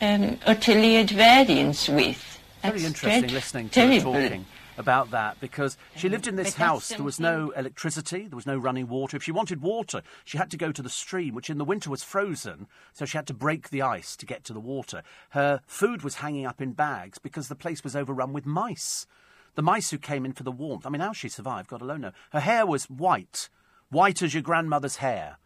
[0.00, 2.40] um, utterly at variance with.
[2.62, 4.12] Very interesting listening to terrible.
[4.14, 4.46] talking
[4.82, 6.88] about that because she lived in this house.
[6.88, 9.16] There was no electricity, there was no running water.
[9.16, 11.88] If she wanted water, she had to go to the stream, which in the winter
[11.88, 15.02] was frozen, so she had to break the ice to get to the water.
[15.30, 19.06] Her food was hanging up in bags because the place was overrun with mice.
[19.54, 20.86] The mice who came in for the warmth.
[20.86, 22.12] I mean, how she survived, God alone knows.
[22.32, 23.48] Her hair was white,
[23.90, 25.38] white as your grandmother's hair.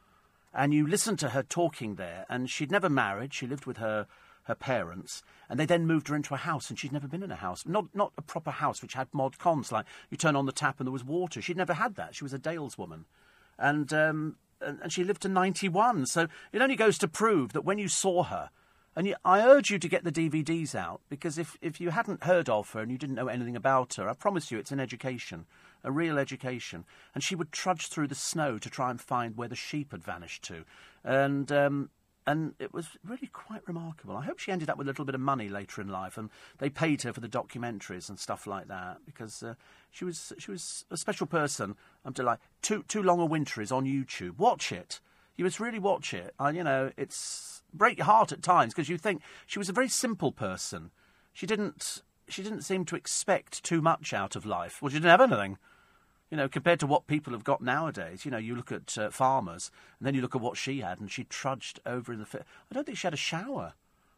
[0.54, 3.34] And you listened to her talking there, and she'd never married.
[3.34, 4.06] She lived with her
[4.46, 7.32] her parents, and they then moved her into a house, and she'd never been in
[7.32, 10.46] a house, not not a proper house which had mod cons like you turn on
[10.46, 11.42] the tap and there was water.
[11.42, 12.14] She'd never had that.
[12.14, 13.04] She was a Dales woman,
[13.58, 16.06] and um, and, and she lived to ninety one.
[16.06, 18.50] So it only goes to prove that when you saw her.
[18.98, 22.24] And you, I urge you to get the DVDs out because if, if you hadn't
[22.24, 24.80] heard of her and you didn't know anything about her, I promise you it's an
[24.80, 25.44] education,
[25.84, 26.86] a real education.
[27.14, 30.02] And she would trudge through the snow to try and find where the sheep had
[30.02, 30.64] vanished to.
[31.04, 31.90] And um,
[32.26, 34.16] and it was really quite remarkable.
[34.16, 36.28] I hope she ended up with a little bit of money later in life, and
[36.58, 39.54] they paid her for the documentaries and stuff like that because uh,
[39.90, 41.76] she was she was a special person.
[42.04, 42.42] I'm delighted.
[42.62, 44.38] Too too long a winter is on YouTube.
[44.38, 45.00] Watch it.
[45.36, 46.34] You must really watch it.
[46.40, 49.74] Uh, you know, it's break your heart at times because you think she was a
[49.74, 50.90] very simple person.
[51.32, 54.82] She didn't she didn't seem to expect too much out of life.
[54.82, 55.58] Well, she didn't have anything.
[56.30, 59.10] You know, compared to what people have got nowadays, you know, you look at uh,
[59.10, 59.70] farmers,
[60.00, 62.26] and then you look at what she had, and she trudged over in the.
[62.26, 63.74] Fi- I don't think she had a shower.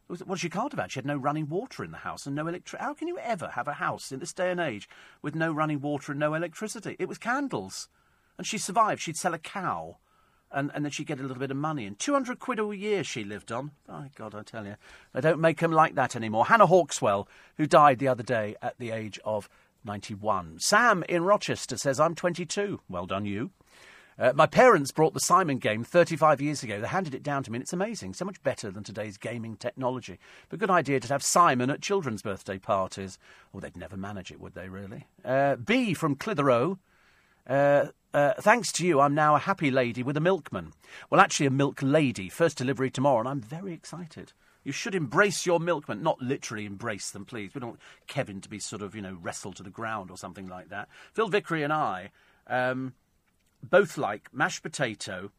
[0.07, 0.91] Was- Well, she can't have had.
[0.91, 2.81] She had no running water in the house and no electric.
[2.81, 4.89] How can you ever have a house in this day and age
[5.21, 6.95] with no running water and no electricity?
[6.97, 7.89] It was candles,
[8.39, 9.01] and she survived.
[9.03, 9.97] She'd sell a cow,
[10.51, 11.85] and, and then she'd get a little bit of money.
[11.85, 13.69] And two hundred quid a year she lived on.
[13.87, 14.77] My God, I tell you,
[15.13, 16.47] they don't make 'em like that anymore.
[16.47, 17.27] Hannah Hauxwell,
[17.57, 19.47] who died the other day at the age of
[19.83, 20.59] 91.
[20.59, 22.81] Sam in Rochester says, I'm 22.
[22.89, 23.51] Well done, you.
[24.19, 26.81] Uh, my parents brought the Simon game 35 years ago.
[26.81, 28.13] They handed it down to me, and it's amazing.
[28.13, 30.19] So much better than today's gaming technology.
[30.49, 33.17] But good idea to have Simon at children's birthday parties.
[33.53, 35.07] Oh, they'd never manage it, would they, really?
[35.23, 36.79] Uh, B from Clitheroe.
[37.47, 40.73] Uh, uh, thanks to you, I'm now a happy lady with a milkman.
[41.09, 42.27] Well, actually, a milk lady.
[42.27, 44.33] First delivery tomorrow, and I'm very excited.
[44.69, 47.55] You should embrace your milkman, not literally embrace them, please.
[47.55, 50.15] We don't want Kevin to be sort of, you know, wrestled to the ground or
[50.15, 50.89] something like that.
[51.11, 52.11] Phil Vickery and I
[52.45, 52.93] um,
[53.63, 55.31] both like mashed potato,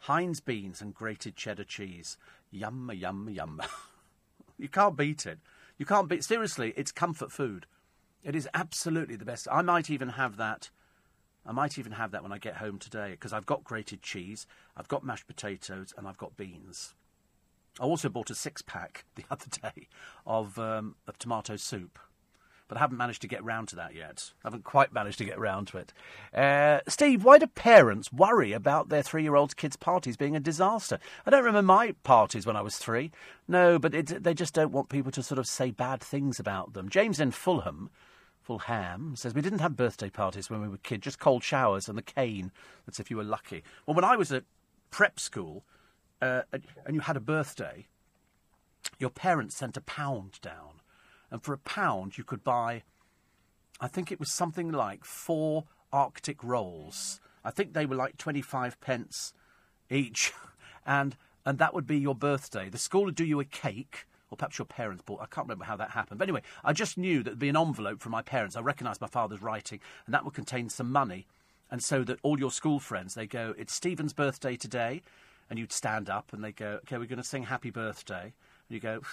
[0.00, 2.16] Heinz beans, and grated cheddar cheese.
[2.50, 3.62] Yum, yum, yum.
[4.58, 5.38] you can't beat it.
[5.78, 6.24] You can't beat.
[6.24, 7.66] Seriously, it's comfort food.
[8.24, 9.46] It is absolutely the best.
[9.52, 10.70] I might even have that
[11.46, 14.48] I might even have that when I get home today because I've got grated cheese,
[14.76, 16.94] I've got mashed potatoes, and I've got beans.
[17.80, 19.88] I also bought a six pack the other day
[20.26, 21.98] of, um, of tomato soup.
[22.66, 24.32] But I haven't managed to get round to that yet.
[24.42, 25.92] I haven't quite managed to get round to it.
[26.34, 30.40] Uh, Steve, why do parents worry about their three year old kids' parties being a
[30.40, 30.98] disaster?
[31.26, 33.10] I don't remember my parties when I was three.
[33.46, 36.72] No, but it, they just don't want people to sort of say bad things about
[36.72, 36.88] them.
[36.88, 37.90] James in Fulham
[38.44, 41.96] Fulham says we didn't have birthday parties when we were kids, just cold showers and
[41.96, 42.52] the cane.
[42.84, 43.62] That's if you were lucky.
[43.86, 44.44] Well, when I was at
[44.90, 45.64] prep school
[46.24, 47.86] uh, and you had a birthday,
[48.98, 50.80] your parents sent a pound down,
[51.30, 52.82] and for a pound you could buy,
[53.80, 57.20] I think it was something like four Arctic rolls.
[57.44, 59.34] I think they were like twenty-five pence
[59.90, 60.32] each,
[60.86, 62.68] and and that would be your birthday.
[62.68, 65.20] The school would do you a cake or perhaps your parents bought.
[65.20, 66.18] I can't remember how that happened.
[66.18, 68.56] But anyway, I just knew that there'd be an envelope from my parents.
[68.56, 71.26] I recognised my father's writing, and that would contain some money.
[71.70, 75.02] And so that all your school friends, they go, it's Stephen's birthday today,
[75.50, 78.32] and you'd stand up and they'd go, okay, we're going to sing happy birthday.
[78.68, 79.00] And you go,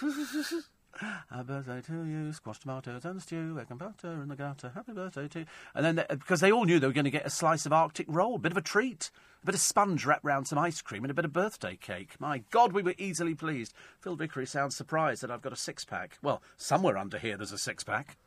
[1.30, 4.72] Happy birthday to you, squash tomatoes and stew, egg and butter in the gutter.
[4.74, 5.46] Happy birthday to you.
[5.74, 7.72] And then, they, because they all knew they were going to get a slice of
[7.72, 9.10] Arctic roll, a bit of a treat,
[9.42, 12.20] a bit of sponge wrapped round some ice cream, and a bit of birthday cake.
[12.20, 13.72] My God, we were easily pleased.
[14.00, 16.18] Phil Vickery sounds surprised that I've got a six pack.
[16.22, 18.18] Well, somewhere under here there's a six pack.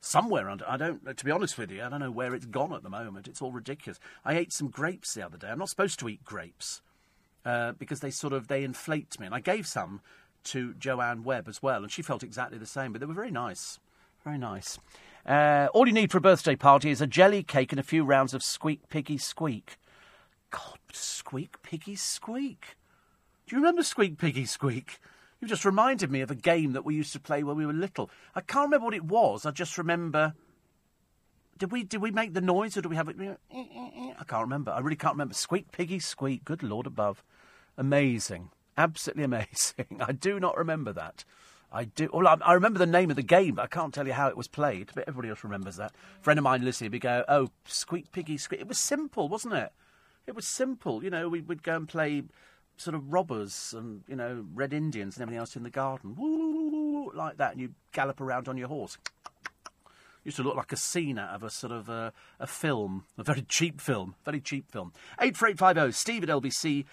[0.00, 2.72] Somewhere under, I don't, to be honest with you, I don't know where it's gone
[2.72, 3.26] at the moment.
[3.26, 3.98] It's all ridiculous.
[4.24, 5.48] I ate some grapes the other day.
[5.48, 6.80] I'm not supposed to eat grapes
[7.48, 10.02] uh, because they sort of they inflate me, and I gave some
[10.44, 12.92] to Joanne Webb as well, and she felt exactly the same.
[12.92, 13.80] But they were very nice,
[14.22, 14.78] very nice.
[15.24, 18.04] Uh, all you need for a birthday party is a jelly cake and a few
[18.04, 19.78] rounds of Squeak Piggy Squeak.
[20.50, 22.76] God, Squeak Piggy Squeak.
[23.46, 25.00] Do you remember Squeak Piggy Squeak?
[25.40, 27.72] You just reminded me of a game that we used to play when we were
[27.72, 28.10] little.
[28.34, 29.46] I can't remember what it was.
[29.46, 30.34] I just remember.
[31.58, 33.16] Did we did we make the noise or do we have it?
[33.18, 34.70] I can't remember.
[34.70, 35.34] I really can't remember.
[35.34, 36.44] Squeak Piggy Squeak.
[36.44, 37.22] Good Lord above,
[37.78, 38.50] amazing.
[38.76, 39.86] Absolutely amazing.
[40.00, 41.24] I do not remember that.
[41.72, 42.08] I do.
[42.12, 44.28] Well, I, I, remember the name of the game, but I can't tell you how
[44.28, 44.90] it was played.
[44.94, 45.92] But everybody else remembers that.
[46.18, 49.54] A friend of mine, Lizzie, would go, "Oh, squeak piggy, squeak." It was simple, wasn't
[49.54, 49.72] it?
[50.26, 51.04] It was simple.
[51.04, 52.22] You know, we, would go and play
[52.78, 57.12] sort of robbers and you know red Indians and everything else in the garden, woo,
[57.12, 58.96] like that, and you gallop around on your horse
[60.28, 63.22] used to look like a scene out of a sort of a, a film, a
[63.22, 64.92] very cheap film, very cheap film.
[65.20, 66.86] 84850 steve at lbc.co.uk.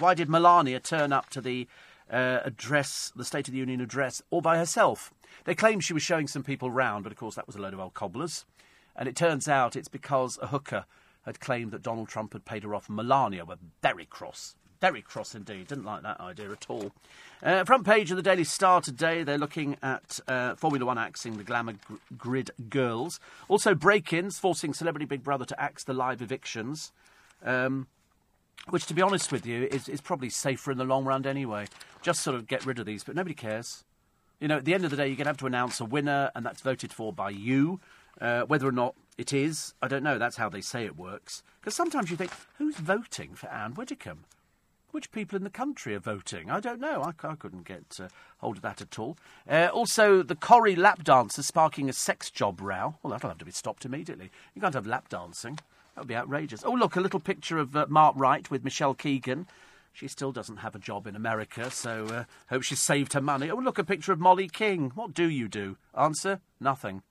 [0.00, 1.68] Why did Melania turn up to the
[2.10, 5.14] uh, address, the State of the Union address, all by herself?
[5.44, 7.74] They claimed she was showing some people round, but of course that was a load
[7.74, 8.44] of old cobblers.
[8.96, 10.84] And it turns out it's because a hooker
[11.24, 12.90] had claimed that Donald Trump had paid her off.
[12.90, 14.56] Melania were very cross.
[14.82, 15.68] Very cross indeed.
[15.68, 16.90] Didn't like that idea at all.
[17.40, 21.36] Uh, front page of the Daily Star today, they're looking at uh, Formula One axing
[21.36, 23.20] the Glamour gr- Grid girls.
[23.46, 26.90] Also, break ins forcing Celebrity Big Brother to axe the live evictions.
[27.44, 27.86] Um,
[28.70, 31.66] which, to be honest with you, is, is probably safer in the long run anyway.
[32.02, 33.84] Just sort of get rid of these, but nobody cares.
[34.40, 35.84] You know, at the end of the day, you're going to have to announce a
[35.84, 37.78] winner, and that's voted for by you.
[38.20, 40.18] Uh, whether or not it is, I don't know.
[40.18, 41.44] That's how they say it works.
[41.60, 44.24] Because sometimes you think, who's voting for Ann Widdecombe?
[44.92, 46.50] Which people in the country are voting?
[46.50, 47.02] I don't know.
[47.02, 48.08] I, I couldn't get uh,
[48.38, 49.16] hold of that at all.
[49.48, 52.96] Uh, also, the Corrie lap dancer sparking a sex job row.
[53.02, 54.30] Well, that'll have to be stopped immediately.
[54.54, 55.54] You can't have lap dancing.
[55.94, 56.62] That would be outrageous.
[56.62, 59.46] Oh, look, a little picture of uh, Mark Wright with Michelle Keegan.
[59.94, 63.50] She still doesn't have a job in America, so uh, hope she's saved her money.
[63.50, 64.92] Oh, look, a picture of Molly King.
[64.94, 65.78] What do you do?
[65.96, 67.02] Answer: nothing.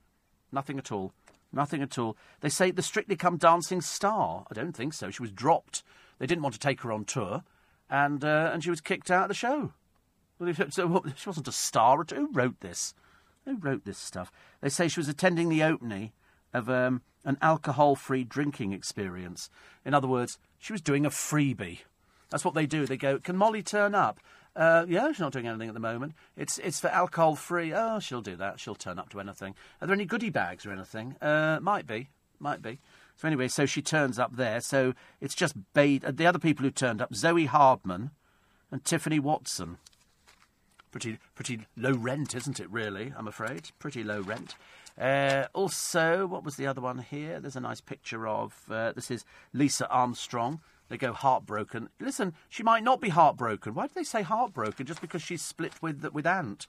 [0.52, 1.14] Nothing at all.
[1.52, 2.16] Nothing at all.
[2.41, 4.45] They say the Strictly Come Dancing star.
[4.52, 5.10] I don't think so.
[5.10, 5.82] She was dropped.
[6.20, 7.44] They didn't want to take her on tour
[7.91, 9.73] and uh, and she was kicked out of the show.
[10.39, 10.51] So
[11.15, 12.03] she wasn't a star.
[12.15, 12.95] Who wrote this?
[13.45, 14.31] Who wrote this stuff?
[14.61, 16.13] They say she was attending the opening
[16.53, 19.49] of um, an alcohol-free drinking experience.
[19.85, 21.80] In other words, she was doing a freebie.
[22.30, 22.88] That's what they do.
[22.88, 24.19] They go, "Can Molly turn up?"
[24.55, 26.13] Uh, yeah, she's not doing anything at the moment.
[26.35, 27.73] It's it's for alcohol free.
[27.73, 28.59] Oh, she'll do that.
[28.59, 29.53] She'll turn up to anything.
[29.80, 31.18] Are there any goodie bags or anything?
[31.22, 32.09] Uh, might be,
[32.39, 32.80] might be.
[33.22, 34.61] So anyway, so she turns up there.
[34.61, 38.10] So it's just uh, the other people who turned up: Zoe Hardman
[38.72, 39.77] and Tiffany Watson.
[40.91, 42.68] Pretty, pretty low rent, isn't it?
[42.72, 43.69] Really, I'm afraid.
[43.77, 44.56] Pretty low rent.
[44.99, 47.39] Uh, also, what was the other one here?
[47.39, 49.23] There's a nice picture of uh, this is
[49.53, 50.60] Lisa Armstrong.
[50.89, 51.89] They go heartbroken.
[51.99, 53.76] Listen, she might not be heartbroken.
[53.76, 54.88] Why do they say heartbroken?
[54.88, 56.65] Just because she's split with with Ant?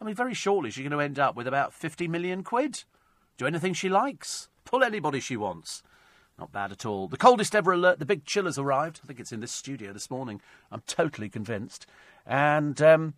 [0.00, 2.82] I mean, very shortly she's going to end up with about fifty million quid.
[3.38, 4.48] Do anything she likes.
[4.64, 5.84] Pull anybody she wants.
[6.42, 7.06] Not bad at all.
[7.06, 8.00] The coldest ever alert.
[8.00, 8.98] The big chill has arrived.
[9.04, 10.40] I think it's in this studio this morning.
[10.72, 11.86] I'm totally convinced.
[12.26, 13.14] And um,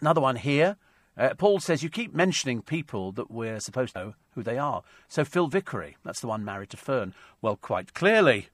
[0.00, 0.76] another one here.
[1.18, 4.84] Uh, Paul says, You keep mentioning people that we're supposed to know who they are.
[5.08, 7.14] So Phil Vickery, that's the one married to Fern.
[7.42, 8.46] Well, quite clearly.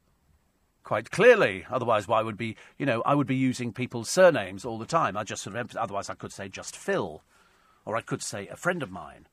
[0.83, 1.67] Quite clearly.
[1.71, 5.19] Otherwise, why would be, you know, I would be using people's surnames all the time.
[5.19, 7.23] I just sort of, otherwise, I could say just Phil.
[7.85, 9.27] Or I could say a friend of mine,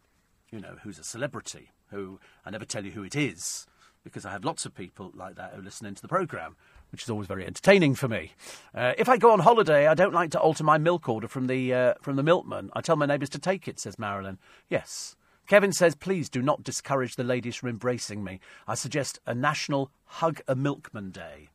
[0.51, 3.67] you know, who's a celebrity, who I never tell you who it is,
[4.07, 6.55] because I have lots of people like that who listen into the programme
[6.91, 8.31] which is always very entertaining for me.
[8.73, 11.47] Uh, if I go on holiday, I don't like to alter my milk order from
[11.47, 12.69] the uh, from the milkman.
[12.73, 14.37] I tell my neighbours to take it, says Marilyn.
[14.69, 15.15] Yes.
[15.47, 18.41] Kevin says, please do not discourage the ladies from embracing me.
[18.67, 21.47] I suggest a national Hug a Milkman Day.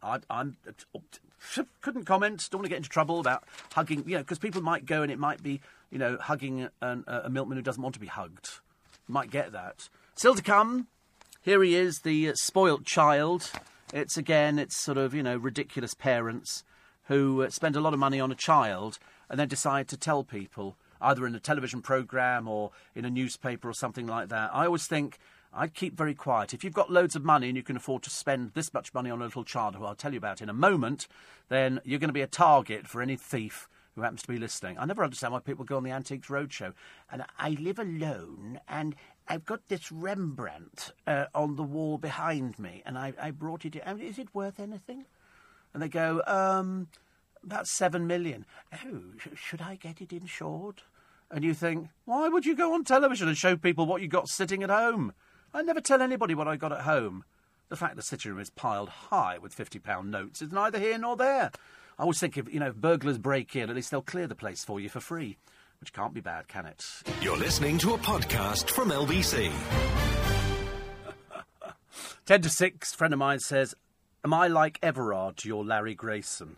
[0.00, 0.56] I, I'm
[1.80, 2.48] couldn't comment.
[2.48, 5.10] Don't want to get into trouble about hugging, you know, because people might go and
[5.10, 5.60] it might be,
[5.90, 8.60] you know, hugging an, a milkman who doesn't want to be hugged.
[9.08, 9.88] might get that.
[10.14, 10.86] Still to come.
[11.44, 13.50] Here he is, the spoilt child.
[13.92, 16.62] It's again, it's sort of you know ridiculous parents
[17.06, 20.22] who uh, spend a lot of money on a child and then decide to tell
[20.22, 24.50] people either in a television program or in a newspaper or something like that.
[24.54, 25.18] I always think
[25.52, 26.54] I'd keep very quiet.
[26.54, 29.10] If you've got loads of money and you can afford to spend this much money
[29.10, 31.08] on a little child, who I'll tell you about in a moment,
[31.48, 34.78] then you're going to be a target for any thief who happens to be listening.
[34.78, 36.72] I never understand why people go on the Antiques Roadshow.
[37.10, 38.94] And I live alone, and
[39.32, 43.76] I've got this Rembrandt uh, on the wall behind me, and I, I brought it
[43.76, 43.98] in.
[43.98, 45.06] Is it worth anything?
[45.72, 46.88] And they go, um,
[47.42, 48.44] about seven million.
[48.84, 50.82] Oh, sh- should I get it insured?
[51.30, 54.28] And you think, why would you go on television and show people what you got
[54.28, 55.14] sitting at home?
[55.54, 57.24] I never tell anybody what I got at home.
[57.70, 61.16] The fact the sitting room is piled high with £50 notes is neither here nor
[61.16, 61.52] there.
[61.98, 64.34] I always think if, you know, if burglars break in, at least they'll clear the
[64.34, 65.38] place for you for free
[65.82, 66.86] which can't be bad, can it?
[67.20, 69.50] You're listening to a podcast from LBC.
[72.26, 73.74] 10 to 6, friend of mine says,
[74.24, 76.54] Am I like Everard to your Larry Grayson?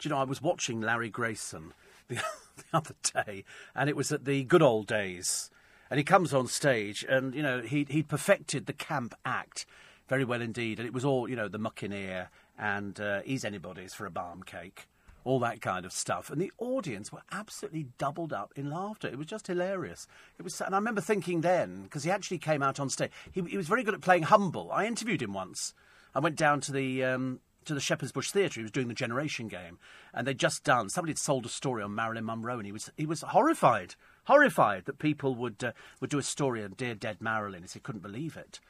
[0.00, 1.72] Do you know, I was watching Larry Grayson
[2.08, 3.44] the, the other day,
[3.76, 5.50] and it was at the good old days.
[5.88, 9.66] And he comes on stage, and, you know, he, he'd perfected the camp act
[10.08, 10.80] very well indeed.
[10.80, 12.28] And it was all, you know, the mucking ear
[12.58, 14.88] and uh, He's Anybody's for a Balm cake
[15.24, 16.30] all that kind of stuff.
[16.30, 19.08] And the audience were absolutely doubled up in laughter.
[19.08, 20.06] It was just hilarious.
[20.38, 23.42] It was, and I remember thinking then, because he actually came out on stage, he,
[23.42, 24.70] he, was very good at playing humble.
[24.70, 25.74] I interviewed him once.
[26.14, 27.04] I went down to the.
[27.04, 29.78] Um, to the Shepherd's Bush Theatre, he was doing the Generation Game,
[30.12, 30.90] and they'd just done.
[30.90, 33.94] Somebody had sold a story on Marilyn Monroe, and he was he was horrified,
[34.24, 37.62] horrified that people would uh, would do a story on dear dead Marilyn.
[37.62, 38.60] He said couldn't believe it,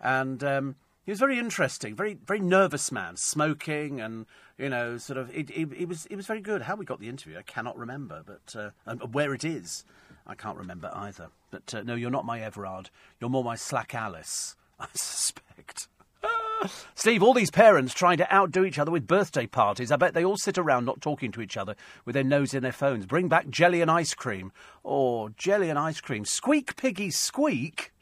[0.00, 4.26] and um, he was very interesting, very very nervous man, smoking and
[4.58, 5.34] you know, sort of.
[5.34, 6.62] It, it, it was it was very good.
[6.62, 9.84] How we got the interview, I cannot remember, but uh, and where it is,
[10.26, 11.28] I can't remember either.
[11.50, 12.90] But uh, no, you're not my Everard.
[13.20, 15.88] You're more my Slack Alice, I suspect.
[16.94, 19.92] Steve, all these parents trying to outdo each other with birthday parties.
[19.92, 21.74] I bet they all sit around not talking to each other
[22.04, 23.06] with their nose in their phones.
[23.06, 24.52] Bring back jelly and ice cream.
[24.82, 26.24] Or oh, jelly and ice cream.
[26.24, 27.92] Squeak, piggy, squeak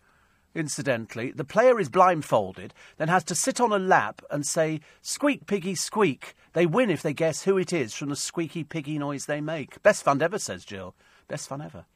[0.54, 5.46] incidentally, the player is blindfolded, then has to sit on a lap and say, Squeak,
[5.46, 6.34] piggy, squeak.
[6.52, 9.82] They win if they guess who it is from the squeaky, piggy noise they make.
[9.82, 10.94] Best fun ever, says Jill.
[11.28, 11.86] Best fun ever.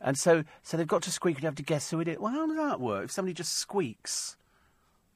[0.00, 2.18] And so, so they've got to squeak and you have to guess who it is.
[2.18, 3.04] Well, how does that work?
[3.04, 4.36] If somebody just squeaks,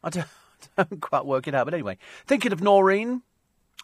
[0.03, 0.27] I don't,
[0.77, 1.67] don't quite work it out.
[1.67, 3.23] But anyway, thinking of Noreen,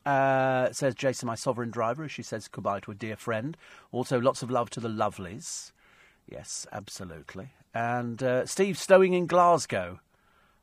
[0.06, 3.56] uh, says Jason, my sovereign driver, as she says goodbye to a dear friend.
[3.92, 5.72] Also, lots of love to the lovelies.
[6.26, 7.50] Yes, absolutely.
[7.74, 9.98] And uh, Steve snowing in Glasgow.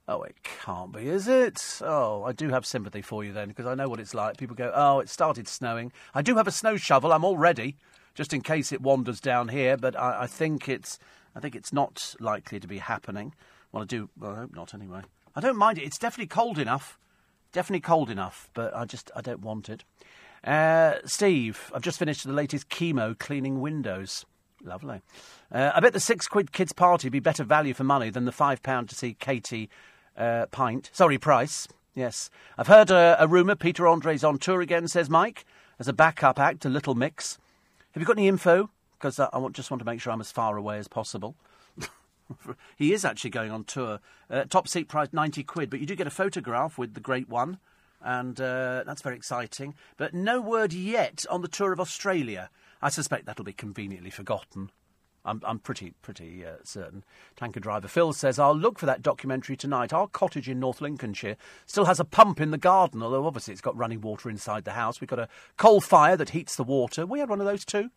[0.07, 1.61] Oh, it can't be, is it?
[1.81, 4.37] Oh, I do have sympathy for you then, because I know what it's like.
[4.37, 5.91] People go, oh, it started snowing.
[6.15, 7.13] I do have a snow shovel.
[7.13, 7.75] I'm all ready,
[8.15, 9.77] just in case it wanders down here.
[9.77, 10.97] But I, I think it's,
[11.35, 13.33] I think it's not likely to be happening.
[13.71, 14.09] Well, I do.
[14.17, 14.73] Well, I hope not.
[14.73, 15.01] Anyway,
[15.35, 15.83] I don't mind it.
[15.83, 16.97] It's definitely cold enough.
[17.51, 19.83] Definitely cold enough, but I just I don't want it.
[20.43, 24.25] Uh, Steve, I've just finished the latest chemo cleaning windows.
[24.63, 25.01] Lovely.
[25.51, 28.25] Uh, I bet the six quid kids' party would be better value for money than
[28.25, 29.69] the five pound to see Katie
[30.17, 30.89] uh, Pint.
[30.93, 31.67] Sorry, Price.
[31.95, 32.29] Yes.
[32.57, 35.45] I've heard uh, a rumour Peter Andre's on tour again, says Mike,
[35.79, 37.37] as a backup act, a little mix.
[37.91, 38.69] Have you got any info?
[38.97, 41.35] Because I, I just want to make sure I'm as far away as possible.
[42.77, 43.99] he is actually going on tour.
[44.29, 47.27] Uh, top seat price 90 quid, but you do get a photograph with the great
[47.27, 47.57] one,
[48.01, 49.73] and uh, that's very exciting.
[49.97, 52.49] But no word yet on the tour of Australia.
[52.81, 54.71] I suspect that'll be conveniently forgotten.
[55.23, 57.03] I'm, I'm pretty, pretty uh, certain.
[57.35, 59.93] Tanker driver Phil says, I'll look for that documentary tonight.
[59.93, 61.37] Our cottage in North Lincolnshire
[61.67, 64.71] still has a pump in the garden, although obviously it's got running water inside the
[64.71, 64.99] house.
[64.99, 67.05] We've got a coal fire that heats the water.
[67.05, 67.91] We had one of those too.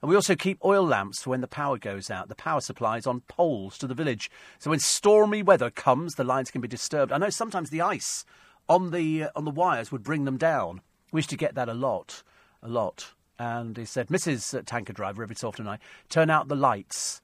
[0.00, 2.28] And we also keep oil lamps for when the power goes out.
[2.28, 4.30] The power supply is on poles to the village.
[4.58, 7.12] So when stormy weather comes, the lines can be disturbed.
[7.12, 8.24] I know sometimes the ice
[8.68, 10.82] on the, uh, on the wires would bring them down.
[11.10, 12.22] We used to get that a lot.
[12.62, 13.14] A lot.
[13.38, 14.58] And he said, Mrs.
[14.58, 15.78] Uh, tanker Driver, every so often I
[16.08, 17.22] turn out the lights,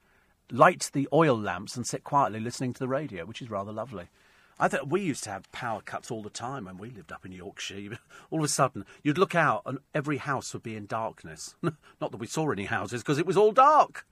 [0.51, 4.09] light the oil lamps, and sit quietly listening to the radio, which is rather lovely.
[4.57, 7.25] I thought we used to have power cuts all the time when we lived up
[7.25, 7.99] in Yorkshire.
[8.31, 11.55] All of a sudden, you'd look out and every house would be in darkness.
[11.61, 14.05] Not that we saw any houses because it was all dark.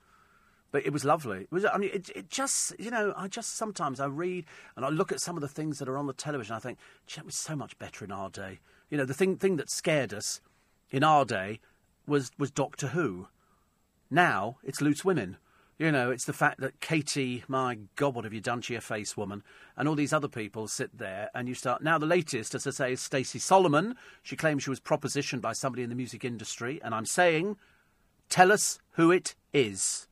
[0.70, 1.42] But it was lovely.
[1.42, 1.64] It was.
[1.64, 4.44] I mean, it, it just, you know, I just sometimes I read
[4.76, 6.56] and I look at some of the things that are on the television.
[6.56, 8.58] I think, gee, it was so much better in our day.
[8.90, 10.40] You know, the thing thing that scared us
[10.90, 11.60] in our day
[12.06, 13.28] was was Doctor Who.
[14.10, 15.38] Now it's loose women.
[15.76, 18.80] You know, it's the fact that Katie, my God, what have you done to your
[18.80, 19.42] face, woman?
[19.76, 21.82] And all these other people sit there, and you start.
[21.82, 23.96] Now, the latest, as I say, is Stacey Solomon.
[24.22, 27.56] She claims she was propositioned by somebody in the music industry, and I'm saying,
[28.28, 30.06] tell us who it is.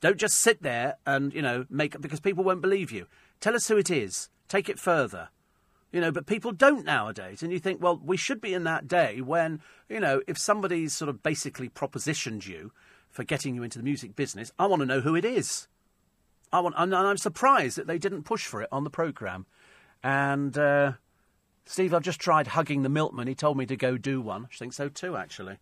[0.00, 3.06] Don't just sit there and, you know, make because people won't believe you.
[3.40, 4.28] Tell us who it is.
[4.48, 5.28] Take it further.
[5.94, 7.44] You know, but people don't nowadays.
[7.44, 10.92] And you think, well, we should be in that day when, you know, if somebody's
[10.92, 12.72] sort of basically propositioned you
[13.10, 15.68] for getting you into the music business, I want to know who it is.
[16.52, 19.46] I want, and I'm surprised that they didn't push for it on the programme.
[20.02, 20.94] And, uh,
[21.64, 23.28] Steve, I've just tried hugging the milkman.
[23.28, 24.48] He told me to go do one.
[24.52, 25.52] I think so too, actually.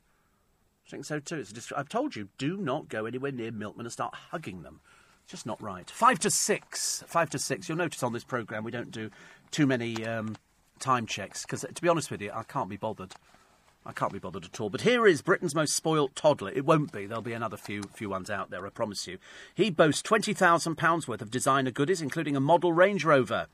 [0.87, 1.41] I think so too.
[1.41, 4.81] It's dist- I've told you, do not go anywhere near milkmen and start hugging them.
[5.25, 5.91] It's just not right.
[5.91, 7.05] Five to six.
[7.07, 7.69] Five to six.
[7.69, 9.11] You'll notice on this programme we don't do
[9.53, 10.37] too many um,
[10.81, 13.15] time checks because, to be honest with you, I can't be bothered.
[13.85, 14.71] I can't be bothered at all.
[14.71, 16.53] But here is Britain's most spoilt toddler.
[16.53, 17.07] It won't be.
[17.07, 19.19] There'll be another few few ones out there, I promise you.
[19.55, 23.47] He boasts twenty thousand pounds worth of designer goodies, including a model Range Rover.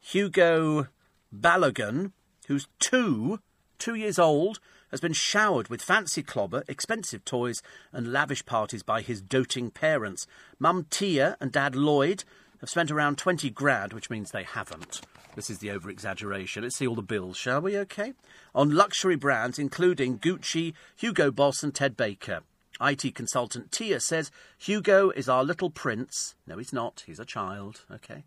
[0.00, 0.88] Hugo
[1.34, 2.12] Balogun,
[2.46, 3.40] who's two,
[3.78, 4.60] two years old,
[4.90, 7.62] has been showered with fancy clobber, expensive toys,
[7.92, 10.26] and lavish parties by his doting parents.
[10.58, 12.24] Mum Tia and Dad Lloyd
[12.60, 15.02] have spent around 20 grand, which means they haven't.
[15.38, 16.64] This is the over exaggeration.
[16.64, 17.78] Let's see all the bills, shall we?
[17.78, 18.12] Okay.
[18.56, 22.40] On luxury brands, including Gucci, Hugo Boss, and Ted Baker.
[22.80, 26.34] IT consultant Tia says Hugo is our little prince.
[26.44, 27.04] No, he's not.
[27.06, 27.82] He's a child.
[27.88, 28.24] Okay.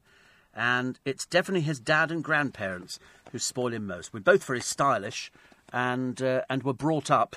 [0.55, 2.97] And it's definitely his dad and grandparents
[3.33, 4.13] who spoil him most.
[4.13, 5.33] We're both very stylish
[5.73, 7.35] and, uh, and were brought up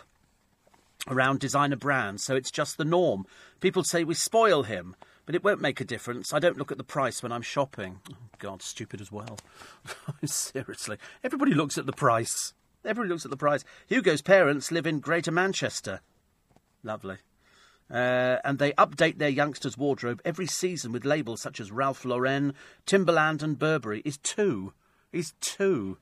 [1.09, 3.26] around designer brands, so it's just the norm.
[3.59, 4.94] People say we spoil him,
[5.26, 6.32] but it won't make a difference.
[6.32, 8.01] I don't look at the price when I'm shopping.
[8.10, 9.38] Oh, God, stupid as well.
[10.24, 10.98] Seriously.
[11.22, 12.55] Everybody looks at the price.
[12.84, 13.64] Everybody looks at the price.
[13.86, 16.01] Hugo's parents live in Greater Manchester.
[16.82, 17.16] Lovely.
[17.90, 22.55] Uh, and they update their youngsters' wardrobe every season with labels such as Ralph Lauren,
[22.86, 24.02] Timberland, and Burberry.
[24.05, 24.72] Is two.
[25.12, 25.98] Is two.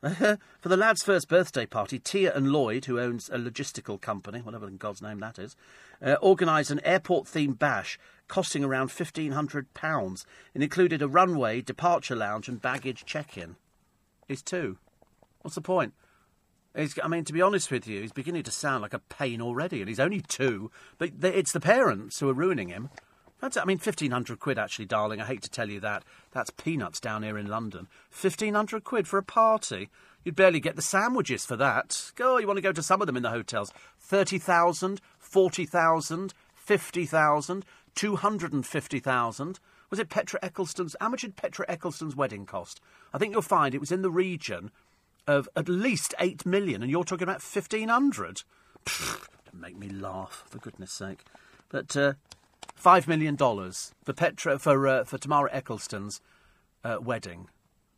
[0.60, 4.68] For the lad's first birthday party, Tia and Lloyd, who owns a logistical company, whatever
[4.68, 5.56] in God's name that is,
[6.00, 7.98] uh, organised an airport-themed bash
[8.28, 13.56] costing around £1,500 and included a runway, departure lounge and baggage check-in.
[14.28, 14.78] He's two.
[15.42, 15.94] What's the point?
[16.76, 19.40] He's, I mean, to be honest with you, he's beginning to sound like a pain
[19.40, 20.70] already, and he's only two.
[20.98, 22.90] But it's the parents who are ruining him.
[23.40, 25.20] That's, I mean, fifteen hundred quid, actually, darling.
[25.20, 26.04] I hate to tell you that.
[26.32, 27.86] That's peanuts down here in London.
[28.10, 29.90] Fifteen hundred quid for a party.
[30.24, 32.10] You'd barely get the sandwiches for that.
[32.16, 33.72] Go, you want to go to some of them in the hotels?
[33.98, 39.60] Thirty thousand, forty thousand, fifty thousand, two hundred and fifty thousand.
[39.90, 40.96] Was it Petra Ecclestone's?
[41.00, 42.80] How much did Petra Ecclestone's wedding cost?
[43.14, 44.70] I think you'll find it was in the region
[45.26, 48.42] of at least eight million, and you're talking about fifteen hundred.
[48.84, 51.24] Don't make me laugh, for goodness sake.
[51.70, 52.14] But uh,
[52.74, 56.20] five million dollars for Petra for uh, for Tamara Ecclestone's
[56.84, 57.48] uh, wedding.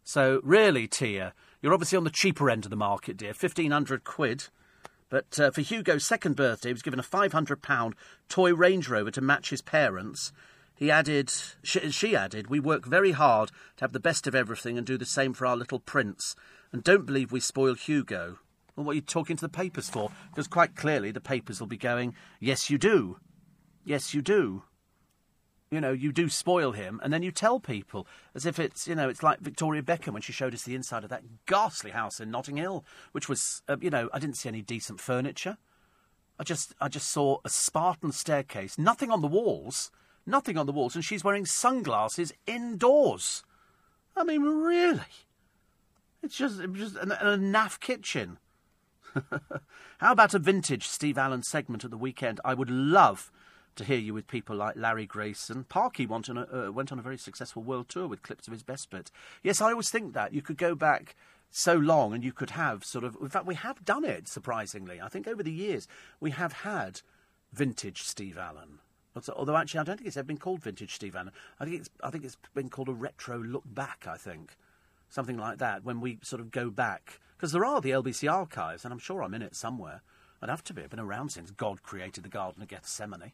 [0.04, 3.34] So really, Tia, you're obviously on the cheaper end of the market, dear.
[3.34, 4.48] Fifteen hundred quid.
[5.08, 7.94] But uh, for Hugo's second birthday, he was given a five hundred pound
[8.28, 10.32] toy Range Rover to match his parents.
[10.76, 11.30] He added,
[11.62, 14.96] she, she added, we work very hard to have the best of everything and do
[14.96, 16.34] the same for our little prince.
[16.72, 18.38] And don't believe we spoil Hugo.
[18.74, 20.10] Well, what are you talking to the papers for?
[20.30, 23.18] Because quite clearly the papers will be going, yes, you do.
[23.84, 24.62] Yes, you do.
[25.70, 28.96] You know, you do spoil him, and then you tell people as if it's, you
[28.96, 32.18] know, it's like Victoria Beckham when she showed us the inside of that ghastly house
[32.18, 35.58] in Notting Hill, which was, uh, you know, I didn't see any decent furniture.
[36.40, 39.92] I just, I just saw a Spartan staircase, nothing on the walls,
[40.26, 43.44] nothing on the walls, and she's wearing sunglasses indoors.
[44.16, 45.02] I mean, really?
[46.22, 48.38] It's just, it was just and a naff kitchen.
[49.98, 52.40] How about a vintage Steve Allen segment at the weekend?
[52.44, 53.30] I would love
[53.76, 55.64] to hear you with people like Larry Grayson.
[55.64, 58.52] Parky went on, a, uh, went on a very successful world tour with clips of
[58.52, 59.10] his best bit.
[59.42, 60.32] Yes, I always think that.
[60.34, 61.14] You could go back
[61.50, 63.16] so long and you could have sort of.
[63.20, 65.00] In fact, we have done it, surprisingly.
[65.00, 65.88] I think over the years
[66.20, 67.00] we have had
[67.52, 68.78] vintage Steve Allen.
[69.36, 71.32] Although actually, I don't think it's ever been called vintage Steve Allen.
[71.58, 74.56] I think it's, I think it's been called a retro look back, I think.
[75.08, 77.18] Something like that, when we sort of go back.
[77.36, 80.02] Because there are the LBC archives, and I'm sure I'm in it somewhere.
[80.40, 80.82] I'd have to be.
[80.82, 83.32] I've been around since God created the Garden of Gethsemane.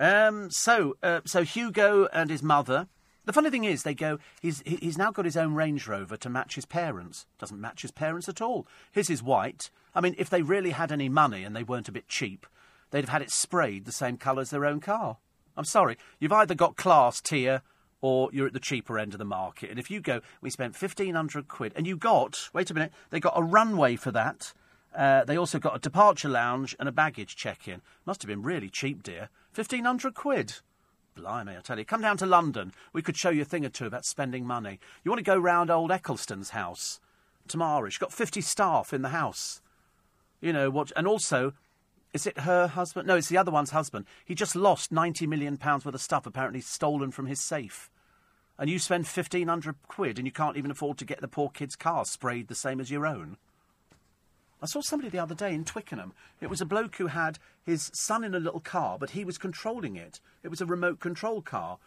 [0.00, 2.88] Um, so, uh, so Hugo and his mother.
[3.26, 4.18] The funny thing is, they go.
[4.40, 7.26] He's he's now got his own Range Rover to match his parents.
[7.38, 8.66] Doesn't match his parents at all.
[8.90, 9.70] His is white.
[9.94, 12.46] I mean, if they really had any money and they weren't a bit cheap,
[12.90, 15.18] they'd have had it sprayed the same colour as their own car.
[15.56, 15.98] I'm sorry.
[16.18, 17.60] You've either got class tier
[18.00, 19.68] or you're at the cheaper end of the market.
[19.68, 22.48] And if you go, we spent fifteen hundred quid, and you got.
[22.54, 22.92] Wait a minute.
[23.10, 24.54] They got a runway for that.
[24.96, 27.82] Uh, they also got a departure lounge and a baggage check-in.
[28.06, 29.28] Must have been really cheap, dear.
[29.52, 30.54] Fifteen hundred quid.
[31.16, 31.84] Blimey, I tell you.
[31.84, 32.72] Come down to London.
[32.92, 34.78] We could show you a thing or two about spending money.
[35.02, 37.00] You want to go round old Ecclestone's house
[37.48, 37.88] tomorrow?
[37.88, 39.60] She's got 50 staff in the house.
[40.40, 40.92] You know, what?
[40.96, 41.52] And also,
[42.12, 43.08] is it her husband?
[43.08, 44.06] No, it's the other one's husband.
[44.24, 47.90] He just lost £90 million worth of stuff apparently stolen from his safe.
[48.58, 51.76] And you spend 1500 quid and you can't even afford to get the poor kid's
[51.76, 53.36] car sprayed the same as your own.
[54.62, 56.12] I saw somebody the other day in Twickenham.
[56.40, 59.38] It was a bloke who had his son in a little car, but he was
[59.38, 60.20] controlling it.
[60.42, 61.78] It was a remote control car.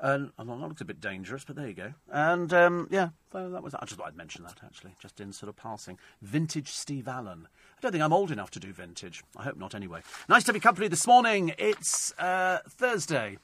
[0.00, 1.94] And that looks a bit dangerous, but there you go.
[2.10, 3.74] And um, yeah, so that was.
[3.74, 5.98] I just thought I'd mention that actually, just in sort of passing.
[6.20, 7.46] Vintage Steve Allen.
[7.78, 9.22] I don't think I'm old enough to do vintage.
[9.36, 10.02] I hope not, anyway.
[10.28, 11.54] Nice to be company this morning.
[11.58, 13.38] It's uh, Thursday.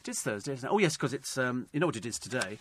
[0.00, 0.72] It is Thursday, isn't it?
[0.72, 1.36] Oh yes, because it's.
[1.36, 2.58] Um, you know what it is today.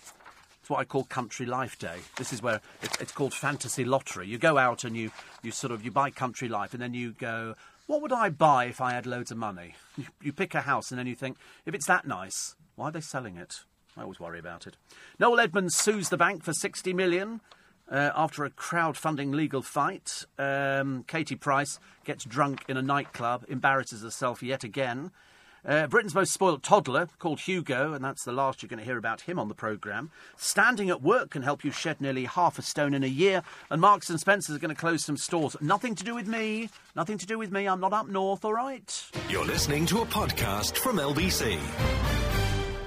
[0.70, 1.98] What I call Country Life Day.
[2.16, 4.28] This is where it's, it's called Fantasy Lottery.
[4.28, 5.10] You go out and you,
[5.41, 7.56] you sort of you buy Country Life, and then you go,
[7.88, 9.74] what would I buy if I had loads of money?
[9.98, 12.91] You, you pick a house, and then you think, if it's that nice, why are
[12.91, 13.62] they selling it?
[13.98, 14.78] I always worry about it.
[15.20, 17.41] Noel Edmonds sues the bank for 60 million.
[17.91, 24.04] Uh, after a crowdfunding legal fight, um, Katie Price gets drunk in a nightclub, embarrasses
[24.04, 25.10] herself yet again.
[25.65, 28.98] Uh, Britain's most spoilt toddler, called Hugo, and that's the last you're going to hear
[28.98, 30.11] about him on the programme.
[30.38, 33.44] Standing at work can help you shed nearly half a stone in a year.
[33.69, 35.56] And Marks and Spencer's are going to close some stores.
[35.61, 36.69] Nothing to do with me.
[36.95, 37.68] Nothing to do with me.
[37.68, 39.06] I'm not up north, all right?
[39.30, 42.29] You're listening to a podcast from LBC.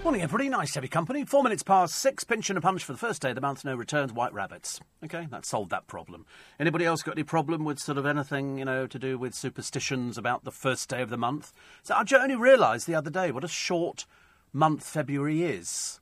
[0.05, 0.49] Morning, everybody.
[0.49, 1.25] Nice your company.
[1.25, 2.25] Four minutes past six.
[2.25, 3.65] Pinch and a punch for the first day of the month.
[3.65, 4.13] No returns.
[4.13, 4.81] White rabbits.
[5.05, 6.27] Okay, that solved that problem.
[6.59, 10.19] Anybody else got any problem with sort of anything you know to do with superstitions
[10.19, 11.53] about the first day of the month?
[11.85, 14.05] So I only realised the other day what a short
[14.53, 16.01] month February is.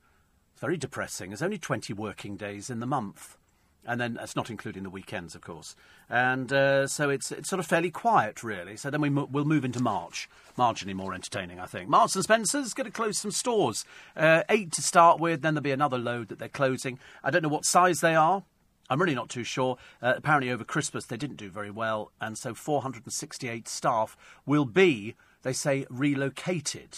[0.53, 1.29] It's very depressing.
[1.29, 3.37] There's only twenty working days in the month.
[3.85, 5.75] And then that's not including the weekends, of course.
[6.09, 8.77] And uh, so it's it's sort of fairly quiet, really.
[8.77, 11.89] So then we we'll move into March, marginally more entertaining, I think.
[11.89, 13.85] Marks and Spencers going to close some stores,
[14.15, 15.41] uh, eight to start with.
[15.41, 16.99] Then there'll be another load that they're closing.
[17.23, 18.43] I don't know what size they are.
[18.91, 19.77] I'm really not too sure.
[20.01, 25.15] Uh, apparently, over Christmas they didn't do very well, and so 468 staff will be,
[25.43, 26.97] they say, relocated.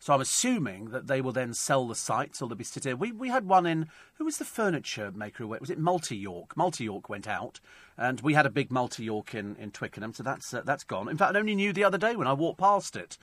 [0.00, 2.98] So I'm assuming that they will then sell the sites, or they'll be sitting.
[2.98, 5.60] We we had one in who was the furniture maker who went?
[5.60, 6.56] Was it Multi York?
[6.56, 7.58] Multi York went out,
[7.96, 11.08] and we had a big Multi York in, in Twickenham, so that's uh, that's gone.
[11.08, 13.18] In fact, I only knew the other day when I walked past it.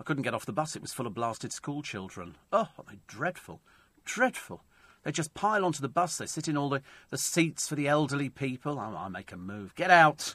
[0.00, 2.36] I couldn't get off the bus; it was full of blasted school children.
[2.52, 3.60] Oh, they dreadful,
[4.04, 4.62] dreadful.
[5.02, 6.16] They just pile onto the bus.
[6.16, 8.78] They sit in all the, the seats for the elderly people.
[8.80, 9.74] I, I make a move.
[9.76, 10.34] Get out.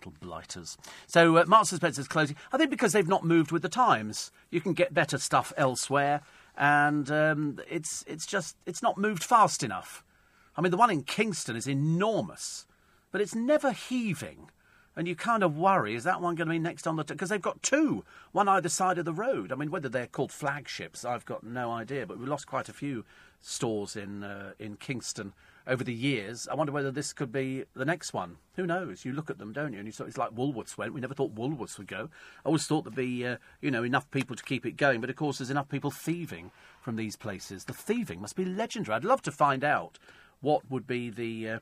[0.00, 0.78] Little blighters.
[1.06, 2.36] So uh, Marks and Spencer's closing.
[2.52, 4.32] I think because they've not moved with the times.
[4.50, 6.22] You can get better stuff elsewhere,
[6.56, 10.02] and um, it's it's just it's not moved fast enough.
[10.56, 12.64] I mean, the one in Kingston is enormous,
[13.12, 14.48] but it's never heaving.
[14.96, 17.04] And you kind of worry, is that one going to be next on the...
[17.04, 19.52] Because they've got two, one either side of the road.
[19.52, 22.06] I mean, whether they're called flagships, I've got no idea.
[22.06, 23.04] But we lost quite a few
[23.40, 25.32] stores in, uh, in Kingston
[25.70, 26.48] over the years.
[26.50, 28.36] I wonder whether this could be the next one.
[28.56, 29.04] Who knows?
[29.04, 29.78] You look at them, don't you?
[29.78, 30.92] And you sort it's like Woolworths went.
[30.92, 32.10] We never thought Woolworths would go.
[32.44, 35.00] I always thought there'd be, uh, you know, enough people to keep it going.
[35.00, 36.50] But of course, there's enough people thieving
[36.82, 37.64] from these places.
[37.64, 38.96] The thieving must be legendary.
[38.96, 39.98] I'd love to find out
[40.40, 41.48] what would be the...
[41.48, 41.58] Uh,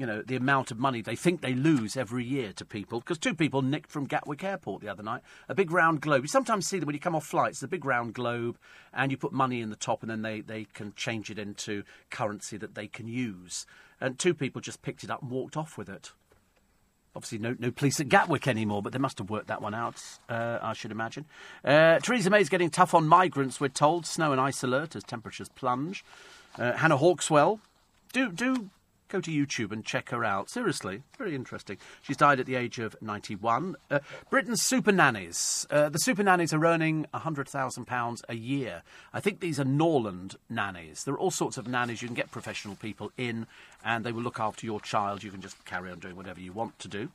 [0.00, 3.00] you know, the amount of money they think they lose every year to people.
[3.00, 6.22] Because two people nicked from Gatwick Airport the other night a big round globe.
[6.24, 8.56] You sometimes see them when you come off flights, the big round globe,
[8.94, 11.82] and you put money in the top, and then they, they can change it into
[12.08, 13.66] currency that they can use.
[14.00, 16.12] And two people just picked it up and walked off with it.
[17.14, 20.02] Obviously, no, no police at Gatwick anymore, but they must have worked that one out,
[20.30, 21.26] uh, I should imagine.
[21.62, 24.06] Uh, Theresa May's getting tough on migrants, we're told.
[24.06, 26.04] Snow and ice alert as temperatures plunge.
[26.58, 27.60] Uh, Hannah Hauxwell,
[28.12, 28.70] do do
[29.10, 30.48] go to YouTube and check her out.
[30.48, 31.76] Seriously, very interesting.
[32.02, 33.76] She's died at the age of 91.
[33.90, 33.98] Uh,
[34.30, 35.66] Britain's super nannies.
[35.70, 38.82] Uh, the super nannies are earning £100,000 a year.
[39.12, 41.04] I think these are Norland nannies.
[41.04, 42.02] There are all sorts of nannies.
[42.02, 43.46] You can get professional people in
[43.84, 45.22] and they will look after your child.
[45.22, 47.08] You can just carry on doing whatever you want to do.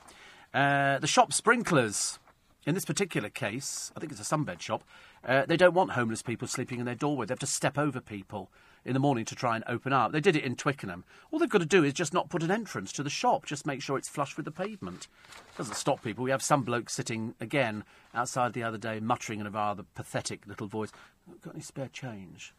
[0.53, 2.19] Uh, the shop sprinklers.
[2.65, 4.84] In this particular case, I think it's a sunbed shop,
[5.23, 7.26] uh, they don't want homeless people sleeping in their doorway.
[7.26, 8.49] They have to step over people
[8.86, 10.12] in the morning to try and open up.
[10.12, 11.03] They did it in Twickenham.
[11.32, 13.45] All they've got to do is just not put an entrance to the shop.
[13.45, 15.07] Just make sure it's flush with the pavement.
[15.57, 16.24] Doesn't stop people.
[16.24, 17.84] We have some bloke sitting again
[18.14, 20.91] outside the other day, muttering in a rather pathetic little voice.
[21.41, 22.53] Got any spare change?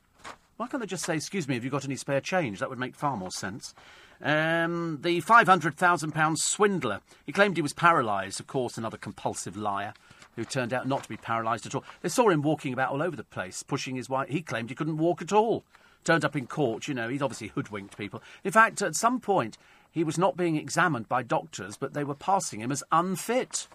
[0.57, 2.79] Why can't they just say, "Excuse me, have you got any spare change?" That would
[2.79, 3.75] make far more sense.
[4.23, 7.01] Um, the five hundred thousand pound swindler.
[7.27, 8.41] He claimed he was paralysed.
[8.41, 9.93] Of course, another compulsive liar
[10.35, 11.85] who turned out not to be paralysed at all.
[12.01, 14.29] They saw him walking about all over the place, pushing his wife.
[14.29, 15.65] He claimed he couldn't walk at all.
[16.07, 18.23] Turned up in court, you know, he's obviously hoodwinked people.
[18.45, 19.59] In fact, at some point,
[19.91, 23.67] he was not being examined by doctors, but they were passing him as unfit.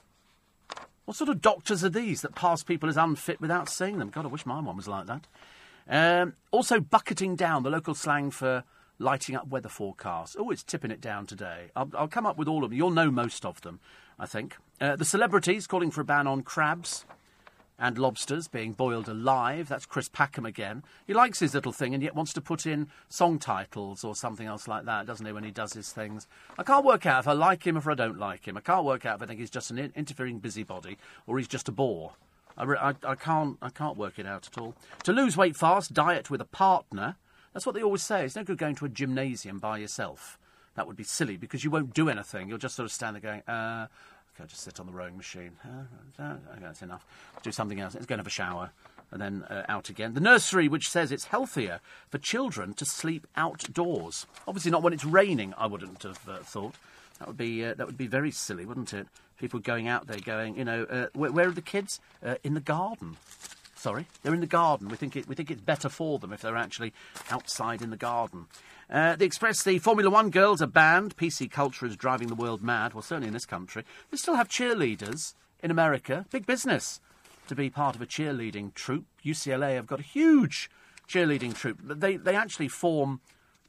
[1.04, 4.10] What sort of doctors are these that pass people as unfit without seeing them?
[4.10, 5.28] God, I wish my one was like that.
[5.90, 8.64] Um, also, bucketing down, the local slang for
[8.98, 10.38] lighting up weather forecasts.
[10.40, 11.72] Oh, it's tipping it down today.
[11.76, 12.78] I'll, I'll come up with all of them.
[12.78, 13.82] You'll know most of them,
[14.18, 14.56] I think.
[14.80, 17.06] Uh, the celebrities calling for a ban on crabs
[17.82, 19.68] and lobsters being boiled alive.
[19.68, 20.84] That's Chris Packham again.
[21.08, 24.46] He likes his little thing and yet wants to put in song titles or something
[24.46, 26.28] else like that, doesn't he, when he does his things?
[26.60, 28.56] I can't work out if I like him or if I don't like him.
[28.56, 31.48] I can't work out if I think he's just an in- interfering busybody or he's
[31.48, 32.14] just a bore.
[32.56, 34.76] I, re- I, I, can't, I can't work it out at all.
[35.04, 37.16] To lose weight fast, diet with a partner.
[37.54, 38.26] That's what they always say.
[38.26, 40.38] It's no good going to a gymnasium by yourself.
[40.76, 42.48] That would be silly because you won't do anything.
[42.48, 43.88] You'll just sort of stand there going, uh,
[44.42, 45.52] okay, just sit on the rowing machine.
[45.64, 47.06] Uh, uh, okay, that's enough.
[47.44, 47.94] Do something else.
[47.94, 48.72] Let's go and have a shower.
[49.12, 50.14] And then uh, out again.
[50.14, 54.26] The nursery, which says it's healthier for children to sleep outdoors.
[54.48, 55.54] Obviously, not when it's raining.
[55.58, 56.76] I wouldn't have uh, thought
[57.20, 59.08] that would be uh, that would be very silly, wouldn't it?
[59.38, 62.00] People going out there, going, you know, uh, where, where, are the kids?
[62.24, 63.18] Uh, in the garden.
[63.76, 64.88] Sorry, they're in the garden.
[64.88, 66.94] We think it, we think it's better for them if they're actually
[67.32, 68.46] outside in the garden.
[68.92, 71.16] Uh, the Express, the Formula One girls are banned.
[71.16, 72.94] PC culture is driving the world mad.
[72.94, 73.86] Well, certainly in this country.
[74.10, 76.26] They still have cheerleaders in America.
[76.30, 77.00] Big business
[77.48, 79.06] to be part of a cheerleading troupe.
[79.26, 80.70] UCLA have got a huge
[81.08, 81.80] cheerleading troupe.
[81.82, 83.22] They, they actually form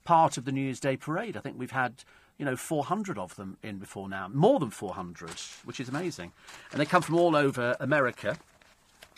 [0.04, 1.36] part of the New Year's Day parade.
[1.36, 2.02] I think we've had
[2.38, 4.28] you know, 400 of them in before now.
[4.28, 5.30] More than 400,
[5.64, 6.32] which is amazing.
[6.72, 8.36] And they come from all over America.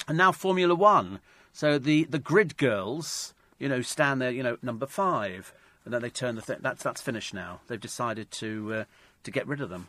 [0.06, 1.20] And now Formula One.
[1.52, 5.54] So the, the grid girls, you know, stand there, you know, number five.
[5.84, 6.58] And then they turn the thing.
[6.60, 7.60] That's, that's finished now.
[7.68, 8.84] They've decided to, uh,
[9.24, 9.88] to get rid of them.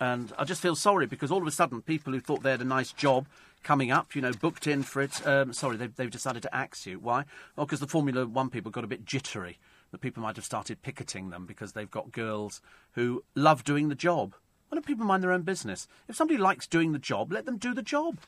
[0.00, 2.60] And I just feel sorry because all of a sudden people who thought they had
[2.60, 3.26] a nice job
[3.62, 6.86] coming up, you know, booked in for it, um, sorry, they've, they've decided to axe
[6.86, 6.98] you.
[6.98, 7.24] Why?
[7.56, 9.58] Well, because the Formula One people got a bit jittery
[9.90, 12.60] that people might have started picketing them because they've got girls
[12.92, 14.34] who love doing the job.
[14.68, 15.88] Why don't people mind their own business?
[16.08, 18.18] If somebody likes doing the job, let them do the job.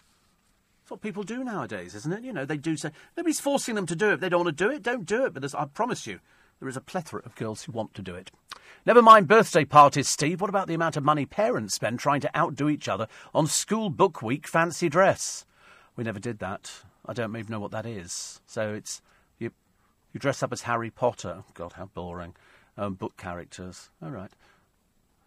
[0.82, 2.24] That's what people do nowadays, isn't it?
[2.24, 4.15] You know, they do say nobody's forcing them to do it.
[4.15, 5.35] If they don't want to do it, don't do it.
[5.35, 6.20] But I promise you,
[6.61, 8.31] there is a plethora of girls who want to do it.
[8.87, 10.41] Never mind birthday parties, Steve.
[10.41, 13.91] What about the amount of money parents spend trying to outdo each other on school
[13.91, 15.45] book week fancy dress?
[15.97, 16.70] We never did that.
[17.05, 18.41] I don't even know what that is.
[18.47, 19.03] So it's
[19.39, 19.51] you
[20.12, 21.45] you dress up as Harry Potter.
[21.55, 22.35] God, how boring.
[22.77, 23.91] Um, book characters.
[24.03, 24.31] All right.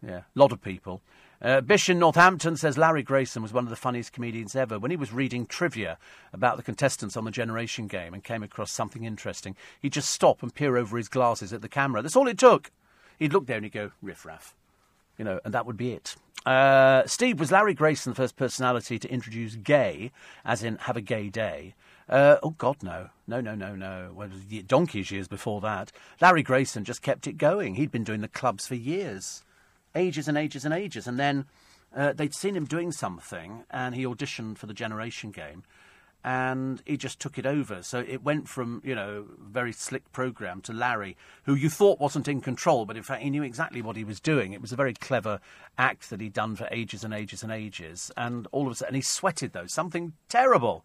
[0.04, 1.00] Yeah, a lot of people.
[1.44, 4.78] Uh, Bish in Northampton says Larry Grayson was one of the funniest comedians ever.
[4.78, 5.98] When he was reading trivia
[6.32, 10.42] about the contestants on the Generation Game and came across something interesting, he'd just stop
[10.42, 12.00] and peer over his glasses at the camera.
[12.00, 12.70] That's all it took.
[13.18, 14.54] He'd look there and he'd go, riff raff.
[15.18, 16.16] You know, and that would be it.
[16.46, 20.12] Uh, Steve, was Larry Grayson the first personality to introduce gay,
[20.46, 21.74] as in have a gay day?
[22.08, 23.10] Uh, oh, God, no.
[23.26, 24.12] No, no, no, no.
[24.14, 24.30] Well,
[24.66, 25.92] donkey's years before that.
[26.22, 27.74] Larry Grayson just kept it going.
[27.74, 29.44] He'd been doing the clubs for years.
[29.94, 31.06] Ages and ages and ages.
[31.06, 31.46] And then
[31.94, 35.62] uh, they'd seen him doing something, and he auditioned for the Generation Game,
[36.24, 37.82] and he just took it over.
[37.82, 42.28] So it went from, you know, very slick program to Larry, who you thought wasn't
[42.28, 44.52] in control, but in fact he knew exactly what he was doing.
[44.52, 45.40] It was a very clever
[45.78, 48.10] act that he'd done for ages and ages and ages.
[48.16, 49.66] And all of a sudden, he sweated, though.
[49.66, 50.84] Something terrible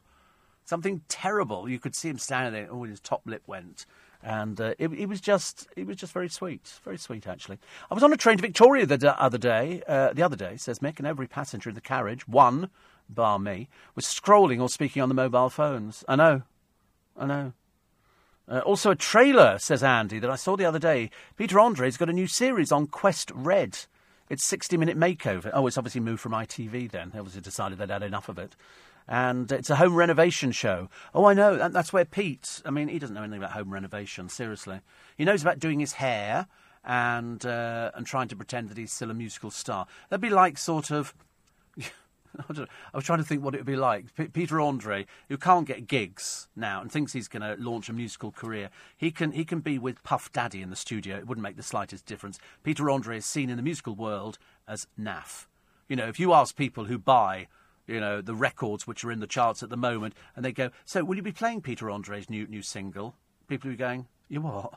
[0.70, 1.68] something terrible.
[1.68, 2.72] You could see him standing there.
[2.72, 3.86] Oh, his top lip went,
[4.22, 7.58] and uh, it, it, was just it was just very sweet, very sweet actually.
[7.90, 9.82] I was on a train to Victoria the d- other day.
[9.88, 12.70] Uh, the other day, says Mick, and every passenger in the carriage, one
[13.08, 16.04] bar me, was scrolling or speaking on the mobile phones.
[16.08, 16.44] I know,
[17.18, 17.54] I know.
[18.48, 21.12] Uh, also, a trailer, says Andy, that I saw the other day.
[21.38, 23.78] Peter Andre's got a new series on Quest Red.
[24.28, 25.50] It's 60 minute makeover.
[25.54, 27.12] Oh, it's obviously moved from ITV then.
[27.12, 28.56] They obviously decided they'd had enough of it
[29.10, 30.88] and it's a home renovation show.
[31.16, 31.68] Oh, I know.
[31.70, 32.62] That's where Pete.
[32.64, 34.30] I mean, he doesn't know anything about home renovation.
[34.30, 34.82] Seriously,
[35.18, 36.46] he knows about doing his hair
[36.86, 39.88] and uh, and trying to pretend that he's still a musical star.
[40.10, 41.16] That'd be like sort of.
[42.38, 42.62] I,
[42.94, 44.14] I was trying to think what it would be like.
[44.16, 47.94] P- Peter Andre, who can't get gigs now and thinks he's going to launch a
[47.94, 51.18] musical career, he can he can be with Puff Daddy in the studio.
[51.18, 52.38] It wouldn't make the slightest difference.
[52.62, 54.38] Peter Andre is seen in the musical world
[54.68, 55.48] as naff.
[55.88, 57.48] You know, if you ask people who buy
[57.90, 60.70] you know, the records which are in the charts at the moment, and they go,
[60.86, 63.16] "So, will you be playing Peter Andre's new new single?"
[63.50, 64.76] People are going, You what?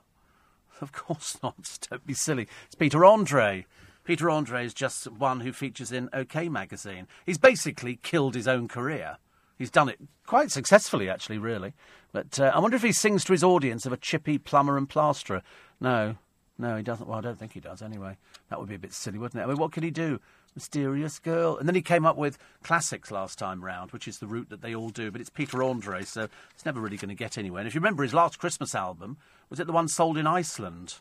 [0.81, 1.79] Of course not.
[1.91, 2.49] Don't be silly.
[2.67, 3.67] It's Peter Andre.
[4.05, 7.07] Peter Andre is just one who features in OK magazine.
[7.27, 9.19] He's basically killed his own career.
[9.59, 11.75] He's done it quite successfully, actually, really.
[12.13, 14.89] But uh, I wonder if he sings to his audience of a chippy plumber and
[14.89, 15.43] plasterer.
[15.79, 16.17] No,
[16.59, 17.07] no, he doesn't.
[17.07, 18.17] Well, I don't think he does anyway.
[18.49, 19.45] That would be a bit silly, wouldn't it?
[19.45, 20.19] I mean, what could he do?
[20.55, 21.57] Mysterious girl.
[21.57, 24.63] And then he came up with classics last time round, which is the route that
[24.63, 25.11] they all do.
[25.11, 27.61] But it's Peter Andre, so it's never really going to get anywhere.
[27.61, 29.17] And if you remember his last Christmas album,
[29.49, 30.97] was it the one sold in Iceland?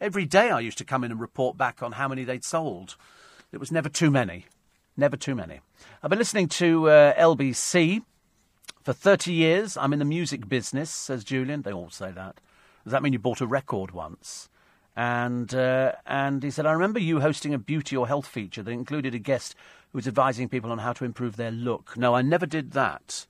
[0.00, 2.96] Every day I used to come in and report back on how many they'd sold.
[3.52, 4.46] It was never too many.
[4.96, 5.60] Never too many.
[6.02, 8.02] I've been listening to uh, LBC
[8.82, 9.76] for 30 years.
[9.76, 11.62] I'm in the music business, says Julian.
[11.62, 12.40] They all say that.
[12.84, 14.48] Does that mean you bought a record once?
[14.96, 18.70] And, uh, and he said, I remember you hosting a beauty or health feature that
[18.70, 19.54] included a guest
[19.92, 21.96] who was advising people on how to improve their look.
[21.98, 23.26] No, I never did that.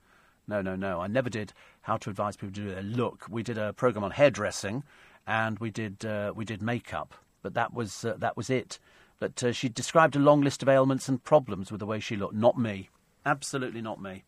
[0.47, 1.01] No, no, no.
[1.01, 1.53] I never did
[1.83, 3.27] how to advise people to do their look.
[3.29, 4.85] We did a program on hairdressing
[5.27, 8.79] and we did, uh, we did makeup, but that was, uh, that was it.
[9.19, 12.15] But uh, she described a long list of ailments and problems with the way she
[12.15, 12.35] looked.
[12.35, 12.91] Not me.
[13.25, 14.23] Absolutely not me.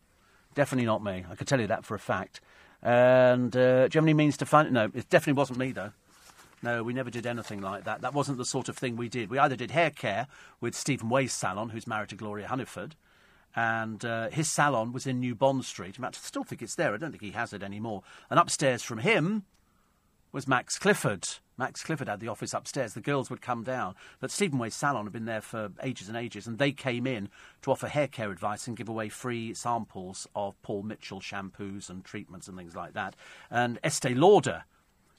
[0.55, 1.23] Definitely not me.
[1.29, 2.41] I could tell you that for a fact.
[2.81, 4.71] And uh, do you have any means to find?
[4.73, 5.91] No, it definitely wasn't me though.
[6.61, 8.01] No, we never did anything like that.
[8.01, 9.29] That wasn't the sort of thing we did.
[9.29, 10.27] We either did hair care
[10.59, 12.93] with Stephen Way's salon, who's married to Gloria Hunniford,
[13.55, 15.97] and uh, his salon was in New Bond Street.
[16.01, 16.93] I still think it's there.
[16.93, 18.03] I don't think he has it anymore.
[18.29, 19.43] And upstairs from him
[20.31, 21.27] was Max Clifford.
[21.57, 22.93] Max Clifford had the office upstairs.
[22.93, 23.95] The girls would come down.
[24.19, 27.29] But Stephen Way's salon had been there for ages and ages, and they came in
[27.63, 32.05] to offer hair care advice and give away free samples of Paul Mitchell shampoos and
[32.05, 33.15] treatments and things like that.
[33.49, 34.63] And Estee Lauder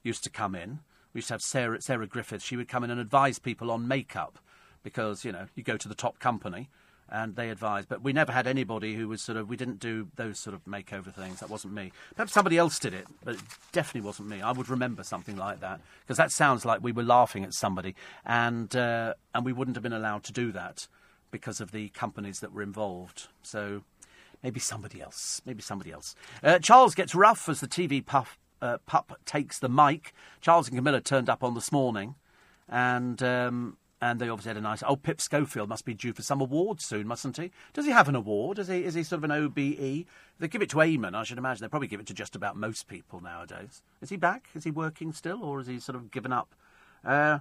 [0.03, 0.81] used to come in.
[1.13, 2.43] We used to have Sarah, Sarah Griffith.
[2.43, 4.39] She would come in and advise people on makeup
[4.83, 6.69] because, you know, you go to the top company
[7.11, 7.87] and they advise.
[7.87, 10.65] But we never had anybody who was sort of, we didn't do those sort of
[10.65, 11.41] makeover things.
[11.41, 11.93] That wasn't me.
[12.15, 13.41] Perhaps somebody else did it, but it
[13.73, 14.41] definitely wasn't me.
[14.41, 17.95] I would remember something like that because that sounds like we were laughing at somebody
[18.25, 20.87] and, uh, and we wouldn't have been allowed to do that
[21.31, 23.29] because of the companies that were involved.
[23.43, 23.83] So
[24.43, 25.43] maybe somebody else.
[25.45, 26.15] Maybe somebody else.
[26.43, 30.13] Uh, Charles gets rough as the TV puff, uh, pup takes the mic.
[30.41, 32.15] Charles and Camilla turned up on this morning
[32.69, 33.23] and.
[33.23, 34.83] Um, and they obviously had a nice.
[34.87, 37.51] Oh, Pip Schofield must be due for some award soon, mustn't he?
[37.75, 38.59] Does he have an award?
[38.59, 40.07] Is he is he sort of an OBE?
[40.39, 41.63] They give it to Eamonn, I should imagine.
[41.63, 43.83] They probably give it to just about most people nowadays.
[44.01, 44.49] Is he back?
[44.55, 46.55] Is he working still, or is he sort of given up?
[47.05, 47.41] Uh,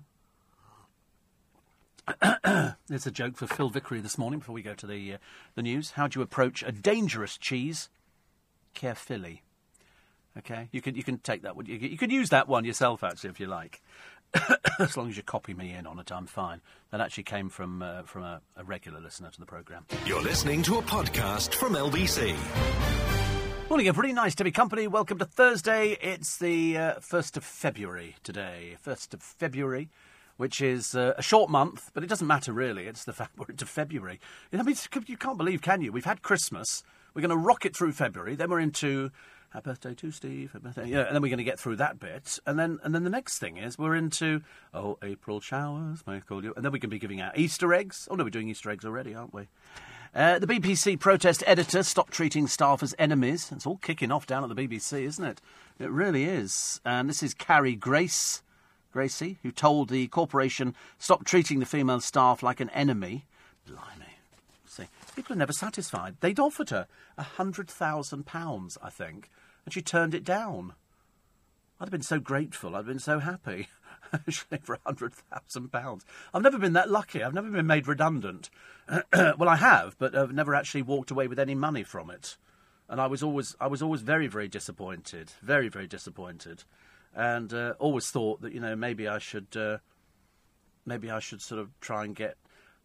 [2.90, 5.18] it's a joke for Phil Vickery this morning before we go to the uh,
[5.56, 5.92] the news.
[5.92, 7.90] How do you approach a dangerous cheese?
[8.74, 9.44] Carefully.
[10.40, 11.66] Okay, you can you can take that one.
[11.66, 13.82] You, can- you can use that one yourself actually if you like.
[14.80, 16.62] as long as you copy me in on it, I'm fine.
[16.92, 19.86] That actually came from uh, from a, a regular listener to the programme.
[20.06, 22.36] You're listening to a podcast from LBC.
[23.70, 24.14] Morning, everybody.
[24.14, 24.88] Nice to be company.
[24.88, 25.98] Welcome to Thursday.
[26.02, 28.78] It's the uh, 1st of February today.
[28.84, 29.90] 1st of February,
[30.38, 32.88] which is uh, a short month, but it doesn't matter really.
[32.88, 34.20] It's the fact we're into February.
[34.54, 34.76] I mean,
[35.06, 35.92] you can't believe, can you?
[35.92, 36.82] We've had Christmas.
[37.14, 38.36] We're going to rocket through February.
[38.36, 39.12] Then we're into
[39.52, 40.52] Happy birthday to Steve.
[40.52, 40.88] Happy birthday.
[40.88, 43.10] Yeah, and then we're going to get through that bit, and then and then the
[43.10, 44.42] next thing is we're into
[44.74, 47.74] oh April showers may I call you, and then we can be giving out Easter
[47.74, 48.08] eggs.
[48.12, 49.48] Oh no, we're doing Easter eggs already, aren't we?
[50.14, 53.52] Uh, the BBC protest editor stopped treating staff as enemies.
[53.52, 55.42] It's all kicking off down at the BBC, isn't it?
[55.78, 56.82] It really is.
[56.84, 58.42] And this is Carrie Grace,
[58.92, 63.26] Gracie, who told the corporation stop treating the female staff like an enemy.
[63.68, 64.18] Blimey.
[64.66, 66.16] See, people are never satisfied.
[66.22, 69.30] They'd offered her a hundred thousand pounds, I think,
[69.70, 70.74] and she turned it down.
[71.80, 72.74] I'd have been so grateful.
[72.74, 73.68] I'd have been so happy.
[74.64, 76.08] For a hundred thousand pounds.
[76.34, 77.22] I've never been that lucky.
[77.22, 78.50] I've never been made redundant.
[79.14, 82.36] well, I have, but I've never actually walked away with any money from it.
[82.88, 85.34] And I was always, I was always very, very disappointed.
[85.44, 86.64] Very, very disappointed,
[87.16, 89.78] and uh, always thought that you know maybe I should, uh,
[90.84, 92.38] maybe I should sort of try and get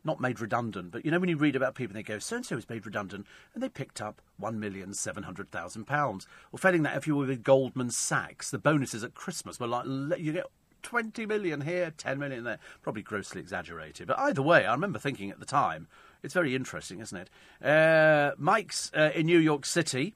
[0.04, 2.46] not made redundant, but you know when you read about people, they go, so and
[2.46, 6.26] so was made redundant, and they picked up one million seven hundred thousand pounds.
[6.52, 9.86] Or failing that, if you were with Goldman Sachs, the bonuses at Christmas were like
[10.18, 10.46] you get
[10.82, 12.58] twenty million here, ten million there.
[12.82, 15.88] Probably grossly exaggerated, but either way, I remember thinking at the time,
[16.22, 17.66] it's very interesting, isn't it?
[17.66, 20.14] Uh, Mike's uh, in New York City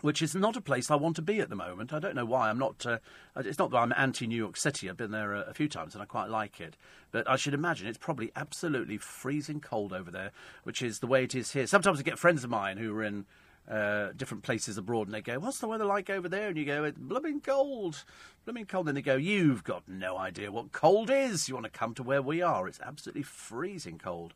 [0.00, 1.92] which is not a place I want to be at the moment.
[1.92, 2.48] I don't know why.
[2.48, 2.84] I'm not.
[2.86, 2.98] Uh,
[3.36, 4.88] it's not that I'm anti New York City.
[4.88, 6.76] I've been there a, a few times and I quite like it.
[7.10, 10.32] But I should imagine it's probably absolutely freezing cold over there,
[10.64, 11.66] which is the way it is here.
[11.66, 13.26] Sometimes I get friends of mine who are in
[13.70, 16.64] uh, different places abroad and they go, "What's the weather like over there?" And you
[16.64, 18.04] go, "It's blooming cold,
[18.44, 21.48] blooming cold." And they go, "You've got no idea what cold is.
[21.48, 22.66] You want to come to where we are?
[22.66, 24.34] It's absolutely freezing cold."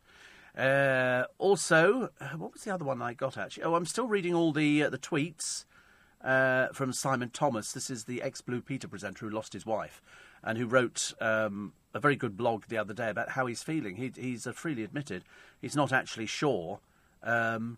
[0.57, 3.63] Uh, also, uh, what was the other one I got actually?
[3.63, 5.65] Oh, I'm still reading all the uh, the tweets
[6.23, 7.71] uh, from Simon Thomas.
[7.71, 10.01] This is the ex Blue Peter presenter who lost his wife
[10.43, 13.97] and who wrote um, a very good blog the other day about how he's feeling.
[13.97, 15.23] He, he's uh, freely admitted
[15.61, 16.79] he's not actually sure
[17.21, 17.77] um,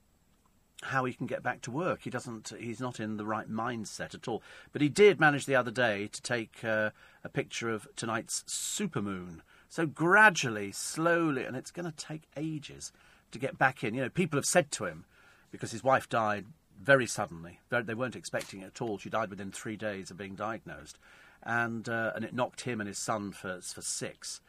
[0.84, 2.01] how he can get back to work.
[2.03, 2.53] He doesn't.
[2.57, 4.41] He's not in the right mindset at all.
[4.72, 6.91] But he did manage the other day to take uh,
[7.26, 9.41] a picture of tonight's supermoon.
[9.69, 12.91] So gradually, slowly, and it's going to take ages
[13.31, 13.93] to get back in.
[13.93, 15.05] You know, people have said to him
[15.51, 16.45] because his wife died
[16.81, 17.59] very suddenly.
[17.69, 18.97] They weren't expecting it at all.
[18.97, 20.97] She died within three days of being diagnosed,
[21.43, 24.41] and uh, and it knocked him and his son for for six.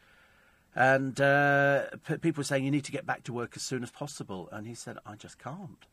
[0.73, 3.83] And uh, p- people were saying you need to get back to work as soon
[3.83, 5.85] as possible, and he said, "I just can't.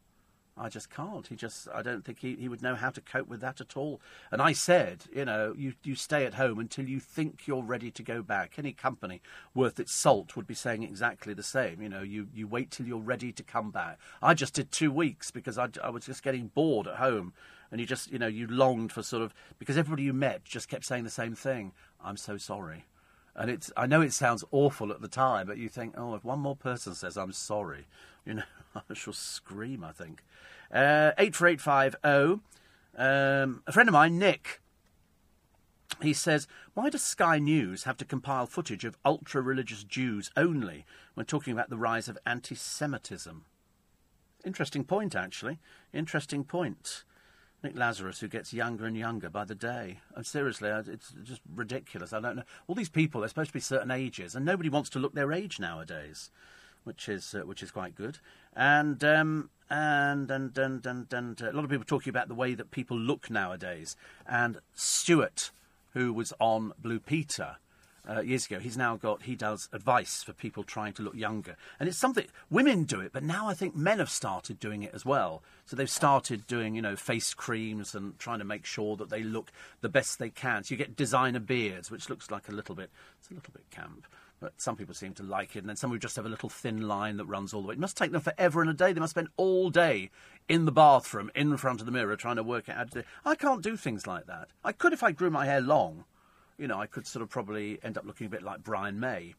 [0.61, 1.27] I just can't.
[1.27, 3.77] He just, I don't think he, he would know how to cope with that at
[3.77, 4.01] all.
[4.31, 7.91] And I said, you know, you, you stay at home until you think you're ready
[7.91, 8.55] to go back.
[8.59, 9.21] Any company
[9.55, 11.81] worth its salt would be saying exactly the same.
[11.81, 13.99] You know, you, you wait till you're ready to come back.
[14.23, 17.33] I just did two weeks because I, I was just getting bored at home.
[17.71, 20.69] And you just, you know, you longed for sort of, because everybody you met just
[20.69, 21.73] kept saying the same thing.
[22.03, 22.87] I'm so sorry.
[23.37, 26.25] And it's, I know it sounds awful at the time, but you think, oh, if
[26.25, 27.87] one more person says I'm sorry,
[28.25, 28.43] you know,
[28.91, 30.23] I shall scream, I think.
[30.73, 32.43] Uh, 84850.
[32.97, 34.61] Um, a friend of mine, Nick,
[36.03, 40.85] he says, Why does Sky News have to compile footage of ultra religious Jews only
[41.15, 43.45] when talking about the rise of anti Semitism?
[44.45, 45.59] Interesting point, actually.
[45.93, 47.05] Interesting point.
[47.63, 49.99] Nick Lazarus, who gets younger and younger by the day.
[50.15, 52.13] And seriously, it's just ridiculous.
[52.13, 52.45] I don't know.
[52.69, 55.33] All these people, they're supposed to be certain ages, and nobody wants to look their
[55.33, 56.31] age nowadays
[56.89, 58.19] which is uh, which is quite good.
[58.57, 62.35] And um, and and and and, and uh, a lot of people talking about the
[62.35, 63.95] way that people look nowadays.
[64.27, 65.51] And Stuart,
[65.93, 67.57] who was on Blue Peter.
[68.09, 71.57] Uh, years ago, he's now got he does advice for people trying to look younger,
[71.79, 74.95] and it's something women do it, but now I think men have started doing it
[74.95, 75.43] as well.
[75.67, 79.23] So they've started doing you know face creams and trying to make sure that they
[79.23, 79.53] look
[79.83, 80.65] the best they can.
[80.65, 82.89] So you get designer beards, which looks like a little bit
[83.21, 84.07] it's a little bit camp.
[84.41, 86.49] But some people seem to like it, and then some who just have a little
[86.49, 87.75] thin line that runs all the way.
[87.75, 88.93] It must take them forever and a day.
[88.93, 90.11] They must spend all day
[90.49, 93.05] in the bathroom, in front of the mirror, trying to work out it.
[93.25, 94.49] I can't do things like that.
[94.65, 96.05] I could if I grew my hair long.
[96.57, 99.35] You know, I could sort of probably end up looking a bit like Brian May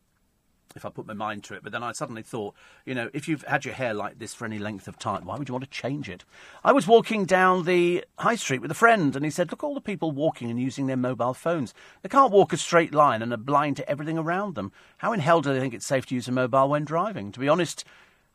[0.75, 1.63] if I put my mind to it.
[1.63, 2.53] But then I suddenly thought,
[2.85, 5.37] you know, if you've had your hair like this for any length of time, why
[5.37, 6.23] would you want to change it?
[6.63, 9.73] I was walking down the high street with a friend, and he said, Look, all
[9.73, 11.73] the people walking and using their mobile phones.
[12.01, 14.71] They can't walk a straight line and are blind to everything around them.
[14.97, 17.31] How in hell do they think it's safe to use a mobile when driving?
[17.31, 17.83] To be honest,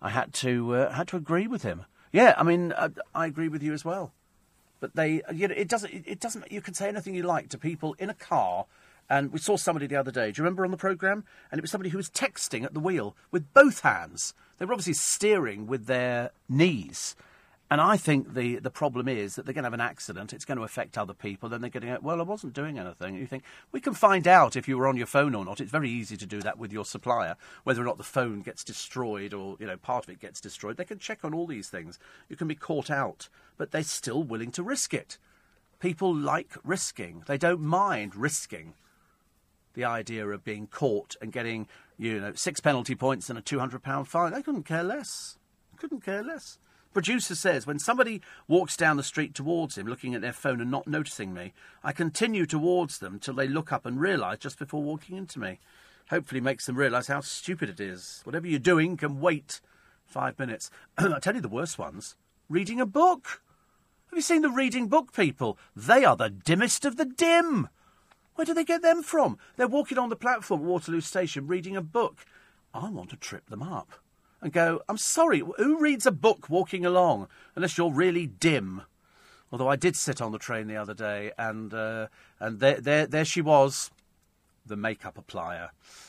[0.03, 1.85] I had to, uh, had to agree with him.
[2.13, 4.13] Yeah, I mean, I, I agree with you as well.
[4.81, 7.59] But they, you know, it doesn't, it doesn't, you can say anything you like to
[7.59, 8.67] people in a car
[9.09, 10.31] and we saw somebody the other day.
[10.31, 11.25] Do you remember on the programme?
[11.51, 14.35] And it was somebody who was texting at the wheel with both hands.
[14.59, 17.17] They were obviously steering with their knees.
[17.71, 20.33] And I think the, the problem is that they're going to have an accident.
[20.33, 21.49] It's going to affect other people.
[21.49, 23.15] Then they're going to go, well, I wasn't doing anything.
[23.15, 25.61] And you think, we can find out if you were on your phone or not.
[25.61, 28.65] It's very easy to do that with your supplier, whether or not the phone gets
[28.65, 30.77] destroyed or, you know, part of it gets destroyed.
[30.77, 31.99] They can check on all these things.
[32.29, 33.29] You can be caught out.
[33.57, 35.19] But they're still willing to risk it.
[35.81, 37.25] People like risking.
[37.27, 38.75] They don't mind risking
[39.75, 41.69] the idea of being caught and getting,
[41.99, 44.33] you know, six penalty points and a £200 fine.
[44.33, 45.39] They couldn't care less.
[45.77, 46.59] Couldn't care less.
[46.93, 50.71] Producer says, when somebody walks down the street towards him, looking at their phone and
[50.71, 51.53] not noticing me,
[51.83, 55.59] I continue towards them till they look up and realise just before walking into me.
[56.11, 58.21] Hopefully makes them realise how stupid it is.
[58.23, 59.61] Whatever you're doing can wait
[60.07, 60.71] five minutes.
[60.99, 62.15] I tell you the worst ones.
[62.49, 63.43] Reading a book.
[64.11, 65.59] Have you seen the reading book people?
[65.75, 67.69] They are the dimmest of the dim.
[68.35, 69.39] Where do they get them from?
[69.57, 72.27] They're walking on the platform at Waterloo Station reading a book.
[72.73, 73.93] I want to trip them up
[74.43, 78.83] and go, I'm sorry, who reads a book walking along unless you're really dim?
[79.53, 82.09] Although I did sit on the train the other day and, uh,
[82.41, 83.93] and there, there, there she was,
[84.67, 85.69] the makeup applier.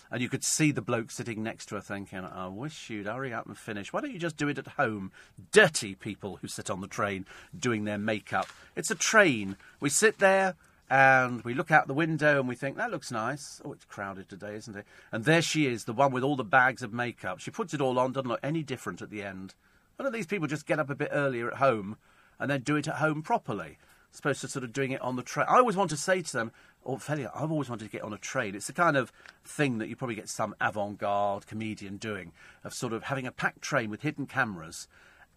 [0.09, 3.33] And you could see the bloke sitting next to her thinking, I wish you'd hurry
[3.33, 3.93] up and finish.
[3.93, 5.11] Why don't you just do it at home?
[5.51, 7.25] Dirty people who sit on the train
[7.57, 8.47] doing their makeup.
[8.75, 9.57] It's a train.
[9.79, 10.55] We sit there,
[10.89, 13.61] and we look out the window and we think, that looks nice.
[13.65, 14.85] Oh, it's crowded today, isn't it?
[15.11, 17.39] And there she is, the one with all the bags of makeup.
[17.39, 19.55] She puts it all on, doesn't look any different at the end.
[19.95, 21.97] Why don't these people just get up a bit earlier at home
[22.39, 23.77] and then do it at home properly?
[24.13, 25.45] As opposed to sort of doing it on the train.
[25.49, 26.51] I always want to say to them,
[26.85, 28.55] oh, Ophelia, I've always wanted to get on a train.
[28.55, 29.11] It's the kind of
[29.43, 32.31] thing that you probably get some avant garde comedian doing,
[32.63, 34.87] of sort of having a packed train with hidden cameras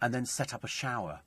[0.01, 1.21] and then set up a shower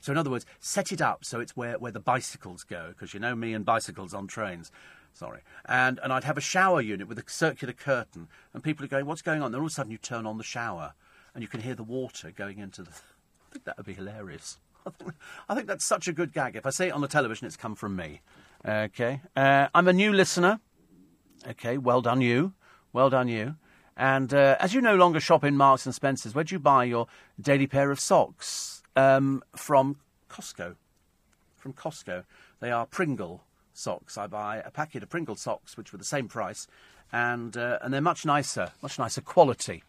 [0.00, 3.12] so, in other words, set it up so it's where, where the bicycles go, because
[3.12, 4.72] you know me and bicycles on trains.
[5.12, 5.40] Sorry.
[5.66, 9.06] And, and I'd have a shower unit with a circular curtain, and people are going,
[9.06, 9.52] What's going on?
[9.52, 10.94] Then all of a sudden you turn on the shower,
[11.34, 12.90] and you can hear the water going into the.
[13.50, 14.58] I think that would be hilarious.
[15.48, 16.56] I think, that's such a good gag.
[16.56, 18.20] If I say it on the television, it's come from me.
[18.66, 19.20] Okay.
[19.36, 20.60] Uh, I'm a new listener.
[21.46, 22.54] Okay, well done you.
[22.92, 23.56] Well done you.
[23.96, 26.84] And uh, as you no longer shop in Marks and Spencers, where do you buy
[26.84, 27.06] your
[27.40, 28.79] daily pair of socks?
[28.96, 29.96] Um, from
[30.28, 30.76] Costco.
[31.56, 32.24] From Costco.
[32.60, 34.18] They are Pringle socks.
[34.18, 36.66] I buy a packet of Pringle socks, which were the same price,
[37.12, 39.82] and uh, and they're much nicer, much nicer quality.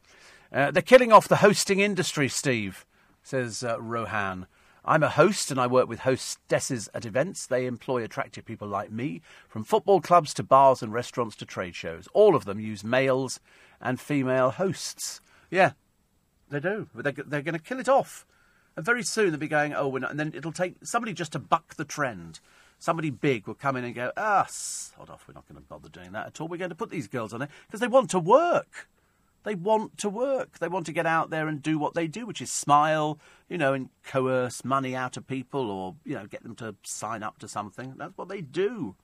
[0.54, 2.86] Uh, they're killing off the hosting industry, Steve,
[3.24, 4.48] says uh, Rohan.
[4.84, 7.46] I'm a host and I work with hostesses at events.
[7.46, 11.76] They employ attractive people like me, from football clubs to bars and restaurants to trade
[11.76, 12.08] shows.
[12.14, 13.40] All of them use males
[13.80, 15.22] and female hosts.
[15.52, 15.74] Yeah,
[16.50, 16.90] they do.
[16.96, 18.26] They're, they're going to kill it off.
[18.76, 20.12] And very soon they'll be going, oh, we're not.
[20.12, 22.40] And then it'll take somebody just to buck the trend.
[22.80, 25.90] Somebody big will come in and go, ah, sod off, we're not going to bother
[25.90, 26.48] doing that at all.
[26.48, 28.88] We're going to put these girls on there because they want to work.
[29.44, 30.60] They want to work.
[30.60, 33.20] They want to get out there and do what they do, which is smile,
[33.50, 37.24] you know, and coerce money out of people or, you know, get them to sign
[37.24, 37.96] up to something.
[37.98, 38.96] That's what they do.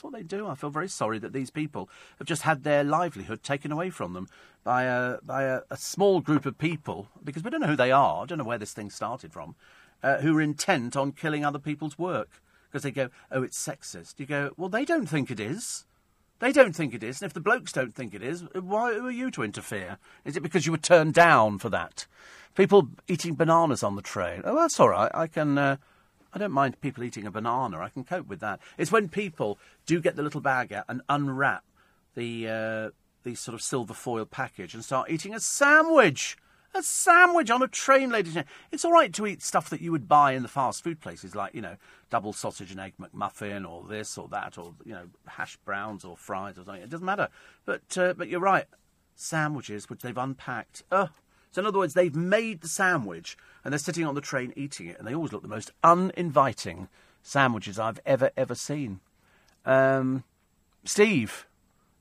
[0.00, 0.46] That's what they do.
[0.46, 4.14] I feel very sorry that these people have just had their livelihood taken away from
[4.14, 4.28] them
[4.64, 7.92] by a, by a, a small group of people, because we don't know who they
[7.92, 9.56] are, I don't know where this thing started from,
[10.02, 12.40] uh, who are intent on killing other people's work.
[12.70, 14.18] Because they go, oh, it's sexist.
[14.18, 15.84] You go, well, they don't think it is.
[16.38, 19.06] They don't think it is, and if the blokes don't think it is, why who
[19.06, 19.98] are you to interfere?
[20.24, 22.06] Is it because you were turned down for that?
[22.54, 24.40] People eating bananas on the train.
[24.46, 25.10] Oh, that's all right.
[25.12, 25.58] I can.
[25.58, 25.76] Uh,
[26.32, 27.80] I don't mind people eating a banana.
[27.80, 28.60] I can cope with that.
[28.78, 31.64] It's when people do get the little bag out and unwrap
[32.14, 32.90] the uh,
[33.22, 36.36] the sort of silver foil package and start eating a sandwich.
[36.72, 38.68] A sandwich on a train, ladies and gentlemen.
[38.70, 41.34] It's all right to eat stuff that you would buy in the fast food places,
[41.34, 41.74] like, you know,
[42.10, 46.16] double sausage and egg McMuffin or this or that or, you know, hash browns or
[46.16, 46.80] fries or something.
[46.80, 47.28] It doesn't matter.
[47.64, 48.66] But, uh, but you're right.
[49.16, 50.84] Sandwiches, which they've unpacked.
[50.92, 51.10] Ugh.
[51.50, 54.86] So, in other words, they've made the sandwich and they're sitting on the train eating
[54.86, 56.88] it, and they always look the most uninviting
[57.22, 59.00] sandwiches I've ever, ever seen.
[59.66, 60.24] Um,
[60.84, 61.46] Steve,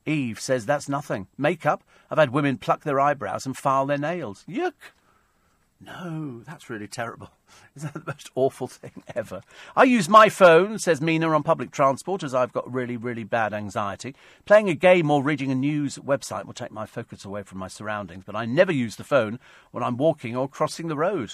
[0.06, 1.28] Eve says that's nothing.
[1.38, 1.84] Makeup.
[2.10, 4.46] I've had women pluck their eyebrows and file their nails.
[4.48, 4.74] Yuck.
[5.82, 7.30] No, that's really terrible.
[7.76, 9.42] Is that the most awful thing ever?
[9.78, 13.54] I use my phone, says Mina, on public transport as I've got really, really bad
[13.54, 14.14] anxiety.
[14.46, 17.70] Playing a game or reading a news website will take my focus away from my
[17.70, 19.40] surroundings, but I never use the phone
[19.72, 21.34] when I'm walking or crossing the road.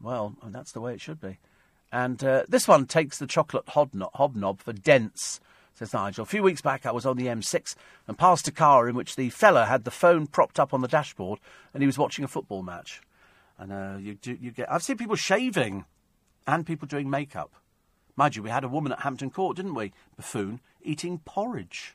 [0.00, 1.38] Well, that's the way it should be.
[1.92, 5.40] And uh, this one takes the chocolate hobnob, hobnob for dense
[5.74, 6.22] says Nigel.
[6.22, 7.74] A few weeks back, I was on the M6
[8.06, 10.88] and passed a car in which the fella had the phone propped up on the
[10.88, 11.40] dashboard
[11.72, 13.00] and he was watching a football match.
[13.58, 14.70] And uh, you, do, you get.
[14.70, 15.84] I've seen people shaving
[16.46, 17.52] and people doing makeup.
[18.16, 19.92] Mind you, we had a woman at Hampton Court, didn't we?
[20.16, 21.94] Buffoon eating porridge,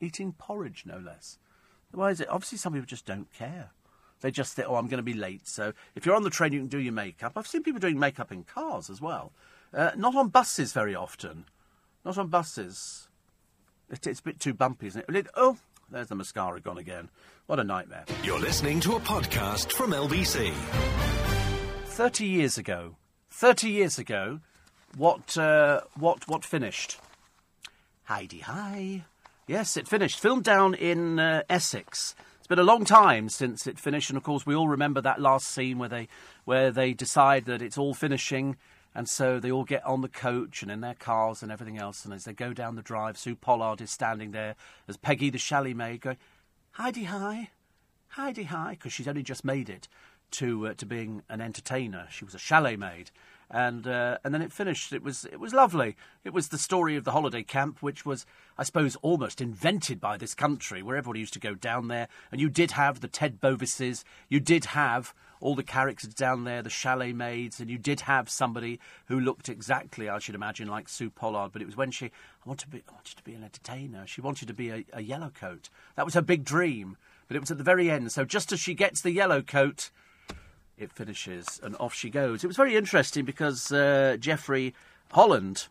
[0.00, 1.38] eating porridge, no less.
[1.90, 2.28] Why is it?
[2.28, 3.70] Obviously, some people just don't care.
[4.20, 5.46] They just think, oh, I'm going to be late.
[5.46, 7.32] So if you're on the train, you can do your makeup.
[7.36, 9.32] I've seen people doing makeup in cars as well.
[9.72, 11.44] Uh, not on buses very often.
[12.04, 13.08] Not on buses.
[13.90, 15.14] It, it's a bit too bumpy, isn't it?
[15.14, 15.26] it?
[15.34, 15.58] Oh,
[15.90, 17.08] there's the mascara gone again.
[17.46, 18.04] What a nightmare.
[18.22, 20.52] You're listening to a podcast from LBC.
[21.86, 22.96] 30 years ago,
[23.30, 24.40] 30 years ago,
[24.96, 26.98] what, uh, what, what finished?
[28.04, 29.04] Hi-de-Hi.
[29.46, 30.20] Yes, it finished.
[30.20, 32.14] Filmed down in uh, Essex.
[32.38, 35.20] It's been a long time since it finished, and of course we all remember that
[35.20, 36.08] last scene where they,
[36.44, 38.56] where they decide that it's all finishing,
[38.94, 42.04] and so they all get on the coach and in their cars and everything else.
[42.04, 44.56] And as they go down the drive, Sue Pollard is standing there
[44.88, 46.16] as Peggy the chalet maid going,
[46.72, 47.50] Hi-de-Hi,
[48.08, 49.88] Hi-de-Hi, because she's only just made it
[50.30, 52.06] to uh, to being an entertainer.
[52.10, 53.10] She was a chalet maid,
[53.50, 54.92] and uh, and then it finished.
[54.92, 55.96] It was it was lovely.
[56.24, 60.16] It was the story of the holiday camp, which was, I suppose, almost invented by
[60.16, 63.40] this country, where everybody used to go down there, and you did have the Ted
[63.40, 68.02] Bovises, you did have all the characters down there, the chalet maids, and you did
[68.02, 71.52] have somebody who looked exactly, I should imagine, like Sue Pollard.
[71.52, 72.10] But it was when she, I
[72.46, 74.06] want to be, I wanted to be an entertainer.
[74.06, 75.68] She wanted to be a, a yellow coat.
[75.96, 76.96] That was her big dream.
[77.26, 78.10] But it was at the very end.
[78.10, 79.90] So just as she gets the yellow coat,
[80.78, 82.42] it finishes, and off she goes.
[82.42, 84.74] It was very interesting because uh, Jeffrey
[85.12, 85.66] Holland,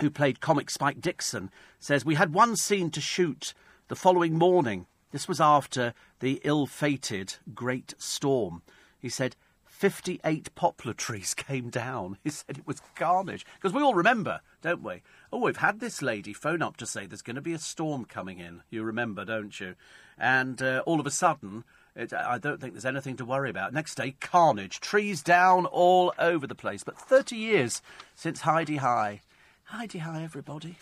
[0.00, 1.50] who played comic Spike Dixon,
[1.80, 3.54] says we had one scene to shoot
[3.88, 4.86] the following morning.
[5.12, 8.62] This was after the ill-fated Great Storm.
[9.06, 12.18] He said 58 poplar trees came down.
[12.24, 13.46] He said it was carnage.
[13.54, 15.02] Because we all remember, don't we?
[15.32, 18.04] Oh, we've had this lady phone up to say there's going to be a storm
[18.04, 18.62] coming in.
[18.68, 19.76] You remember, don't you?
[20.18, 21.62] And uh, all of a sudden,
[21.94, 23.72] it, I don't think there's anything to worry about.
[23.72, 24.80] Next day, carnage.
[24.80, 26.82] Trees down all over the place.
[26.82, 27.82] But 30 years
[28.16, 29.20] since Hi-de-Hi.
[29.66, 30.78] Heidi Hi, everybody.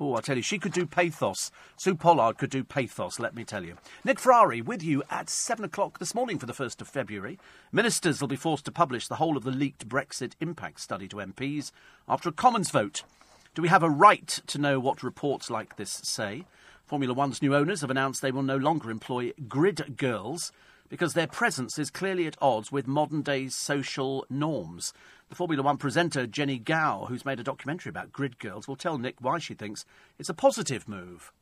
[0.00, 1.50] Oh, I tell you, she could do pathos.
[1.76, 3.76] Sue Pollard could do pathos, let me tell you.
[4.04, 7.36] Nick Ferrari with you at 7 o'clock this morning for the 1st of February.
[7.72, 11.16] Ministers will be forced to publish the whole of the leaked Brexit impact study to
[11.16, 11.72] MPs
[12.08, 13.02] after a Commons vote.
[13.56, 16.44] Do we have a right to know what reports like this say?
[16.86, 20.52] Formula One's new owners have announced they will no longer employ grid girls
[20.88, 24.92] because their presence is clearly at odds with modern day social norms.
[25.28, 28.96] The Formula One presenter Jennie Gow, who's made a documentary about grid girls, will tell
[28.96, 29.84] Nick why she thinks
[30.18, 31.32] it's a positive move.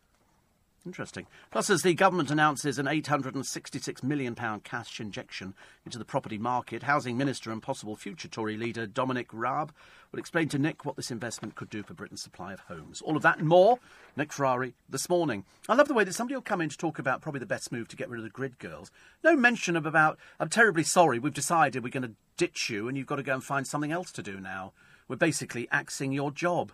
[0.86, 1.26] Interesting.
[1.50, 5.52] Plus, as the government announces an £866 million cash injection
[5.84, 9.72] into the property market, Housing Minister and possible future Tory leader Dominic Raab
[10.12, 13.02] will explain to Nick what this investment could do for Britain's supply of homes.
[13.02, 13.80] All of that and more,
[14.16, 15.44] Nick Ferrari this morning.
[15.68, 17.72] I love the way that somebody will come in to talk about probably the best
[17.72, 18.92] move to get rid of the grid girls.
[19.24, 22.96] No mention of about, I'm terribly sorry, we've decided we're going to ditch you and
[22.96, 24.72] you've got to go and find something else to do now.
[25.08, 26.70] We're basically axing your job.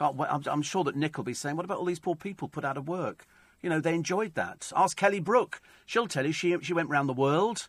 [0.00, 2.64] I'm, I'm sure that Nick will be saying, what about all these poor people put
[2.64, 3.26] out of work?
[3.62, 4.70] You know, they enjoyed that.
[4.76, 5.60] Ask Kelly Brook.
[5.86, 7.68] She'll tell you she, she went round the world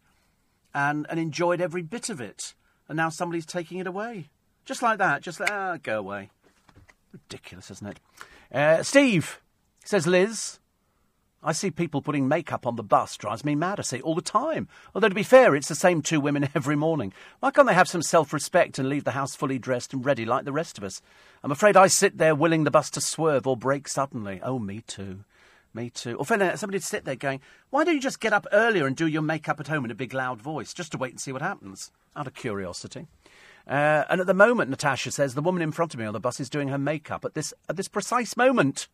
[0.73, 2.53] and, and enjoyed every bit of it.
[2.87, 4.29] And now somebody's taking it away.
[4.65, 5.21] Just like that.
[5.21, 6.29] Just like, ah, go away.
[7.11, 7.99] Ridiculous, isn't it?
[8.51, 9.41] Uh, Steve,
[9.83, 10.59] says Liz.
[11.41, 13.79] I see people putting makeup on the bus drives me mad.
[13.79, 14.67] I see it all the time.
[14.93, 17.13] Although, to be fair, it's the same two women every morning.
[17.39, 20.25] Why can't they have some self respect and leave the house fully dressed and ready
[20.25, 21.01] like the rest of us?
[21.41, 24.41] I'm afraid I sit there willing the bus to swerve or break suddenly.
[24.43, 25.23] Oh, me too.
[25.73, 26.17] Me too.
[26.17, 27.39] Or finally, somebody to sit there going,
[27.69, 29.95] why don't you just get up earlier and do your makeup at home in a
[29.95, 31.91] big loud voice, just to wait and see what happens?
[32.15, 33.07] Out of curiosity.
[33.65, 36.19] Uh, and at the moment, Natasha says, the woman in front of me on the
[36.19, 38.87] bus is doing her makeup at this, at this precise moment.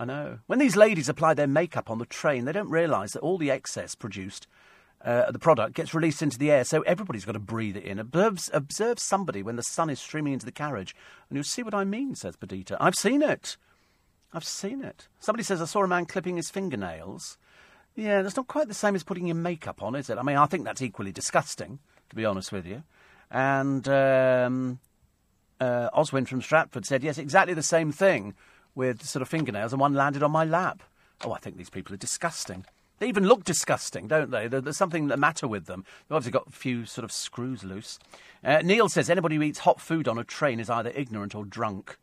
[0.00, 0.38] I know.
[0.46, 3.50] When these ladies apply their makeup on the train, they don't realise that all the
[3.50, 4.46] excess produced,
[5.04, 7.98] uh, the product, gets released into the air, so everybody's got to breathe it in.
[7.98, 10.96] Observe, observe somebody when the sun is streaming into the carriage,
[11.28, 12.78] and you'll see what I mean, says Perdita.
[12.80, 13.58] I've seen it.
[14.32, 15.06] I've seen it.
[15.18, 17.36] Somebody says, I saw a man clipping his fingernails.
[17.94, 20.16] Yeah, that's not quite the same as putting your makeup on, is it?
[20.16, 21.78] I mean, I think that's equally disgusting,
[22.08, 22.84] to be honest with you.
[23.30, 24.78] And um,
[25.60, 28.34] uh, Oswin from Stratford said, yes, exactly the same thing
[28.74, 30.82] with sort of fingernails, and one landed on my lap.
[31.24, 32.64] Oh, I think these people are disgusting.
[32.98, 34.46] They even look disgusting, don't they?
[34.46, 35.84] There's something the matter with them.
[36.08, 37.98] They've obviously got a few sort of screws loose.
[38.44, 41.44] Uh, Neil says anybody who eats hot food on a train is either ignorant or
[41.44, 41.96] drunk.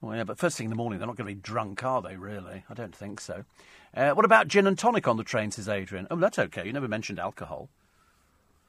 [0.00, 2.00] Well, yeah, but first thing in the morning, they're not going to be drunk, are
[2.00, 2.64] they, really?
[2.70, 3.44] I don't think so.
[3.94, 6.06] Uh, what about gin and tonic on the train, says Adrian?
[6.10, 6.64] Oh, that's okay.
[6.64, 7.68] You never mentioned alcohol.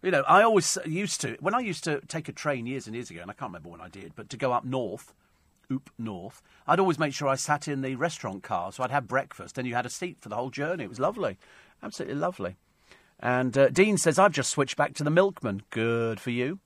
[0.02, 2.96] You know, I always used to, when I used to take a train years and
[2.96, 5.14] years ago, and I can't remember when I did, but to go up north,
[5.72, 9.08] Oop North, I'd always make sure I sat in the restaurant car, so I'd have
[9.08, 10.84] breakfast, and you had a seat for the whole journey.
[10.84, 11.38] It was lovely.
[11.82, 12.58] Absolutely lovely.
[13.20, 15.62] And uh, Dean says, I've just switched back to the milkman.
[15.70, 16.60] Good for you.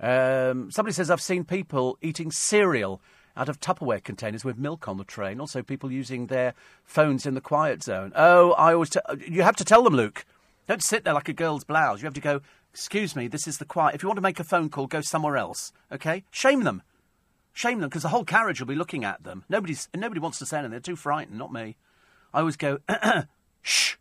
[0.00, 3.00] Um, somebody says, I've seen people eating cereal
[3.36, 5.40] out of Tupperware containers with milk on the train.
[5.40, 6.54] Also, people using their
[6.84, 8.12] phones in the quiet zone.
[8.14, 8.90] Oh, I always.
[8.90, 10.24] T- you have to tell them, Luke.
[10.66, 12.00] Don't sit there like a girl's blouse.
[12.00, 12.40] You have to go.
[12.72, 13.94] Excuse me, this is the quiet.
[13.94, 15.72] If you want to make a phone call, go somewhere else.
[15.92, 16.24] Okay?
[16.30, 16.82] Shame them.
[17.54, 19.44] Shame them because the whole carriage will be looking at them.
[19.48, 20.72] Nobody's nobody wants to say anything.
[20.72, 21.38] They're too frightened.
[21.38, 21.76] Not me.
[22.34, 22.80] I always go
[23.62, 23.94] shh.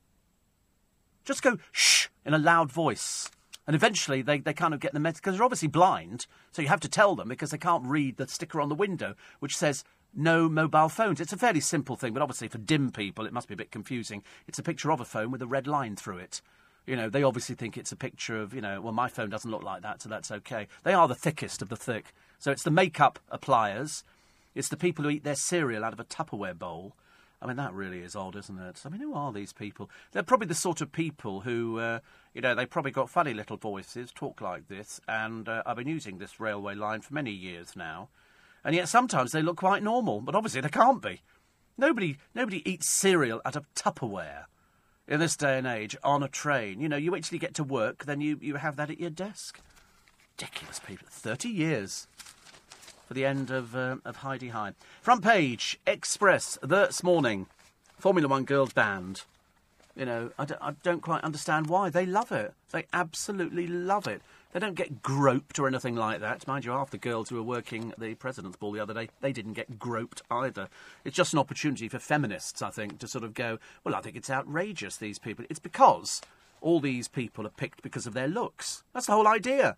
[1.23, 3.29] Just go shh in a loud voice.
[3.67, 6.67] And eventually they, they kind of get the message because they're obviously blind, so you
[6.67, 9.85] have to tell them because they can't read the sticker on the window which says
[10.13, 11.21] no mobile phones.
[11.21, 13.71] It's a fairly simple thing, but obviously for dim people it must be a bit
[13.71, 14.23] confusing.
[14.47, 16.41] It's a picture of a phone with a red line through it.
[16.85, 19.49] You know, they obviously think it's a picture of, you know, well, my phone doesn't
[19.49, 20.67] look like that, so that's okay.
[20.83, 22.13] They are the thickest of the thick.
[22.43, 24.03] So it's the makeup appliers,
[24.53, 26.93] it's the people who eat their cereal out of a Tupperware bowl.
[27.41, 28.81] I mean, that really is odd, isn't it?
[28.85, 29.89] I mean, who are these people?
[30.11, 31.99] They're probably the sort of people who, uh,
[32.33, 35.87] you know, they probably got funny little voices, talk like this, and uh, I've been
[35.87, 38.09] using this railway line for many years now.
[38.65, 41.21] And yet sometimes they look quite normal, but obviously they can't be.
[41.77, 44.47] Nobody, nobody eats cereal out of Tupperware
[45.07, 46.81] in this day and age on a train.
[46.81, 49.61] You know, you actually get to work, then you, you have that at your desk.
[50.37, 51.07] Ridiculous people.
[51.09, 52.07] 30 years
[53.13, 54.73] for the end of, uh, of Hi-de-Hi.
[55.03, 57.45] Front page, Express, this morning.
[57.99, 59.21] Formula One girls band.
[59.95, 61.91] You know, I don't, I don't quite understand why.
[61.91, 62.55] They love it.
[62.71, 64.23] They absolutely love it.
[64.51, 66.47] They don't get groped or anything like that.
[66.47, 69.31] Mind you, half the girls who were working the President's Ball the other day, they
[69.31, 70.67] didn't get groped either.
[71.05, 74.15] It's just an opportunity for feminists, I think, to sort of go, well, I think
[74.15, 75.45] it's outrageous, these people.
[75.51, 76.19] It's because
[76.61, 78.81] all these people are picked because of their looks.
[78.91, 79.77] That's the whole idea.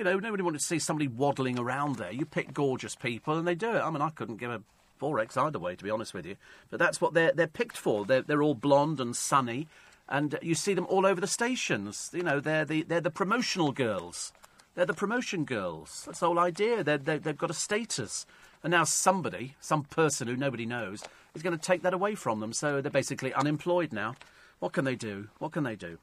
[0.00, 2.10] You know, nobody wanted to see somebody waddling around there.
[2.10, 3.80] You pick gorgeous people and they do it.
[3.80, 4.62] I mean, I couldn't give a
[4.98, 6.36] forex either way, to be honest with you.
[6.70, 8.06] But that's what they're, they're picked for.
[8.06, 9.68] They're, they're all blonde and sunny
[10.08, 12.08] and you see them all over the stations.
[12.14, 14.32] You know, they're the they're the promotional girls.
[14.74, 16.04] They're the promotion girls.
[16.06, 16.82] That's the whole idea.
[16.82, 18.24] They're, they have got a status.
[18.62, 21.02] And now somebody, some person who nobody knows,
[21.34, 22.54] is going to take that away from them.
[22.54, 24.16] So they're basically unemployed now.
[24.60, 25.28] What can they do?
[25.40, 25.98] What can they do?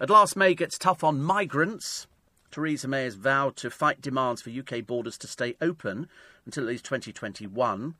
[0.00, 2.06] At last, May gets tough on migrants.
[2.54, 6.08] Theresa May has vowed to fight demands for UK borders to stay open
[6.46, 7.96] until at least 2021.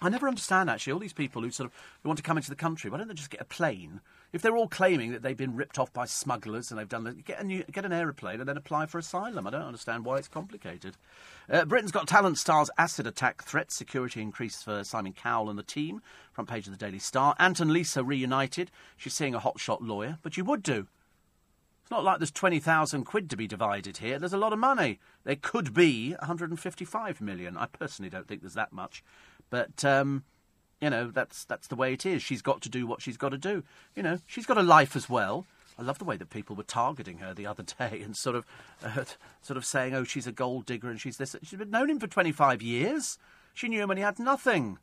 [0.00, 2.48] I never understand actually all these people who sort of who want to come into
[2.48, 2.88] the country.
[2.88, 4.00] Why don't they just get a plane?
[4.32, 7.26] If they're all claiming that they've been ripped off by smugglers and they've done that,
[7.26, 9.46] get a new, get an aeroplane and then apply for asylum.
[9.46, 10.96] I don't understand why it's complicated.
[11.50, 13.70] Uh, Britain's Got Talent stars acid attack threat.
[13.70, 16.00] Security increased for Simon Cowell and the team.
[16.32, 17.34] Front page of the Daily Star.
[17.38, 18.70] Ant and Lisa reunited.
[18.96, 20.86] She's seeing a hotshot lawyer, but you would do.
[21.88, 24.18] It's not like there's 20,000 quid to be divided here.
[24.18, 24.98] There's a lot of money.
[25.24, 27.56] There could be 155 million.
[27.56, 29.02] I personally don't think there's that much.
[29.48, 30.24] But, um,
[30.82, 32.22] you know, that's, that's the way it is.
[32.22, 33.64] She's got to do what she's got to do.
[33.96, 35.46] You know, she's got a life as well.
[35.78, 38.44] I love the way that people were targeting her the other day and sort of,
[38.84, 39.04] uh,
[39.40, 42.00] sort of saying, "Oh, she's a gold digger and she's this." She's been known him
[42.00, 43.16] for 25 years.
[43.54, 44.76] She knew him when he had nothing.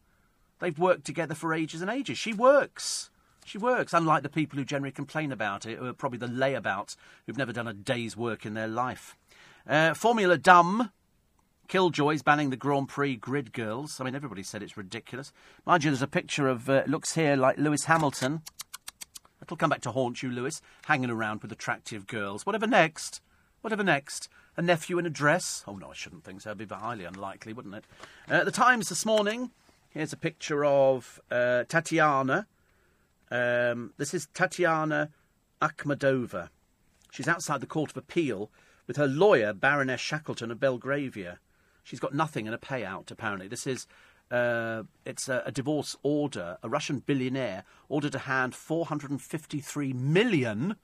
[0.60, 2.18] They've worked together for ages and ages.
[2.18, 3.12] She works.
[3.46, 6.96] She works, unlike the people who generally complain about it, who are probably the layabouts
[7.26, 9.16] who've never done a day's work in their life.
[9.70, 10.92] Uh, Formula Dumb.
[11.68, 14.00] Killjoys banning the Grand Prix grid girls.
[14.00, 15.32] I mean, everybody said it's ridiculous.
[15.66, 18.42] Mind you, there's a picture of, uh, looks here like Lewis Hamilton.
[19.42, 22.48] It'll come back to haunt you, Lewis, hanging around with attractive girls.
[22.48, 23.22] Whatever next.
[23.62, 24.28] Whatever next.
[24.58, 25.64] A nephew in a dress?
[25.68, 26.52] Oh, no, I shouldn't think so.
[26.52, 27.86] It'd be highly unlikely, wouldn't it?
[28.28, 29.52] Uh, the Times this morning.
[29.90, 32.48] Here's a picture of uh, Tatiana.
[33.36, 35.10] Um, this is Tatiana
[35.62, 36.50] Akhmedova.
[37.12, 38.50] She's outside the Court of Appeal
[38.88, 41.40] with her lawyer, Baroness Shackleton of Belgravia.
[41.84, 43.50] She's got nothing and a payout, apparently.
[43.50, 43.88] This is
[44.32, 46.58] uh, it's a, a, divorce order.
[46.64, 50.78] A Russian billionaire ordered to hand 453 million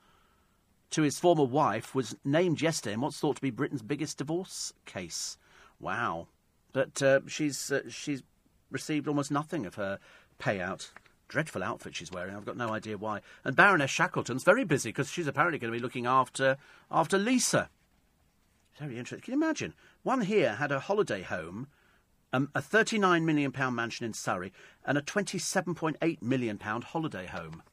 [0.91, 4.73] to his former wife was named yesterday in what's thought to be Britain's biggest divorce
[4.85, 5.37] case.
[5.79, 6.27] Wow!
[6.73, 8.23] But uh, she's uh, she's
[8.69, 9.99] received almost nothing of her
[10.39, 10.91] payout.
[11.31, 12.35] Dreadful outfit she's wearing.
[12.35, 13.21] I've got no idea why.
[13.45, 16.57] And Baroness Shackleton's very busy because she's apparently going to be looking after
[16.91, 17.69] after Lisa.
[18.77, 19.21] Very interesting.
[19.21, 19.73] Can you imagine?
[20.03, 21.67] One here had a holiday home,
[22.33, 24.51] um, a £39 million mansion in Surrey,
[24.85, 27.63] and a £27.8 million holiday home.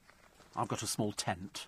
[0.55, 1.67] I've got a small tent.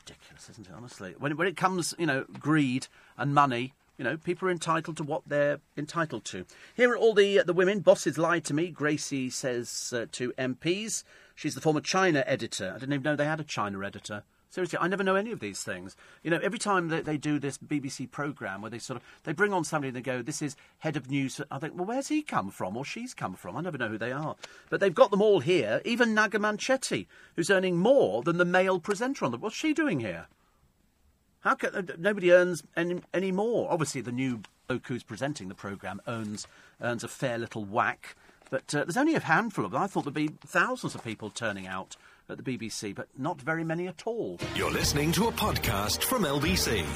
[0.00, 1.14] Ridiculous, isn't it, honestly?
[1.18, 5.02] When, when it comes, you know, greed and money, you know, people are entitled to
[5.02, 6.44] what they're entitled to.
[6.74, 7.80] Here are all the, uh, the women.
[7.80, 11.04] Bosses lied to me, Gracie says uh, to MPs.
[11.34, 12.72] She's the former China editor.
[12.74, 14.22] I didn't even know they had a China editor.
[14.50, 15.96] Seriously, I never know any of these things.
[16.22, 19.32] You know, every time they, they do this BBC programme where they sort of they
[19.32, 22.06] bring on somebody and they go, "This is head of news." I think, well, where's
[22.06, 23.56] he come from or she's come from?
[23.56, 24.36] I never know who they are.
[24.70, 25.82] But they've got them all here.
[25.84, 29.38] Even Naga Munchetty, who's earning more than the male presenter on the.
[29.38, 30.28] What's she doing here?
[31.44, 33.70] How can uh, nobody earns any, any more?
[33.70, 36.46] Obviously, the new bloke who's presenting the programme earns
[36.80, 38.16] earns a fair little whack.
[38.50, 39.82] But uh, there's only a handful of them.
[39.82, 41.96] I thought there'd be thousands of people turning out
[42.30, 44.38] at the BBC, but not very many at all.
[44.54, 46.86] You're listening to a podcast from LBC.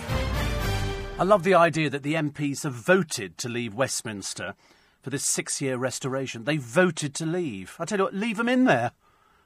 [1.19, 4.55] I love the idea that the MPs have voted to leave Westminster
[5.03, 6.45] for this six year restoration.
[6.45, 7.77] They voted to leave.
[7.79, 8.93] I tell you what, leave them in there.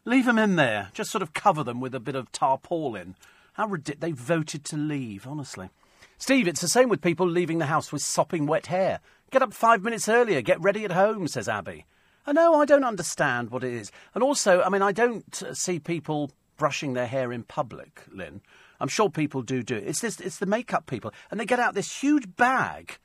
[0.04, 0.90] Leave them in there.
[0.94, 3.16] Just sort of cover them with a bit of tarpaulin.
[3.52, 4.00] How ridiculous.
[4.00, 5.70] They voted to leave, honestly.
[6.18, 9.00] Steve, it's the same with people leaving the house with sopping wet hair.
[9.30, 11.86] Get up five minutes earlier, get ready at home, says Abby.
[12.26, 13.90] I know, I don't understand what it is.
[14.14, 18.40] And also, I mean, I don't uh, see people brushing their hair in public, Lynn.
[18.78, 19.84] I'm sure people do do it.
[19.86, 21.12] It's, this, it's the makeup people.
[21.30, 22.98] And they get out this huge bag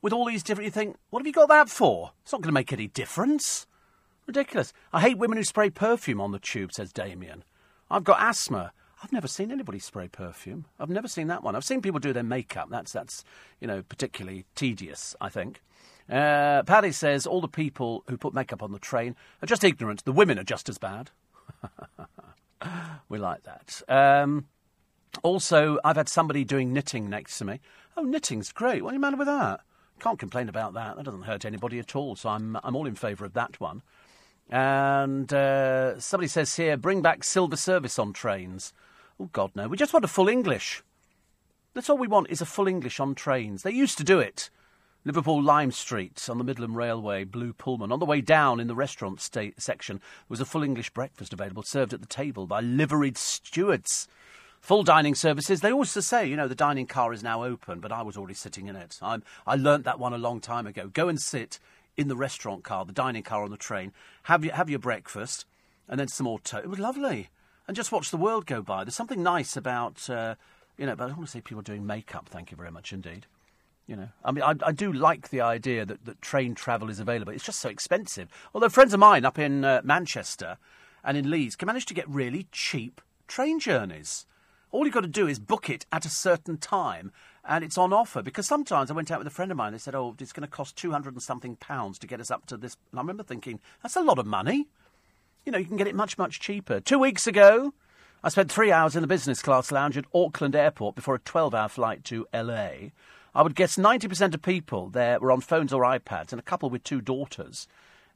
[0.00, 0.66] with all these different.
[0.66, 2.12] You think, what have you got that for?
[2.22, 3.66] It's not going to make any difference.
[4.26, 4.72] Ridiculous.
[4.92, 7.44] I hate women who spray perfume on the tube, says Damien.
[7.90, 8.72] I've got asthma.
[9.02, 10.64] I've never seen anybody spray perfume.
[10.78, 11.54] I've never seen that one.
[11.54, 12.68] I've seen people do their makeup.
[12.70, 13.24] That's, that's
[13.60, 15.62] you know, particularly tedious, I think.
[16.10, 20.04] Uh, Paddy says all the people who put makeup on the train are just ignorant.
[20.04, 21.10] The women are just as bad.
[23.08, 23.82] we like that.
[23.88, 24.46] Um,
[25.22, 27.60] also, I've had somebody doing knitting next to me.
[27.96, 28.82] Oh, knitting's great.
[28.82, 29.60] What are you matter with that?
[30.00, 30.96] Can't complain about that.
[30.96, 32.16] That doesn't hurt anybody at all.
[32.16, 33.82] So I'm I'm all in favour of that one.
[34.48, 38.72] And uh, somebody says here, bring back silver service on trains.
[39.20, 39.68] Oh God, no.
[39.68, 40.82] We just want a full English.
[41.74, 43.62] That's all we want is a full English on trains.
[43.62, 44.50] They used to do it.
[45.04, 47.92] Liverpool Lime Street on the Midland Railway, Blue Pullman.
[47.92, 51.62] On the way down in the restaurant sta- section was a full English breakfast available,
[51.62, 54.08] served at the table by liveried stewards.
[54.60, 55.60] Full dining services.
[55.60, 58.34] They also say, you know, the dining car is now open, but I was already
[58.34, 58.98] sitting in it.
[59.00, 60.88] I'm, I learnt that one a long time ago.
[60.88, 61.60] Go and sit
[61.96, 63.92] in the restaurant car, the dining car on the train,
[64.24, 65.46] have your, have your breakfast,
[65.88, 66.64] and then some more toast.
[66.64, 67.30] It was lovely.
[67.68, 68.82] And just watch the world go by.
[68.82, 70.36] There's something nice about, uh,
[70.78, 73.26] you know, but I want to see people doing makeup, thank you very much indeed.
[73.86, 76.98] You know, I mean, I, I do like the idea that, that train travel is
[76.98, 77.32] available.
[77.32, 78.28] It's just so expensive.
[78.54, 80.56] Although friends of mine up in uh, Manchester
[81.04, 84.26] and in Leeds can manage to get really cheap train journeys.
[84.70, 87.12] All you've got to do is book it at a certain time
[87.44, 88.22] and it's on offer.
[88.22, 90.46] Because sometimes I went out with a friend of mine, they said, oh, it's going
[90.46, 92.76] to cost 200 and something pounds to get us up to this.
[92.92, 94.68] And I remember thinking, that's a lot of money.
[95.48, 96.78] You know, you can get it much, much cheaper.
[96.78, 97.72] Two weeks ago,
[98.22, 101.54] I spent three hours in the business class lounge at Auckland Airport before a 12
[101.54, 102.90] hour flight to LA.
[103.34, 106.68] I would guess 90% of people there were on phones or iPads, and a couple
[106.68, 107.66] with two daughters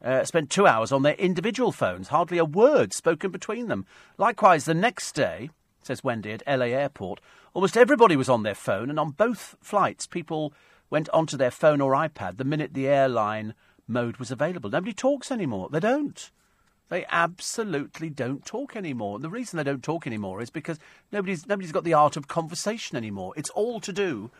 [0.05, 3.87] uh, spent two hours on their individual phones, hardly a word spoken between them.
[4.19, 5.49] Likewise, the next day,
[5.83, 7.23] says Wendy at LA Airport,
[7.55, 10.53] almost everybody was on their phone, and on both flights, people
[10.91, 13.55] went onto their phone or iPad the minute the airline
[13.89, 14.69] mode was available.
[14.69, 15.71] Nobody talks anymore.
[15.73, 16.31] They don't.
[16.93, 19.15] They absolutely don't talk anymore.
[19.15, 20.79] And the reason they don't talk anymore is because
[21.11, 23.33] nobody's nobody's got the art of conversation anymore.
[23.35, 24.31] It's all to do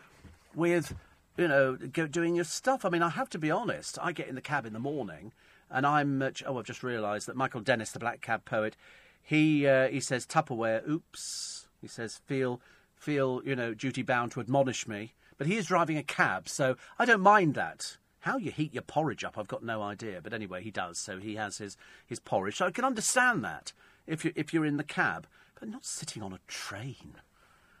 [0.53, 0.93] with
[1.35, 2.85] you know go, doing your stuff.
[2.85, 3.97] I mean, I have to be honest.
[3.99, 5.31] I get in the cab in the morning,
[5.71, 8.77] and I'm uh, oh, I've just realised that Michael Dennis, the Black Cab poet,
[9.23, 10.87] he uh, he says Tupperware.
[10.87, 11.67] Oops.
[11.81, 12.61] He says feel
[12.95, 15.13] feel you know duty bound to admonish me.
[15.39, 17.97] But he is driving a cab, so I don't mind that.
[18.23, 20.21] How you heat your porridge up, I've got no idea.
[20.23, 20.97] But anyway, he does.
[20.97, 21.75] So he has his,
[22.07, 22.55] his porridge.
[22.55, 23.73] So I can understand that
[24.07, 25.27] if you if you're in the cab,
[25.59, 27.15] but not sitting on a train.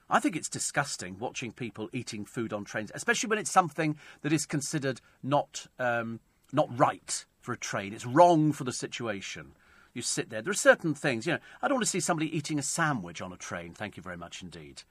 [0.09, 4.33] I think it's disgusting watching people eating food on trains, especially when it's something that
[4.33, 6.19] is considered not um,
[6.51, 7.93] not right for a train.
[7.93, 9.53] It's wrong for the situation.
[9.93, 10.41] You sit there.
[10.41, 11.39] There are certain things, you know.
[11.61, 13.73] I don't want to see somebody eating a sandwich on a train.
[13.73, 14.83] Thank you very much indeed.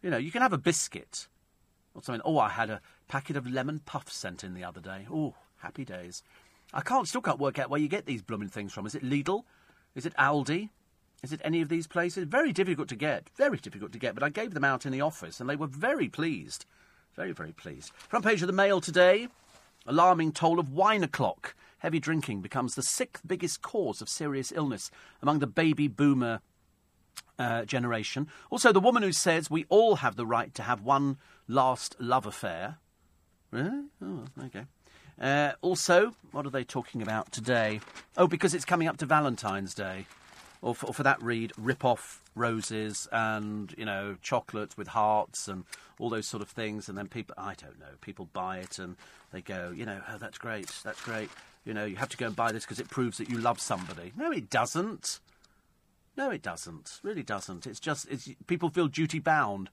[0.00, 1.26] You know, you can have a biscuit
[1.94, 2.22] or something.
[2.24, 5.06] Oh, I had a packet of lemon puffs sent in the other day.
[5.10, 6.22] Oh, happy days.
[6.72, 8.86] I can't still can't work out where you get these blooming things from.
[8.86, 9.44] Is it Lidl?
[9.94, 10.70] Is it Aldi?
[11.22, 12.24] Is it any of these places?
[12.24, 13.28] Very difficult to get.
[13.36, 14.14] Very difficult to get.
[14.14, 16.64] But I gave them out in the office, and they were very pleased.
[17.14, 17.92] Very, very pleased.
[17.94, 19.28] Front page of the Mail today.
[19.86, 21.54] Alarming toll of wine o'clock.
[21.78, 24.90] Heavy drinking becomes the sixth biggest cause of serious illness
[25.20, 26.40] among the baby boomer
[27.38, 28.28] uh, generation.
[28.50, 31.18] Also, the woman who says we all have the right to have one
[31.48, 32.78] last love affair.
[33.50, 33.84] Really?
[34.02, 34.64] Oh, okay.
[35.20, 37.80] Uh, also, what are they talking about today?
[38.16, 40.06] Oh, because it's coming up to Valentine's Day.
[40.62, 45.48] Or for, or for that read, rip off roses and, you know, chocolates with hearts
[45.48, 45.64] and
[45.98, 46.88] all those sort of things.
[46.88, 48.94] And then people, I don't know, people buy it and
[49.32, 51.30] they go, you know, oh, that's great, that's great.
[51.64, 53.60] You know, you have to go and buy this because it proves that you love
[53.60, 54.12] somebody.
[54.16, 55.18] No, it doesn't.
[56.16, 57.00] No, it doesn't.
[57.02, 57.66] Really doesn't.
[57.66, 59.70] It's just it's, people feel duty bound.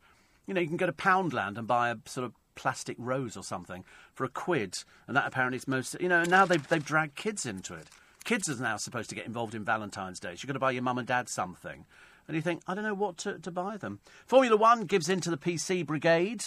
[0.47, 3.43] You know, you can go to Poundland and buy a sort of plastic rose or
[3.43, 3.83] something
[4.13, 5.95] for a quid, and that apparently is most.
[5.99, 7.87] You know, now they've they've dragged kids into it.
[8.23, 10.29] Kids are now supposed to get involved in Valentine's Day.
[10.29, 11.85] So you've got to buy your mum and dad something,
[12.27, 13.99] and you think, I don't know what to, to buy them.
[14.25, 16.43] Formula One gives in to the PC brigade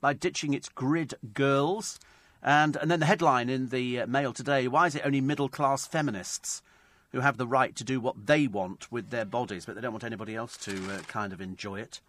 [0.00, 1.98] by ditching its grid girls.
[2.40, 5.48] And, and then the headline in the uh, Mail today why is it only middle
[5.48, 6.62] class feminists
[7.12, 9.92] who have the right to do what they want with their bodies, but they don't
[9.92, 12.00] want anybody else to uh, kind of enjoy it.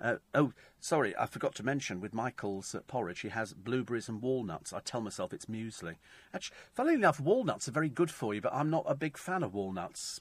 [0.00, 4.22] Uh, oh, sorry, I forgot to mention with Michael's uh, porridge, he has blueberries and
[4.22, 4.72] walnuts.
[4.72, 5.96] I tell myself it's muesli.
[6.32, 9.42] Actually, funnily enough, walnuts are very good for you, but I'm not a big fan
[9.42, 10.20] of walnuts.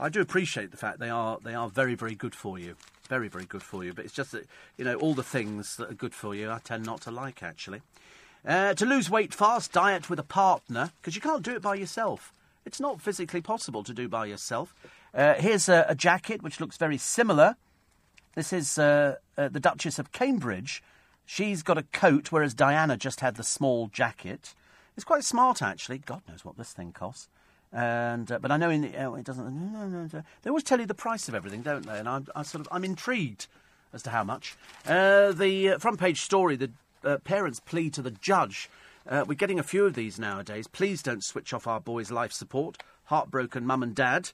[0.00, 2.76] I do appreciate the fact they are they are very very good for you,
[3.08, 3.92] very very good for you.
[3.92, 4.46] But it's just that
[4.78, 7.42] you know all the things that are good for you, I tend not to like
[7.42, 7.82] actually.
[8.46, 11.74] Uh, to lose weight fast, diet with a partner because you can't do it by
[11.74, 12.32] yourself.
[12.68, 14.74] It's not physically possible to do by yourself.
[15.14, 17.56] Uh, here's a, a, jacket which looks very similar.
[18.34, 20.82] This is uh, uh, the Duchess of Cambridge.
[21.24, 24.54] She's got a coat, whereas Diana just had the small jacket.
[24.96, 25.96] It's quite smart, actually.
[25.96, 27.30] God knows what this thing costs.
[27.72, 29.46] And uh, but I know in the, oh, it doesn't.
[29.46, 31.98] No, no, no, they always tell you the price of everything, don't they?
[31.98, 33.46] And I'm, I sort of I'm intrigued
[33.94, 34.58] as to how much.
[34.86, 36.70] Uh, the uh, front page story: the
[37.24, 38.68] parents plea to the judge
[39.06, 40.66] uh, we're getting a few of these nowadays.
[40.66, 42.82] Please don't switch off our boys' life support.
[43.04, 44.30] Heartbroken mum and dad.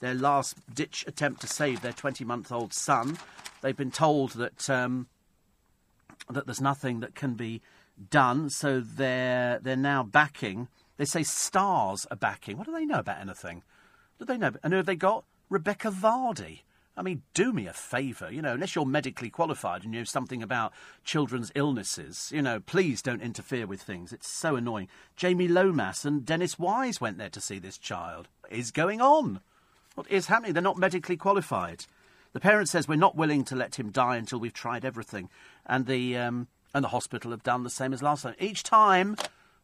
[0.00, 3.18] Their last ditch attempt to save their 20 month old son.
[3.60, 5.06] They've been told that, um,
[6.28, 7.62] that there's nothing that can be
[8.10, 10.68] done, so they're, they're now backing.
[10.96, 12.58] They say stars are backing.
[12.58, 13.62] What do they know about anything?
[14.18, 14.52] Do they know?
[14.62, 15.24] And who have they got?
[15.48, 16.62] Rebekah Vardy.
[16.96, 20.04] I mean, do me a favour, you know, unless you're medically qualified and you know
[20.04, 20.72] something about
[21.04, 24.12] children's illnesses, you know, please don't interfere with things.
[24.12, 24.88] It's so annoying.
[25.16, 28.28] Jamie Lomas and Dennis Wise went there to see this child.
[28.42, 29.40] What is going on?
[29.94, 30.52] What is happening?
[30.52, 31.86] They're not medically qualified.
[32.34, 35.28] The parent says we're not willing to let him die until we've tried everything,
[35.66, 38.34] and the um, and the hospital have done the same as last time.
[38.38, 39.16] Each time,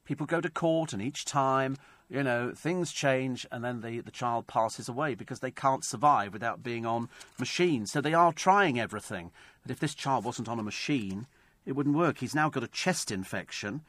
[0.04, 1.76] people go to court, and each time
[2.10, 6.32] you know, things change and then the, the child passes away because they can't survive
[6.32, 7.08] without being on
[7.38, 7.92] machines.
[7.92, 9.30] So they are trying everything.
[9.62, 11.26] But if this child wasn't on a machine,
[11.68, 12.18] It wouldn't work.
[12.18, 13.82] He's now got a chest infection.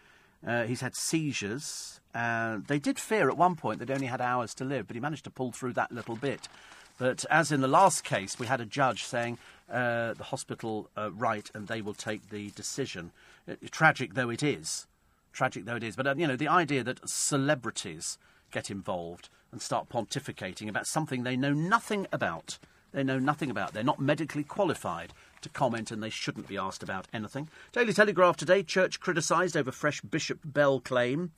[0.46, 2.02] Uh, he's had seizures.
[2.14, 5.00] Uh, they did fear at one point they'd only had hours to live, but he
[5.00, 6.50] managed to pull through that little bit.
[6.98, 9.38] But as in the last case, we had a judge saying
[9.72, 13.12] uh, the hospital uh, right and they will take the decision.
[13.48, 14.86] Uh, tragic though it is,
[15.32, 15.96] tragic though it is.
[15.96, 18.18] But uh, you know, the idea that celebrities
[18.52, 22.58] get involved and start pontificating about something they know nothing about.
[22.92, 23.74] They know nothing about.
[23.74, 27.50] They're not medically qualified to comment and they shouldn't be asked about anything.
[27.72, 31.32] Daily Telegraph today Church criticised over fresh Bishop Bell claim.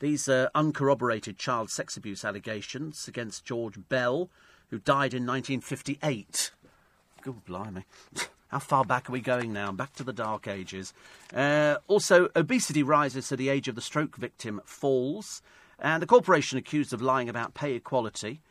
[0.00, 4.28] These uh, uncorroborated child sex abuse allegations against George Bell,
[4.70, 6.50] who died in 1958.
[7.22, 7.84] Good blimey.
[8.52, 9.72] How far back are we going now?
[9.72, 10.92] Back to the dark ages.
[11.34, 15.40] Uh, also, obesity rises so the age of the stroke victim falls.
[15.78, 18.42] And a corporation accused of lying about pay equality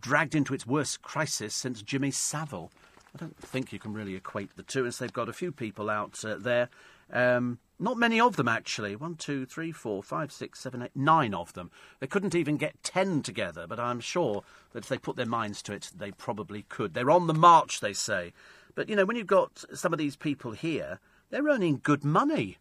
[0.00, 2.72] dragged into its worst crisis since Jimmy Savile.
[3.14, 5.90] I don't think you can really equate the two, as they've got a few people
[5.90, 6.70] out uh, there.
[7.12, 8.96] Um, not many of them, actually.
[8.96, 11.70] One, two, three, four, five, six, seven, eight, nine of them.
[11.98, 14.42] They couldn't even get ten together, but I'm sure
[14.72, 16.94] that if they put their minds to it, they probably could.
[16.94, 18.32] They're on the march, they say.
[18.74, 22.58] But, you know, when you've got some of these people here, they're earning good money.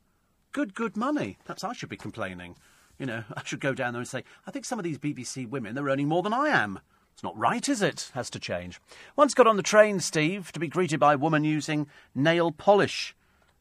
[0.52, 1.38] Good, good money.
[1.46, 2.56] Perhaps I should be complaining.
[2.98, 5.48] You know, I should go down there and say, I think some of these BBC
[5.50, 6.80] women, they're earning more than I am.
[7.14, 8.12] It's not right, is it?
[8.14, 8.80] Has to change.
[9.18, 13.14] Once got on the train, Steve, to be greeted by a woman using nail polish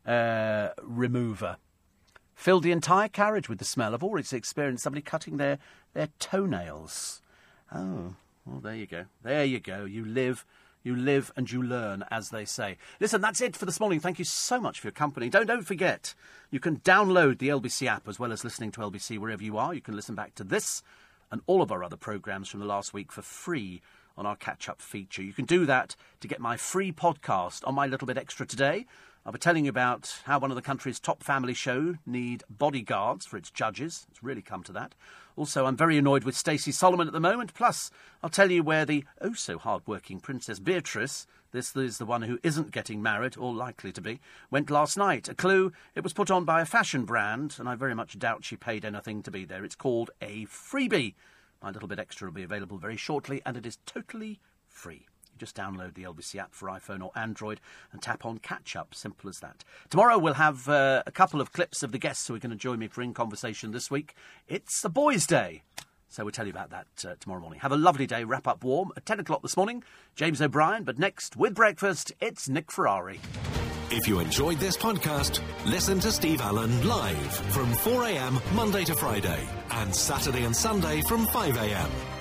[0.06, 1.56] uh, remover.
[2.34, 3.94] Filled the entire carriage with the smell.
[3.94, 5.58] I've already experienced somebody cutting their,
[5.92, 7.20] their toenails.
[7.74, 8.14] Oh,
[8.46, 9.06] well, there you go.
[9.24, 9.84] There you go.
[9.84, 10.46] You live,
[10.88, 12.78] you live and you learn, as they say.
[12.98, 14.00] Listen, that's it for this morning.
[14.00, 15.28] Thank you so much for your company.
[15.28, 16.14] Don't, don't forget,
[16.50, 19.74] you can download the LBC app as well as listening to LBC wherever you are.
[19.74, 20.82] You can listen back to this
[21.30, 23.82] and all of our other programmes from the last week for free
[24.16, 25.22] on our catch up feature.
[25.22, 28.86] You can do that to get my free podcast on my little bit extra today.
[29.26, 33.26] I'll be telling you about how one of the country's top family show need bodyguards
[33.26, 34.06] for its judges.
[34.10, 34.94] It's really come to that.
[35.38, 37.54] Also, I'm very annoyed with Stacey Solomon at the moment.
[37.54, 37.92] Plus,
[38.24, 42.40] I'll tell you where the oh so hard-working Princess Beatrice, this is the one who
[42.42, 44.18] isn't getting married or likely to be,
[44.50, 45.28] went last night.
[45.28, 48.44] A clue: it was put on by a fashion brand, and I very much doubt
[48.44, 49.64] she paid anything to be there.
[49.64, 51.14] It's called a freebie.
[51.62, 55.07] My little bit extra will be available very shortly, and it is totally free.
[55.38, 57.60] Just download the LBC app for iPhone or Android
[57.92, 58.94] and tap on catch up.
[58.94, 59.64] Simple as that.
[59.90, 62.56] Tomorrow we'll have uh, a couple of clips of the guests who are going to
[62.56, 64.14] join me for In Conversation this week.
[64.46, 65.62] It's the Boys' Day.
[66.08, 67.60] So we'll tell you about that uh, tomorrow morning.
[67.60, 68.24] Have a lovely day.
[68.24, 69.84] Wrap up warm at 10 o'clock this morning.
[70.14, 70.84] James O'Brien.
[70.84, 73.20] But next, with breakfast, it's Nick Ferrari.
[73.90, 79.46] If you enjoyed this podcast, listen to Steve Allen live from 4am Monday to Friday
[79.70, 82.17] and Saturday and Sunday from 5am.